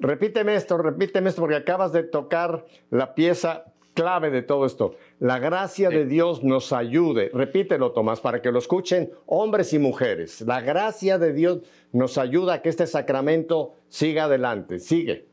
Repíteme 0.00 0.54
esto, 0.54 0.78
repíteme 0.78 1.28
esto, 1.28 1.42
porque 1.42 1.56
acabas 1.56 1.92
de 1.92 2.04
tocar 2.04 2.64
la 2.90 3.14
pieza 3.14 3.64
clave 3.94 4.30
de 4.30 4.42
todo 4.42 4.64
esto. 4.64 4.94
La 5.18 5.38
gracia 5.38 5.90
de 5.90 6.06
Dios 6.06 6.44
nos 6.44 6.72
ayude. 6.72 7.30
Repítelo, 7.34 7.90
Tomás, 7.90 8.20
para 8.20 8.40
que 8.40 8.52
lo 8.52 8.58
escuchen 8.58 9.10
hombres 9.26 9.72
y 9.72 9.78
mujeres. 9.78 10.42
La 10.42 10.60
gracia 10.60 11.18
de 11.18 11.32
Dios 11.32 11.62
nos 11.92 12.16
ayuda 12.16 12.54
a 12.54 12.62
que 12.62 12.68
este 12.68 12.86
sacramento 12.86 13.74
siga 13.88 14.24
adelante. 14.24 14.78
Sigue. 14.78 15.26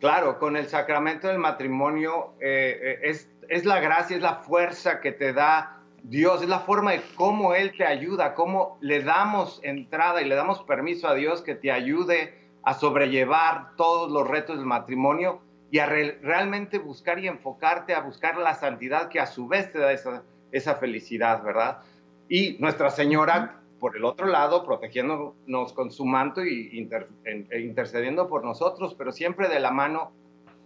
Claro, 0.00 0.38
con 0.38 0.56
el 0.56 0.66
sacramento 0.66 1.28
del 1.28 1.38
matrimonio 1.38 2.34
eh, 2.40 2.78
eh, 2.82 2.98
es, 3.02 3.28
es 3.50 3.64
la 3.64 3.80
gracia, 3.80 4.16
es 4.16 4.22
la 4.22 4.36
fuerza 4.36 5.00
que 5.00 5.12
te 5.12 5.32
da 5.32 5.80
Dios, 6.04 6.40
es 6.40 6.48
la 6.48 6.60
forma 6.60 6.92
de 6.92 7.02
cómo 7.16 7.54
Él 7.54 7.72
te 7.76 7.84
ayuda, 7.84 8.34
cómo 8.34 8.78
le 8.80 9.02
damos 9.02 9.60
entrada 9.62 10.22
y 10.22 10.28
le 10.28 10.36
damos 10.36 10.62
permiso 10.62 11.08
a 11.08 11.14
Dios 11.14 11.42
que 11.42 11.56
te 11.56 11.70
ayude 11.70 12.32
a 12.62 12.74
sobrellevar 12.74 13.74
todos 13.76 14.10
los 14.10 14.26
retos 14.26 14.56
del 14.56 14.66
matrimonio 14.66 15.40
y 15.70 15.80
a 15.80 15.86
realmente 15.86 16.78
buscar 16.78 17.18
y 17.18 17.26
enfocarte 17.26 17.92
a 17.92 18.00
buscar 18.00 18.38
la 18.38 18.54
santidad 18.54 19.08
que 19.08 19.20
a 19.20 19.26
su 19.26 19.48
vez 19.48 19.70
te 19.72 19.78
da 19.78 19.92
esa, 19.92 20.22
esa 20.52 20.76
felicidad, 20.76 21.42
¿verdad? 21.42 21.80
Y 22.28 22.56
Nuestra 22.60 22.90
Señora, 22.90 23.60
por 23.80 23.96
el 23.96 24.04
otro 24.04 24.26
lado, 24.26 24.64
protegiéndonos 24.64 25.72
con 25.72 25.90
su 25.90 26.04
manto 26.04 26.44
y 26.44 26.88
e 27.24 27.60
intercediendo 27.60 28.28
por 28.28 28.44
nosotros, 28.44 28.94
pero 28.94 29.10
siempre 29.10 29.48
de 29.48 29.58
la 29.58 29.72
mano, 29.72 30.12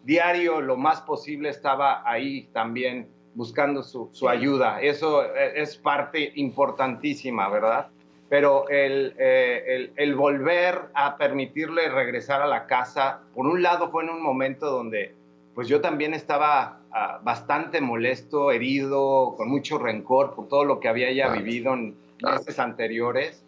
diario, 0.04 0.60
lo 0.60 0.76
más 0.76 1.00
posible, 1.00 1.48
estaba 1.48 2.08
ahí 2.08 2.48
también 2.52 3.08
buscando 3.34 3.82
su, 3.82 4.10
su 4.12 4.28
ayuda. 4.28 4.80
Eso 4.80 5.24
e, 5.24 5.60
es 5.60 5.76
parte 5.76 6.32
importantísima, 6.36 7.48
¿verdad? 7.48 7.88
pero 8.28 8.64
eh, 8.68 9.62
el, 9.66 9.92
el, 9.96 10.14
volver 10.16 10.88
a 10.94 11.16
permitirle 11.16 11.88
regresar 11.88 12.42
a 12.42 12.46
la 12.46 12.66
casa, 12.66 13.20
por 13.34 13.46
un 13.46 13.62
lado 13.62 13.90
fue 13.90 14.02
en 14.02 14.10
un 14.10 14.22
momento 14.22 14.70
donde 14.70 15.14
pues 15.54 15.68
yo 15.68 15.80
también 15.80 16.14
estaba 16.14 16.80
ah, 16.90 17.20
bastante 17.22 17.80
molesto, 17.80 18.50
herido, 18.50 19.34
con 19.36 19.48
mucho 19.48 19.78
rencor 19.78 20.34
por 20.34 20.48
todo 20.48 20.64
lo 20.64 20.80
que 20.80 20.88
había 20.88 21.12
ya 21.12 21.28
vivido 21.28 21.74
en 21.74 21.96
meses 22.20 22.58
anteriores. 22.58 23.44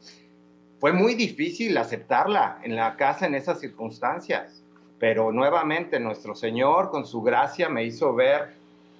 Fue 0.78 0.92
muy 0.92 1.14
difícil 1.14 1.76
aceptarla 1.78 2.60
en 2.62 2.76
la 2.76 2.96
casa 2.96 3.26
en 3.26 3.34
esas 3.34 3.58
circunstancias, 3.60 4.62
pero 4.98 5.32
nuevamente 5.32 6.00
nuestro 6.00 6.34
Señor 6.34 6.90
con 6.90 7.06
su 7.06 7.22
gracia 7.22 7.68
me 7.68 7.84
hizo 7.84 8.14
ver 8.14 8.54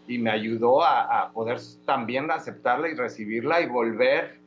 y 0.07 0.19
me 0.19 0.31
ayudó 0.31 0.85
a, 0.85 1.23
a 1.23 1.31
poder 1.33 1.59
también 1.85 2.31
aceptarla 2.31 2.89
y 2.89 2.95
recibirla 2.95 3.61
y 3.61 3.67
volver 3.67 4.47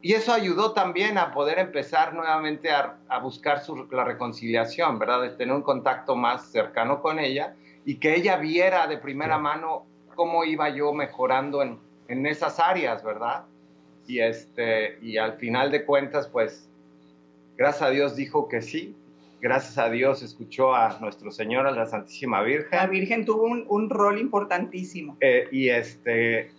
y 0.00 0.14
eso 0.14 0.32
ayudó 0.32 0.72
también 0.72 1.18
a 1.18 1.32
poder 1.32 1.58
empezar 1.58 2.14
nuevamente 2.14 2.70
a, 2.70 2.96
buscar 3.22 3.62
la 3.90 4.04
reconciliación, 4.04 4.98
¿verdad? 4.98 5.22
De 5.22 5.30
tener 5.30 5.54
un 5.54 5.62
contacto 5.62 6.16
más 6.16 6.50
cercano 6.50 7.02
con 7.02 7.18
ella 7.18 7.54
y 7.84 7.96
que 7.96 8.14
ella 8.14 8.36
viera 8.36 8.86
de 8.86 8.98
primera 8.98 9.38
mano 9.38 9.84
cómo 10.14 10.44
iba 10.44 10.70
yo 10.70 10.92
mejorando 10.92 11.62
en, 11.62 11.78
en, 12.08 12.24
esas 12.26 12.58
áreas, 12.58 13.04
¿verdad? 13.04 13.44
Y, 14.06 14.20
este, 14.20 14.98
y 15.02 15.18
al 15.18 15.34
final 15.34 15.70
de 15.70 15.84
cuentas, 15.84 16.28
pues, 16.28 16.68
gracias 17.56 17.82
a 17.82 17.90
Dios 17.90 18.16
dijo 18.16 18.48
que 18.48 18.62
sí, 18.62 18.96
gracias 19.40 19.78
a 19.78 19.90
Dios 19.90 20.22
escuchó 20.22 20.74
a 20.74 20.98
nuestro 21.00 21.30
Señor, 21.30 21.66
a 21.66 21.70
la 21.70 21.86
Santísima 21.86 22.42
Virgen. 22.42 22.70
La 22.72 22.86
Virgen 22.86 23.24
tuvo 23.24 23.44
un, 23.44 23.64
un 23.68 23.90
rol 23.90 24.18
importantísimo. 24.18 25.16
Eh, 25.20 25.48
y 25.52 25.68
este, 25.68 26.50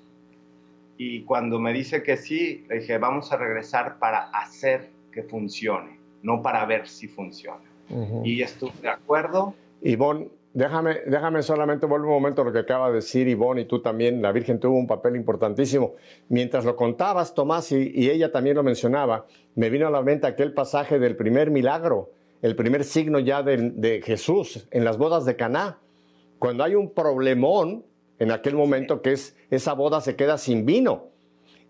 y 0.98 1.22
cuando 1.24 1.60
me 1.60 1.74
dice 1.74 2.02
que 2.02 2.18
sí, 2.18 2.66
le 2.70 2.80
dije, 2.80 2.98
vamos 2.98 3.32
a 3.32 3.38
regresar 3.38 4.00
para 4.00 4.30
hacer 4.32 4.90
que 5.12 5.24
funcione, 5.24 6.00
no 6.24 6.42
para 6.42 6.66
ver 6.66 6.88
si 6.88 7.08
funciona. 7.08 7.62
Y 8.24 8.42
estuve 8.42 8.74
de 8.82 8.90
acuerdo. 8.90 9.54
Ivonne, 9.82 10.28
déjame, 10.54 10.96
déjame 11.06 11.42
solamente 11.42 11.86
volver 11.86 12.08
un 12.08 12.14
momento 12.16 12.42
a 12.42 12.46
lo 12.46 12.52
que 12.52 12.60
acaba 12.60 12.90
de 12.90 12.96
decir 12.96 13.28
Ivonne 13.30 13.62
y 13.62 13.66
tú 13.66 13.82
también. 13.82 14.22
La 14.22 14.32
Virgen 14.32 14.60
tuvo 14.60 14.78
un 14.78 14.88
papel 14.88 15.16
importantísimo. 15.16 15.94
Mientras 16.28 16.66
lo 16.66 16.76
contabas, 16.76 17.34
Tomás, 17.34 17.72
y, 17.72 18.10
ella 18.10 18.32
también 18.32 18.58
lo 18.58 18.64
mencionaba, 18.64 19.26
me 19.56 19.70
vino 19.70 19.88
a 19.88 19.92
la 19.92 20.02
mente 20.02 20.28
aquel 20.28 20.54
pasaje 20.54 21.00
del 21.00 21.16
primer 21.16 21.50
milagro, 21.52 22.10
el 22.42 22.56
primer 22.56 22.84
signo 22.84 23.20
ya 23.20 23.44
de, 23.44 23.72
de 23.72 24.02
Jesús 24.02 24.68
en 24.72 24.84
las 24.84 24.98
bodas 24.98 25.26
de 25.26 25.36
Caná. 25.36 25.80
Cuando 26.40 26.64
hay 26.64 26.76
un 26.76 26.94
problemón, 26.94 27.84
en 28.20 28.32
aquel 28.32 28.56
momento 28.56 29.02
que 29.02 29.14
es 29.14 29.36
esa 29.50 29.74
boda 29.74 30.02
se 30.02 30.16
queda 30.16 30.38
sin 30.38 30.66
vino. 30.66 31.10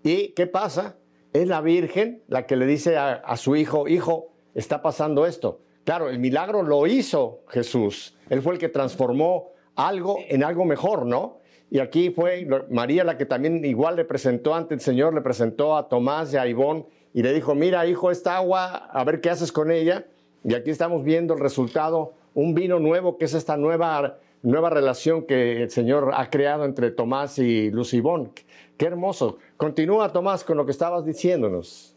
¿Y 0.03 0.30
qué 0.30 0.47
pasa? 0.47 0.97
Es 1.34 1.47
la 1.47 1.61
Virgen 1.61 2.24
la 2.28 2.45
que 2.45 2.55
le 2.55 2.65
dice 2.65 2.97
a, 2.97 3.36
su 3.38 3.55
hijo, 3.55 3.88
hijo, 3.88 4.30
está 4.55 4.82
pasando 4.82 5.26
esto. 5.26 5.59
Claro, 5.84 6.09
el 6.09 6.20
milagro 6.20 6.63
lo 6.63 6.88
hizo 6.88 7.41
Jesús. 7.49 8.15
Él 8.30 8.41
fue 8.41 8.53
el 8.53 8.59
que 8.59 8.70
transformó 8.70 9.51
algo 9.76 10.18
en 10.28 10.43
algo 10.43 10.65
mejor, 10.65 11.05
¿no? 11.05 11.39
Y 11.70 11.80
aquí 11.80 12.09
fue 12.11 12.47
María 12.70 13.03
la 13.03 13.18
que 13.18 13.26
también 13.26 13.63
igual 13.65 13.97
le 13.97 14.05
presentó 14.05 14.55
ante 14.55 14.74
el 14.74 14.80
Señor, 14.80 15.13
le 15.13 15.22
presentó 15.22 15.76
a 15.76 15.89
Tomás 15.89 16.34
y 16.34 16.38
a 16.38 16.47
Ivón 16.47 16.88
y 17.13 17.24
le 17.24 17.34
dijo, 17.34 17.55
mira 17.55 17.86
hijo, 17.86 18.09
esta 18.09 18.38
agua, 18.38 18.89
a 18.89 19.03
ver 19.03 19.20
qué 19.20 19.30
haces 19.30 19.51
con 19.51 19.70
ella. 19.70 20.05
Y 20.43 20.53
aquí 20.53 20.69
estamos 20.69 21.03
viendo 21.03 21.33
el 21.33 21.39
resultado, 21.39 22.13
un 22.33 22.53
vino 22.53 22.79
nuevo 22.79 23.17
que 23.17 23.25
es 23.25 23.33
esta 23.33 23.57
nueva 23.57 24.19
nueva 24.43 24.69
relación 24.69 25.25
que 25.25 25.63
el 25.63 25.69
Señor 25.69 26.11
ha 26.13 26.29
creado 26.29 26.65
entre 26.65 26.91
Tomás 26.91 27.39
y 27.39 27.71
Lucibón. 27.71 28.31
Qué 28.77 28.85
hermoso. 28.85 29.39
Continúa, 29.57 30.11
Tomás, 30.13 30.43
con 30.43 30.57
lo 30.57 30.65
que 30.65 30.71
estabas 30.71 31.05
diciéndonos. 31.05 31.93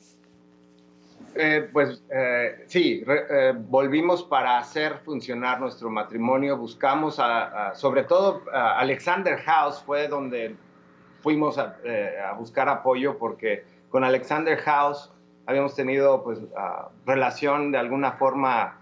Eh, 1.35 1.69
pues 1.73 2.03
eh, 2.11 2.65
sí, 2.67 3.05
eh, 3.07 3.55
volvimos 3.57 4.25
para 4.25 4.59
hacer 4.59 4.99
funcionar 5.05 5.61
nuestro 5.61 5.89
matrimonio. 5.89 6.57
Buscamos, 6.57 7.19
a, 7.21 7.73
sobre 7.75 8.05
todo, 8.05 8.43
Alexander 8.53 9.39
House 9.39 9.81
fue 9.81 10.09
donde 10.09 10.57
fuimos 11.21 11.57
a, 11.59 11.77
buscar 12.37 12.69
apoyo 12.69 13.17
porque 13.19 13.65
con 13.91 14.03
Alexander 14.03 14.59
House 14.59 15.13
habíamos 15.47 15.75
tenido 15.75 16.23
pues 16.23 16.41
relación 17.07 17.73
de 17.73 17.79
alguna 17.79 18.13
forma 18.13 18.81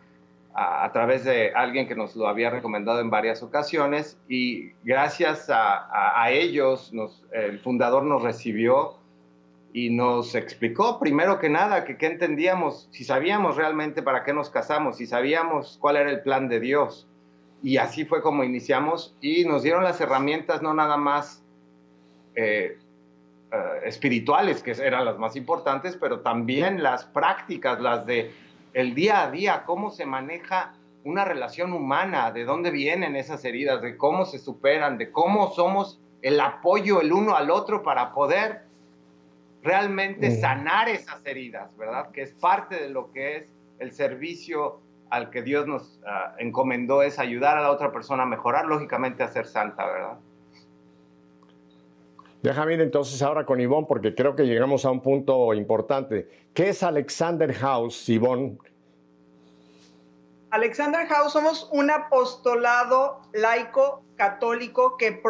a, 0.55 0.91
través 0.93 1.25
de 1.25 1.53
alguien 1.55 1.87
que 1.87 1.95
nos 1.95 2.17
lo 2.17 2.27
había 2.27 2.51
recomendado 2.51 3.01
en 3.01 3.11
varias 3.11 3.43
ocasiones 3.43 4.19
y 4.29 4.73
gracias 4.83 5.49
a, 5.51 6.31
ellos 6.31 6.93
el 7.33 7.61
fundador 7.61 8.05
nos 8.05 8.23
recibió 8.23 8.97
y 9.73 9.91
nos 9.91 10.35
explicó 10.35 10.99
primero 10.99 11.39
que 11.39 11.49
nada 11.49 11.85
que 11.85 11.97
qué 11.97 12.07
entendíamos, 12.07 12.89
si 12.91 13.05
sabíamos 13.05 13.57
realmente 13.57 14.03
para 14.03 14.25
qué 14.25 14.33
nos 14.33 14.51
casamos, 14.51 14.97
si 14.97 15.07
sabíamos 15.07 15.79
cuál 15.81 15.97
era 15.97 16.11
el 16.11 16.23
plan 16.23 16.49
de 16.49 16.61
Dios. 16.61 17.07
Y 17.63 17.77
así 17.77 18.05
fue 18.05 18.23
como 18.23 18.45
iniciamos 18.45 19.17
y 19.21 19.45
nos 19.45 19.63
dieron 19.63 19.85
las 19.85 20.01
herramientas 20.01 20.63
no 20.63 20.75
nada 20.75 20.97
más 20.97 21.45
eh, 22.35 22.79
eh, 23.51 23.81
espirituales, 23.85 24.63
que 24.63 24.73
eran 24.73 25.05
las 25.05 25.19
más 25.19 25.37
importantes, 25.37 25.97
pero 25.97 26.21
también 26.21 26.83
las 26.83 27.05
prácticas, 27.05 27.81
las 27.81 28.05
de 28.05 28.31
el 28.75 28.95
día 28.95 29.23
a 29.23 29.31
día, 29.31 29.65
cómo 29.65 29.91
se 29.91 30.05
maneja 30.05 30.75
una 31.05 31.25
relación 31.25 31.73
humana, 31.73 32.31
de 32.31 32.45
dónde 32.45 32.71
vienen 32.71 33.17
esas 33.17 33.45
heridas, 33.45 33.81
de 33.81 33.97
cómo 33.97 34.27
se 34.27 34.39
superan, 34.39 34.99
de 34.99 35.11
cómo 35.11 35.51
somos 35.53 35.99
el 36.21 36.41
apoyo 36.41 37.01
el 37.01 37.13
uno 37.13 37.37
al 37.37 37.51
otro 37.51 37.83
para 37.83 38.13
poder 38.13 38.63
realmente 39.63 40.31
sanar 40.31 40.89
esas 40.89 41.25
heridas, 41.25 41.75
¿verdad? 41.77 42.11
Que 42.11 42.23
es 42.23 42.33
parte 42.33 42.77
de 42.77 42.91
lo 42.91 43.11
que 43.13 43.37
es 43.37 43.45
el 43.79 43.93
servicio 43.93 44.81
al 45.11 45.31
que 45.31 45.43
Dios 45.43 45.67
nos 45.67 46.01
ah, 46.07 46.35
encomendó, 46.39 47.03
es 47.03 47.19
ayudar 47.19 47.57
a 47.57 47.63
la 47.63 47.71
otra 47.71 47.93
persona 47.93 48.25
a 48.25 48.27
mejorar, 48.27 48.67
lógicamente 48.67 49.23
a 49.23 49.29
ser 49.29 49.47
santa, 49.47 49.87
¿verdad? 49.87 50.19
Déjame 52.49 52.73
ir 52.73 52.81
entonces 52.81 53.21
ahora 53.21 53.45
con 53.45 53.61
Ivonne 53.61 53.85
porque 53.87 54.15
creo 54.15 54.35
que 54.35 54.45
llegamos 54.45 54.87
a 54.87 54.91
un 54.91 55.03
punto 55.03 55.53
importante. 55.53 56.31
¿Qué 56.55 56.71
es 56.71 56.83
Alexander 56.83 57.53
House, 57.53 58.09
Ivonne? 58.09 58.57
Alexander 60.49 61.07
House 61.09 61.35
somos 61.35 61.69
un 61.73 61.91
apostolado 61.91 63.21
laico 63.35 64.03
católico 64.17 64.97
que, 64.97 65.21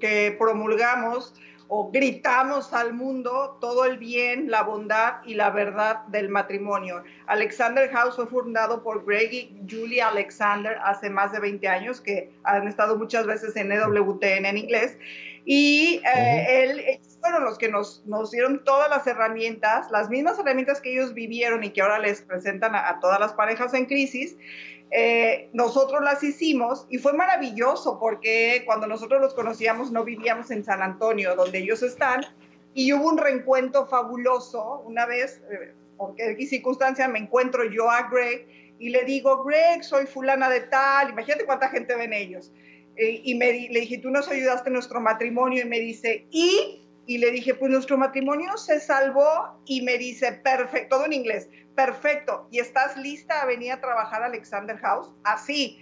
que 0.00 0.34
promulgamos 0.38 1.34
o 1.68 1.90
gritamos 1.90 2.72
al 2.72 2.94
mundo 2.94 3.58
todo 3.60 3.84
el 3.84 3.98
bien, 3.98 4.50
la 4.50 4.62
bondad 4.62 5.16
y 5.26 5.34
la 5.34 5.50
verdad 5.50 6.06
del 6.06 6.30
matrimonio. 6.30 7.04
Alexander 7.26 7.90
House 7.90 8.16
fue 8.16 8.26
fundado 8.26 8.82
por 8.82 9.04
Greg 9.04 9.30
y 9.30 9.62
Julie 9.70 10.00
Alexander 10.00 10.78
hace 10.84 11.10
más 11.10 11.32
de 11.32 11.40
20 11.40 11.68
años, 11.68 12.00
que 12.00 12.30
han 12.44 12.66
estado 12.66 12.96
muchas 12.96 13.26
veces 13.26 13.56
en 13.56 13.72
EWTN 13.72 14.46
en 14.46 14.56
inglés. 14.56 14.96
Y 15.44 16.00
eh, 16.14 16.64
él, 16.64 16.80
ellos 16.80 17.18
fueron 17.20 17.44
los 17.44 17.58
que 17.58 17.68
nos, 17.68 18.02
nos, 18.06 18.30
dieron 18.30 18.62
todas 18.64 18.88
las 18.88 19.06
herramientas, 19.06 19.90
las 19.90 20.08
mismas 20.08 20.38
herramientas 20.38 20.80
que 20.80 20.92
ellos 20.92 21.14
vivieron 21.14 21.64
y 21.64 21.70
que 21.70 21.82
ahora 21.82 21.98
les 21.98 22.22
presentan 22.22 22.74
a 22.76 23.00
todas 23.00 23.18
las 23.18 23.32
parejas 23.32 23.74
en 23.74 23.86
crisis. 23.86 24.36
Eh, 24.94 25.48
nosotros 25.54 26.02
las 26.02 26.22
hicimos 26.22 26.86
y 26.90 26.98
fue 26.98 27.14
maravilloso 27.14 27.98
porque 27.98 28.62
cuando 28.66 28.86
nosotros 28.86 29.22
los 29.22 29.32
conocíamos 29.32 29.90
no 29.90 30.04
vivíamos 30.04 30.50
en 30.50 30.64
San 30.64 30.82
Antonio, 30.82 31.34
donde 31.34 31.60
ellos 31.60 31.82
están, 31.82 32.26
y 32.74 32.92
hubo 32.92 33.08
un 33.08 33.16
reencuentro 33.16 33.86
fabuloso 33.86 34.82
una 34.84 35.06
vez, 35.06 35.40
eh, 35.50 35.72
porque 35.96 36.32
en 36.32 36.46
circunstancia 36.46 37.08
me 37.08 37.20
encuentro 37.20 37.64
yo 37.64 37.90
a 37.90 38.08
Greg 38.10 38.46
y 38.78 38.90
le 38.90 39.04
digo, 39.04 39.42
Greg, 39.44 39.82
soy 39.82 40.06
fulana 40.06 40.50
de 40.50 40.60
tal, 40.60 41.10
imagínate 41.10 41.46
cuánta 41.46 41.70
gente 41.70 41.96
ven 41.96 42.12
ellos. 42.12 42.52
Eh, 42.96 43.20
y 43.24 43.34
me, 43.34 43.52
le 43.70 43.80
dije, 43.80 43.98
tú 43.98 44.10
nos 44.10 44.28
ayudaste 44.28 44.68
en 44.68 44.74
nuestro 44.74 45.00
matrimonio 45.00 45.62
y 45.62 45.68
me 45.68 45.80
dice, 45.80 46.26
¿y? 46.30 46.82
Y 47.06 47.18
le 47.18 47.30
dije, 47.30 47.54
pues 47.54 47.70
nuestro 47.70 47.98
matrimonio 47.98 48.56
se 48.56 48.78
salvó 48.78 49.60
y 49.66 49.82
me 49.82 49.98
dice, 49.98 50.32
perfecto, 50.32 50.96
todo 50.96 51.06
en 51.06 51.12
inglés, 51.12 51.48
perfecto, 51.74 52.46
¿y 52.50 52.60
estás 52.60 52.96
lista 52.96 53.42
a 53.42 53.46
venir 53.46 53.72
a 53.72 53.80
trabajar 53.80 54.22
a 54.22 54.26
Alexander 54.26 54.76
House? 54.78 55.10
Así. 55.24 55.78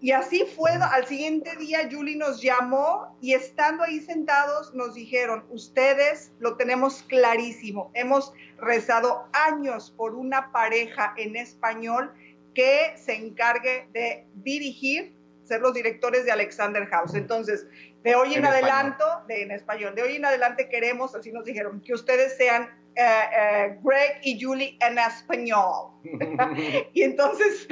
Y 0.00 0.12
así 0.12 0.44
fue, 0.54 0.70
al 0.70 1.06
siguiente 1.06 1.56
día 1.56 1.88
Julie 1.90 2.16
nos 2.16 2.42
llamó 2.42 3.16
y 3.22 3.32
estando 3.32 3.84
ahí 3.84 4.00
sentados 4.00 4.74
nos 4.74 4.94
dijeron, 4.94 5.44
ustedes 5.48 6.30
lo 6.40 6.56
tenemos 6.56 7.02
clarísimo, 7.04 7.90
hemos 7.94 8.34
rezado 8.58 9.26
años 9.32 9.94
por 9.96 10.14
una 10.14 10.52
pareja 10.52 11.14
en 11.16 11.36
español 11.36 12.12
que 12.54 12.92
se 12.96 13.14
encargue 13.14 13.88
de 13.92 14.26
dirigir, 14.34 15.13
ser 15.44 15.60
los 15.60 15.74
directores 15.74 16.24
de 16.24 16.32
Alexander 16.32 16.86
House. 16.86 17.14
Entonces, 17.14 17.66
de 18.02 18.14
hoy 18.14 18.34
en, 18.34 18.44
adelanto, 18.44 19.04
de, 19.28 19.42
en 19.42 19.50
español, 19.50 19.94
de 19.94 20.02
hoy 20.02 20.16
en 20.16 20.24
adelante 20.24 20.68
queremos, 20.68 21.14
así 21.14 21.32
nos 21.32 21.44
dijeron, 21.44 21.80
que 21.80 21.94
ustedes 21.94 22.36
sean 22.36 22.68
eh, 22.96 23.02
eh, 23.02 23.78
Greg 23.82 24.20
y 24.22 24.42
Julie 24.42 24.78
en 24.80 24.98
español. 24.98 25.90
y 26.92 27.02
entonces, 27.02 27.66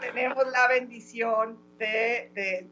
tenemos 0.00 0.52
la 0.52 0.68
bendición 0.68 1.58
de, 1.78 2.68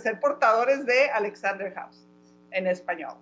ser 0.00 0.20
portadores 0.20 0.84
de 0.86 1.10
Alexander 1.10 1.72
House 1.74 2.06
en 2.50 2.66
español. 2.66 3.14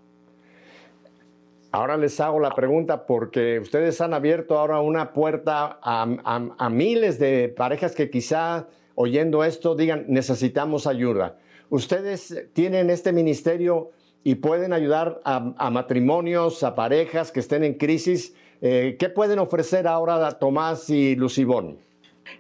Ahora 1.75 1.97
les 1.97 2.21
hago 2.21 2.39
la 2.39 2.51
pregunta 2.51 3.07
porque 3.07 3.59
ustedes 3.59 3.99
han 4.03 4.13
abierto 4.13 4.59
ahora 4.59 4.81
una 4.81 5.15
puerta 5.15 5.79
a 5.83 6.69
miles 6.69 7.19
de 7.19 7.49
parejas 7.49 7.95
que 7.95 8.11
quizá 8.11 8.67
oyendo 8.95 9.45
esto 9.45 9.75
digan 9.75 10.05
necesitamos 10.09 10.87
ayuda. 10.87 11.39
Ustedes 11.71 12.49
tienen 12.53 12.91
este 12.91 13.13
ministerio 13.13 13.93
y 14.25 14.37
pueden 14.37 14.73
ayudar 14.73 15.21
a, 15.25 15.71
matrimonios, 15.71 16.63
a 16.63 16.75
parejas 16.75 17.33
que 17.33 17.41
estén 17.41 17.65
en 17.65 17.75
crisis. 17.75 18.35
Eh, 18.61 18.97
¿Qué 18.99 19.09
pueden 19.09 19.39
ofrecer 19.39 19.87
ahora 19.89 20.27
a 20.27 20.39
Tomás 20.39 20.91
y 20.91 21.17
Lucibón? 21.17 21.79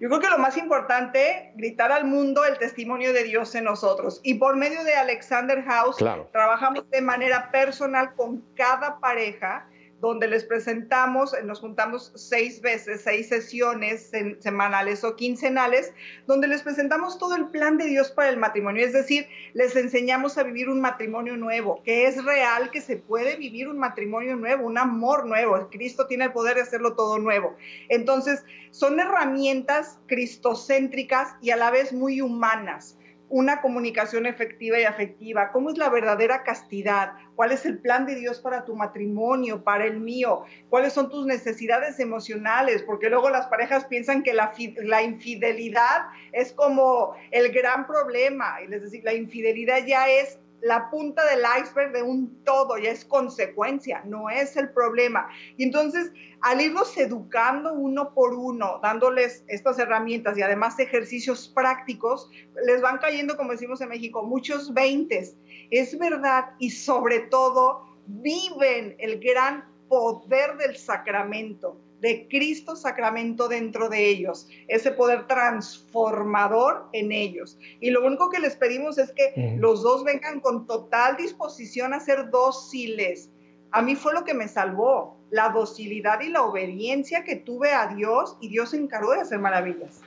Yo 0.01 0.09
creo 0.09 0.21
que 0.21 0.29
lo 0.29 0.39
más 0.39 0.57
importante, 0.57 1.53
gritar 1.57 1.93
al 1.93 2.05
mundo 2.05 2.45
el 2.45 2.59
testimonio 2.59 3.13
de 3.13 3.25
Dios 3.25 3.55
en 3.55 3.65
nosotros. 3.65 4.21
Y 4.23 4.35
por 4.35 4.57
medio 4.57 4.85
de 4.85 4.95
Alexander 4.95 5.63
House, 5.65 5.97
trabajamos 6.31 6.89
de 6.91 7.01
manera 7.01 7.51
personal 7.51 8.15
con 8.15 8.45
cada 8.55 9.01
pareja 9.01 9.67
donde 10.03 10.27
les 10.27 10.43
presentamos, 10.43 11.33
nos 11.45 11.61
juntamos 11.61 12.11
seis 12.17 12.61
veces, 12.61 13.03
seis 13.03 13.29
sesiones 13.29 14.11
semanales 14.41 15.05
o 15.05 15.15
quincenales, 15.15 15.95
donde 16.27 16.49
les 16.49 16.63
presentamos 16.63 17.19
todo 17.19 17.37
el 17.37 17.51
plan 17.51 17.79
de 17.79 17.85
Dios 17.85 18.11
para 18.11 18.29
el 18.29 18.37
matrimonio. 18.37 18.85
Es 18.85 18.93
decir, 18.93 19.29
les 19.55 19.77
enseñamos 19.77 20.37
a 20.39 20.43
vivir 20.43 20.69
un 20.69 20.81
matrimonio 20.81 21.37
nuevo, 21.37 21.81
que 21.85 22.09
es 22.09 22.25
real, 22.25 22.73
que 22.73 22.81
se 22.81 22.97
puede 22.97 23.37
vivir 23.37 23.69
un 23.69 23.79
matrimonio 23.79 24.35
nuevo, 24.35 24.67
un 24.67 24.77
amor 24.77 25.25
nuevo. 25.25 25.69
Cristo 25.71 26.09
tiene 26.09 26.25
el 26.25 26.33
poder 26.33 26.57
de 26.57 26.63
hacerlo 26.63 26.97
todo 26.97 27.21
nuevo. 27.21 27.57
Entonces, 27.89 28.45
son 28.73 28.99
herramientas 28.99 30.01
cristocéntricas 30.09 31.37
y 31.41 31.51
a 31.51 31.57
la 31.57 31.71
vez 31.71 31.93
muy 31.93 32.21
humanas 32.21 32.99
una 33.33 33.63
comunicación 33.63 34.27
efectiva 34.27 34.79
y 34.79 34.85
afectiva, 34.85 35.53
cómo 35.53 35.71
es 35.71 35.79
la 35.79 35.89
verdadera 35.89 36.45
castidad, 36.45 37.15
cuál 37.35 37.51
es 37.51 37.65
el 37.65 37.79
plan 37.79 38.05
de 38.05 38.15
Dios 38.15 38.41
para 38.41 38.67
tu 38.67 38.77
matrimonio, 38.77 39.65
para 39.65 39.87
el 39.87 40.01
mío, 40.01 40.45
cuáles 40.69 40.93
son 40.93 41.09
tus 41.09 41.25
necesidades 41.25 41.99
emocionales, 41.99 42.83
porque 42.83 43.09
luego 43.09 43.31
las 43.31 43.47
parejas 43.47 43.87
piensan 43.87 44.23
que 44.23 44.35
la, 44.35 44.53
la 44.85 45.03
infidelidad 45.03 46.09
es 46.33 46.53
como 46.53 47.15
el 47.31 47.51
gran 47.53 47.87
problema, 47.87 48.61
y 48.63 48.69
les 48.69 48.83
decir, 48.83 49.03
la 49.03 49.15
infidelidad 49.15 49.87
ya 49.87 50.11
es 50.11 50.39
la 50.63 50.91
punta 50.91 51.25
del 51.27 51.43
iceberg 51.61 51.93
de 51.93 52.03
un 52.03 52.43
todo, 52.45 52.79
ya 52.79 52.91
es 52.91 53.05
consecuencia, 53.05 54.03
no 54.05 54.31
es 54.31 54.57
el 54.57 54.71
problema. 54.71 55.29
Y 55.57 55.65
entonces, 55.65 56.13
al 56.41 56.61
irlos 56.61 56.97
educando 56.97 57.75
uno 57.75 58.15
por 58.15 58.33
uno, 58.35 58.79
dándoles 58.83 59.45
estas 59.49 59.79
herramientas 59.79 60.39
y 60.39 60.43
además 60.43 60.79
ejercicios 60.79 61.49
prácticos, 61.49 62.31
les 62.65 62.81
van 62.81 62.99
cayendo, 62.99 63.37
como 63.37 63.53
decimos 63.53 63.81
en 63.81 63.89
México, 63.89 64.23
muchos 64.23 64.73
veintes. 64.73 65.37
Es 65.71 65.99
verdad, 65.99 66.51
y 66.59 66.71
sobre 66.71 67.21
todo, 67.21 67.85
viven 68.07 68.95
el 68.99 69.21
gran 69.21 69.65
poder 69.89 70.57
del 70.59 70.77
sacramento 70.77 71.77
de 72.03 72.27
Cristo 72.29 72.75
sacramento 72.75 73.49
dentro 73.49 73.89
de 73.89 74.09
ellos, 74.09 74.49
ese 74.67 74.91
poder 74.91 75.29
transformador 75.29 76.89
en 76.93 77.13
ellos. 77.13 77.57
Y 77.81 77.91
lo 77.91 78.05
único 78.05 78.29
que 78.29 78.41
les 78.41 78.57
pedimos 78.57 78.99
es 78.99 79.13
que 79.13 79.57
los 79.59 79.85
dos 79.85 80.03
vengan 80.03 80.41
con 80.41 80.67
total 80.67 81.17
disposición 81.17 81.95
a 81.95 82.01
ser 82.01 82.31
dóciles. 82.31 83.31
A 83.71 83.83
mí 83.83 83.95
fue 83.95 84.15
lo 84.15 84.25
que 84.25 84.35
me 84.35 84.49
salvó, 84.49 85.17
la 85.31 85.51
docilidad 85.51 86.21
y 86.23 86.29
la 86.29 86.43
obediencia 86.43 87.23
que 87.23 87.37
tuve 87.37 87.73
a 87.73 87.87
Dios 87.95 88.37
y 88.41 88.49
Dios 88.49 88.71
se 88.71 88.79
encargó 88.79 89.13
de 89.13 89.21
hacer 89.21 89.39
maravillas. 89.39 90.01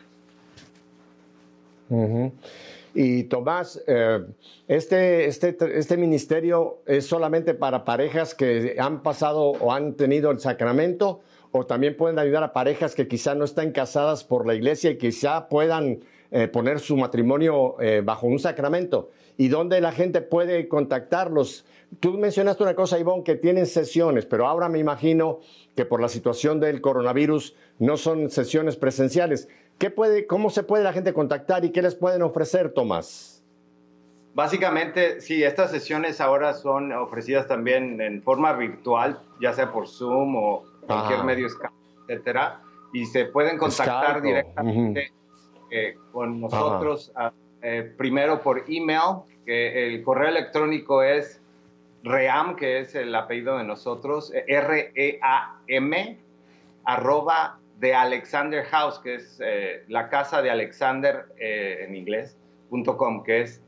Y 2.94 3.24
Tomás, 3.24 3.82
eh, 3.88 4.20
este, 4.68 5.28
este, 5.28 5.56
este 5.78 5.96
ministerio 5.96 6.80
es 6.86 7.06
solamente 7.06 7.54
para 7.54 7.86
parejas 7.86 8.36
que 8.36 8.76
han 8.80 9.02
pasado 9.02 9.52
o 9.52 9.72
han 9.72 9.94
tenido 9.94 10.30
el 10.32 10.42
sacramento 10.42 11.22
o 11.58 11.66
también 11.66 11.96
pueden 11.96 12.20
ayudar 12.20 12.44
a 12.44 12.52
parejas 12.52 12.96
que 12.96 13.08
quizá 13.08 13.34
no 13.34 13.46
están 13.46 13.72
casadas 13.72 14.26
por 14.26 14.46
la 14.46 14.56
iglesia 14.56 14.92
y 14.92 14.98
quizá 14.98 15.48
puedan 15.48 16.02
eh, 16.32 16.50
poner 16.50 16.82
su 16.82 16.98
matrimonio 16.98 17.78
eh, 17.80 18.02
bajo 18.04 18.28
un 18.28 18.40
sacramento. 18.40 19.10
¿Y 19.38 19.48
dónde 19.48 19.80
la 19.80 19.94
gente 19.94 20.20
puede 20.20 20.68
contactarlos? 20.68 21.66
Tú 22.02 22.18
mencionaste 22.18 22.64
una 22.64 22.76
cosa, 22.76 23.00
Ivonne, 23.00 23.24
que 23.24 23.36
tienen 23.36 23.68
sesiones, 23.68 24.26
pero 24.26 24.48
ahora 24.48 24.68
me 24.68 24.80
imagino 24.80 25.40
que 25.78 25.86
por 25.86 26.02
la 26.02 26.10
situación 26.10 26.60
del 26.60 26.82
coronavirus 26.82 27.56
no 27.80 27.96
son 27.96 28.30
sesiones 28.30 28.76
presenciales. 28.76 29.48
¿Qué 29.78 29.90
puede, 29.90 30.28
¿Cómo 30.28 30.50
se 30.50 30.64
puede 30.64 30.84
la 30.84 30.92
gente 30.92 31.14
contactar 31.14 31.64
y 31.64 31.70
qué 31.72 31.82
les 31.82 31.96
pueden 31.96 32.22
ofrecer, 32.22 32.74
Tomás? 32.74 33.36
Básicamente, 34.34 35.22
sí, 35.22 35.42
estas 35.46 35.72
sesiones 35.72 36.20
ahora 36.20 36.54
son 36.54 36.92
ofrecidas 36.92 37.48
también 37.48 38.02
en 38.02 38.22
forma 38.22 38.52
virtual, 38.52 39.22
ya 39.40 39.54
sea 39.54 39.72
por 39.72 39.88
Zoom 39.88 40.36
o 40.36 40.66
cualquier 40.86 41.24
medio, 41.24 41.48
etcétera, 42.08 42.62
y 42.94 43.06
se 43.06 43.26
pueden 43.26 43.58
contactar 43.58 44.22
directamente 44.22 45.12
eh, 45.70 45.98
con 46.12 46.40
nosotros, 46.40 47.12
eh, 47.62 47.94
primero 47.98 48.42
por 48.42 48.64
email, 48.68 49.24
que 49.46 49.88
el 49.88 50.04
correo 50.04 50.30
electrónico 50.30 51.04
es 51.04 51.42
ream, 52.04 52.56
que 52.56 52.80
es 52.80 52.96
el 52.96 53.14
apellido 53.14 53.58
de 53.58 53.64
nosotros, 53.64 54.34
eh, 54.34 54.46
R-E-A-M, 54.48 56.18
arroba 56.86 57.60
de 57.80 57.94
Alexander 57.94 58.64
House, 58.66 59.00
que 59.00 59.16
es 59.16 59.42
la 59.90 60.08
casa 60.10 60.42
de 60.42 60.50
Alexander 60.50 61.26
en 61.38 61.96
inglés, 61.96 62.38
punto 62.70 62.96
com, 62.96 63.22
que 63.24 63.42
es 63.42 63.62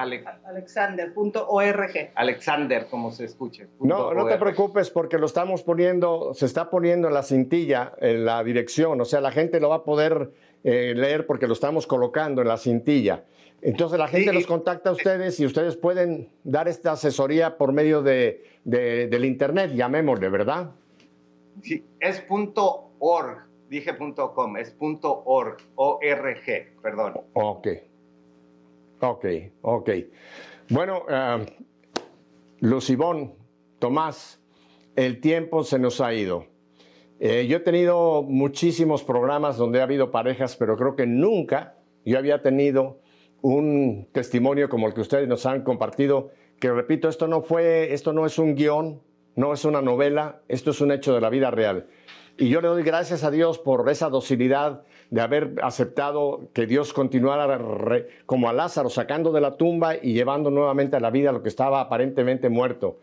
Alexander.org. 0.00 2.10
Alexander, 2.14 2.86
como 2.88 3.10
se 3.10 3.24
escuche. 3.24 3.68
No, 3.80 4.14
no 4.14 4.26
te 4.26 4.38
preocupes 4.38 4.90
porque 4.90 5.18
lo 5.18 5.26
estamos 5.26 5.62
poniendo, 5.62 6.32
se 6.34 6.46
está 6.46 6.70
poniendo 6.70 7.08
en 7.08 7.14
la 7.14 7.22
cintilla, 7.22 7.92
en 7.98 8.24
la 8.24 8.42
dirección, 8.42 9.00
o 9.00 9.04
sea, 9.04 9.20
la 9.20 9.30
gente 9.30 9.60
lo 9.60 9.68
va 9.68 9.76
a 9.76 9.84
poder 9.84 10.32
eh, 10.64 10.94
leer 10.96 11.26
porque 11.26 11.46
lo 11.46 11.52
estamos 11.52 11.86
colocando 11.86 12.42
en 12.42 12.48
la 12.48 12.56
cintilla. 12.56 13.24
Entonces 13.62 13.98
la 13.98 14.08
gente 14.08 14.32
los 14.32 14.46
contacta 14.46 14.90
a 14.90 14.92
ustedes 14.92 15.38
y 15.38 15.46
ustedes 15.46 15.76
pueden 15.76 16.30
dar 16.44 16.68
esta 16.68 16.92
asesoría 16.92 17.58
por 17.58 17.72
medio 17.72 18.02
de, 18.02 18.44
del 18.64 19.24
internet, 19.24 19.72
llamémosle, 19.74 20.30
¿verdad? 20.30 20.70
Sí, 21.62 21.84
es 22.00 22.24
.org, 22.28 23.46
dije 23.68 23.96
.com, 24.34 24.56
es 24.56 24.74
.org, 24.78 25.56
O-R-G, 25.74 26.80
perdón. 26.80 27.20
Ok. 27.34 27.68
Ok, 29.00 29.24
ok. 29.62 29.90
Bueno, 30.68 31.04
uh, 31.08 31.44
Lucibón, 32.60 33.34
Tomás, 33.78 34.42
el 34.94 35.20
tiempo 35.20 35.64
se 35.64 35.78
nos 35.78 36.00
ha 36.02 36.12
ido. 36.12 36.46
Eh, 37.18 37.46
yo 37.46 37.58
he 37.58 37.60
tenido 37.60 38.22
muchísimos 38.22 39.02
programas 39.02 39.56
donde 39.56 39.80
ha 39.80 39.84
habido 39.84 40.10
parejas, 40.10 40.56
pero 40.56 40.76
creo 40.76 40.96
que 40.96 41.06
nunca 41.06 41.76
yo 42.04 42.18
había 42.18 42.42
tenido 42.42 43.00
un 43.40 44.08
testimonio 44.12 44.68
como 44.68 44.86
el 44.86 44.94
que 44.94 45.00
ustedes 45.00 45.28
nos 45.28 45.46
han 45.46 45.62
compartido, 45.62 46.30
que 46.58 46.70
repito, 46.70 47.08
esto 47.08 47.26
no 47.26 47.40
fue, 47.40 47.94
esto 47.94 48.12
no 48.12 48.26
es 48.26 48.38
un 48.38 48.54
guion, 48.54 49.00
no 49.34 49.54
es 49.54 49.64
una 49.64 49.80
novela, 49.80 50.42
esto 50.48 50.72
es 50.72 50.80
un 50.82 50.92
hecho 50.92 51.14
de 51.14 51.22
la 51.22 51.30
vida 51.30 51.50
real. 51.50 51.88
Y 52.36 52.48
yo 52.48 52.60
le 52.60 52.68
doy 52.68 52.82
gracias 52.82 53.24
a 53.24 53.30
Dios 53.30 53.58
por 53.58 53.88
esa 53.88 54.08
docilidad 54.08 54.82
de 55.10 55.20
haber 55.20 55.54
aceptado 55.62 56.48
que 56.52 56.66
Dios 56.66 56.92
continuara 56.92 57.58
como 58.26 58.48
a 58.48 58.52
Lázaro, 58.52 58.88
sacando 58.88 59.32
de 59.32 59.40
la 59.40 59.56
tumba 59.56 59.96
y 59.96 60.12
llevando 60.12 60.50
nuevamente 60.50 60.96
a 60.96 61.00
la 61.00 61.10
vida 61.10 61.32
lo 61.32 61.42
que 61.42 61.48
estaba 61.48 61.80
aparentemente 61.80 62.48
muerto. 62.48 62.98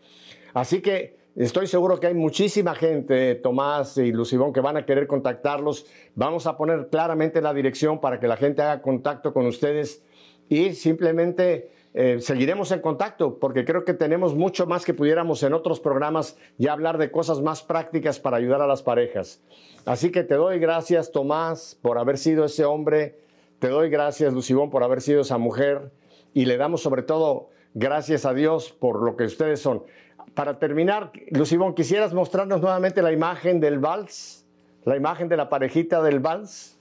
Así 0.54 0.80
que 0.80 1.16
estoy 1.36 1.66
seguro 1.66 2.00
que 2.00 2.06
hay 2.06 2.14
muchísima 2.14 2.74
gente, 2.74 3.34
Tomás 3.36 3.98
y 3.98 4.10
Lucibón, 4.10 4.54
que 4.54 4.60
van 4.60 4.78
a 4.78 4.86
querer 4.86 5.06
contactarlos. 5.06 5.86
Vamos 6.14 6.46
a 6.46 6.56
poner 6.56 6.88
claramente 6.88 7.42
la 7.42 7.52
dirección 7.52 8.00
para 8.00 8.18
que 8.18 8.26
la 8.26 8.38
gente 8.38 8.62
haga 8.62 8.80
contacto 8.80 9.34
con 9.34 9.46
ustedes 9.46 10.02
y 10.48 10.72
simplemente 10.72 11.70
eh, 11.94 12.18
seguiremos 12.20 12.70
en 12.70 12.80
contacto 12.80 13.38
porque 13.38 13.64
creo 13.64 13.84
que 13.84 13.94
tenemos 13.94 14.34
mucho 14.34 14.66
más 14.66 14.84
que 14.84 14.94
pudiéramos 14.94 15.42
en 15.42 15.54
otros 15.54 15.80
programas 15.80 16.36
ya 16.58 16.72
hablar 16.72 16.98
de 16.98 17.10
cosas 17.10 17.40
más 17.40 17.62
prácticas 17.62 18.20
para 18.20 18.36
ayudar 18.36 18.60
a 18.60 18.66
las 18.66 18.82
parejas. 18.82 19.40
Así 19.84 20.12
que 20.12 20.22
te 20.22 20.34
doy 20.34 20.58
gracias, 20.58 21.12
Tomás, 21.12 21.78
por 21.80 21.98
haber 21.98 22.18
sido 22.18 22.44
ese 22.44 22.64
hombre. 22.64 23.18
Te 23.58 23.68
doy 23.68 23.90
gracias, 23.90 24.32
Lucibón, 24.34 24.70
por 24.70 24.84
haber 24.84 25.00
sido 25.00 25.22
esa 25.22 25.38
mujer. 25.38 25.90
Y 26.34 26.44
le 26.44 26.56
damos 26.58 26.82
sobre 26.82 27.02
todo 27.02 27.48
gracias 27.74 28.26
a 28.26 28.34
Dios 28.34 28.70
por 28.70 29.02
lo 29.02 29.16
que 29.16 29.24
ustedes 29.24 29.60
son. 29.60 29.82
Para 30.34 30.58
terminar, 30.58 31.10
Lucibón, 31.30 31.74
¿quisieras 31.74 32.12
mostrarnos 32.12 32.60
nuevamente 32.60 33.02
la 33.02 33.12
imagen 33.12 33.60
del 33.60 33.78
vals? 33.78 34.44
La 34.84 34.96
imagen 34.96 35.28
de 35.28 35.36
la 35.36 35.48
parejita 35.48 36.02
del 36.02 36.20
vals. 36.20 36.78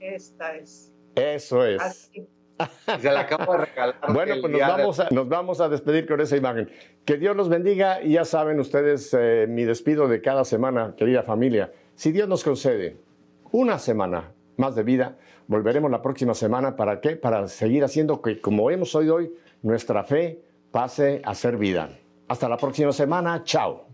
Esta 0.00 0.56
es. 0.56 0.92
Eso 1.14 1.64
es. 1.64 2.10
Se 3.00 3.10
la 3.10 3.20
acabo 3.20 3.52
de 3.52 3.66
regalar. 3.66 3.96
Bueno, 4.12 4.34
pues 4.40 4.52
nos 4.52 4.60
vamos, 4.60 5.00
a, 5.00 5.08
nos 5.10 5.28
vamos, 5.28 5.60
a, 5.60 5.68
despedir 5.68 6.06
con 6.06 6.20
esa 6.20 6.36
imagen. 6.36 6.70
Que 7.04 7.16
Dios 7.16 7.36
los 7.36 7.48
bendiga 7.48 8.02
y 8.02 8.12
ya 8.12 8.24
saben 8.24 8.60
ustedes 8.60 9.14
eh, 9.18 9.46
mi 9.48 9.64
despido 9.64 10.08
de 10.08 10.20
cada 10.20 10.44
semana, 10.44 10.94
querida 10.96 11.22
familia. 11.22 11.72
Si 11.94 12.12
Dios 12.12 12.28
nos 12.28 12.44
concede 12.44 12.96
una 13.52 13.78
semana 13.78 14.32
más 14.56 14.74
de 14.74 14.82
vida, 14.82 15.16
volveremos 15.46 15.90
la 15.90 16.02
próxima 16.02 16.34
semana. 16.34 16.76
¿Para 16.76 17.00
qué? 17.00 17.16
Para 17.16 17.46
seguir 17.48 17.84
haciendo 17.84 18.22
que, 18.22 18.40
como 18.40 18.70
hemos 18.70 18.94
oído 18.94 19.16
hoy, 19.16 19.32
nuestra 19.62 20.04
fe 20.04 20.40
pase 20.70 21.22
a 21.24 21.34
ser 21.34 21.56
vida. 21.56 21.88
Hasta 22.28 22.48
la 22.48 22.56
próxima 22.56 22.92
semana. 22.92 23.42
Chao. 23.44 23.86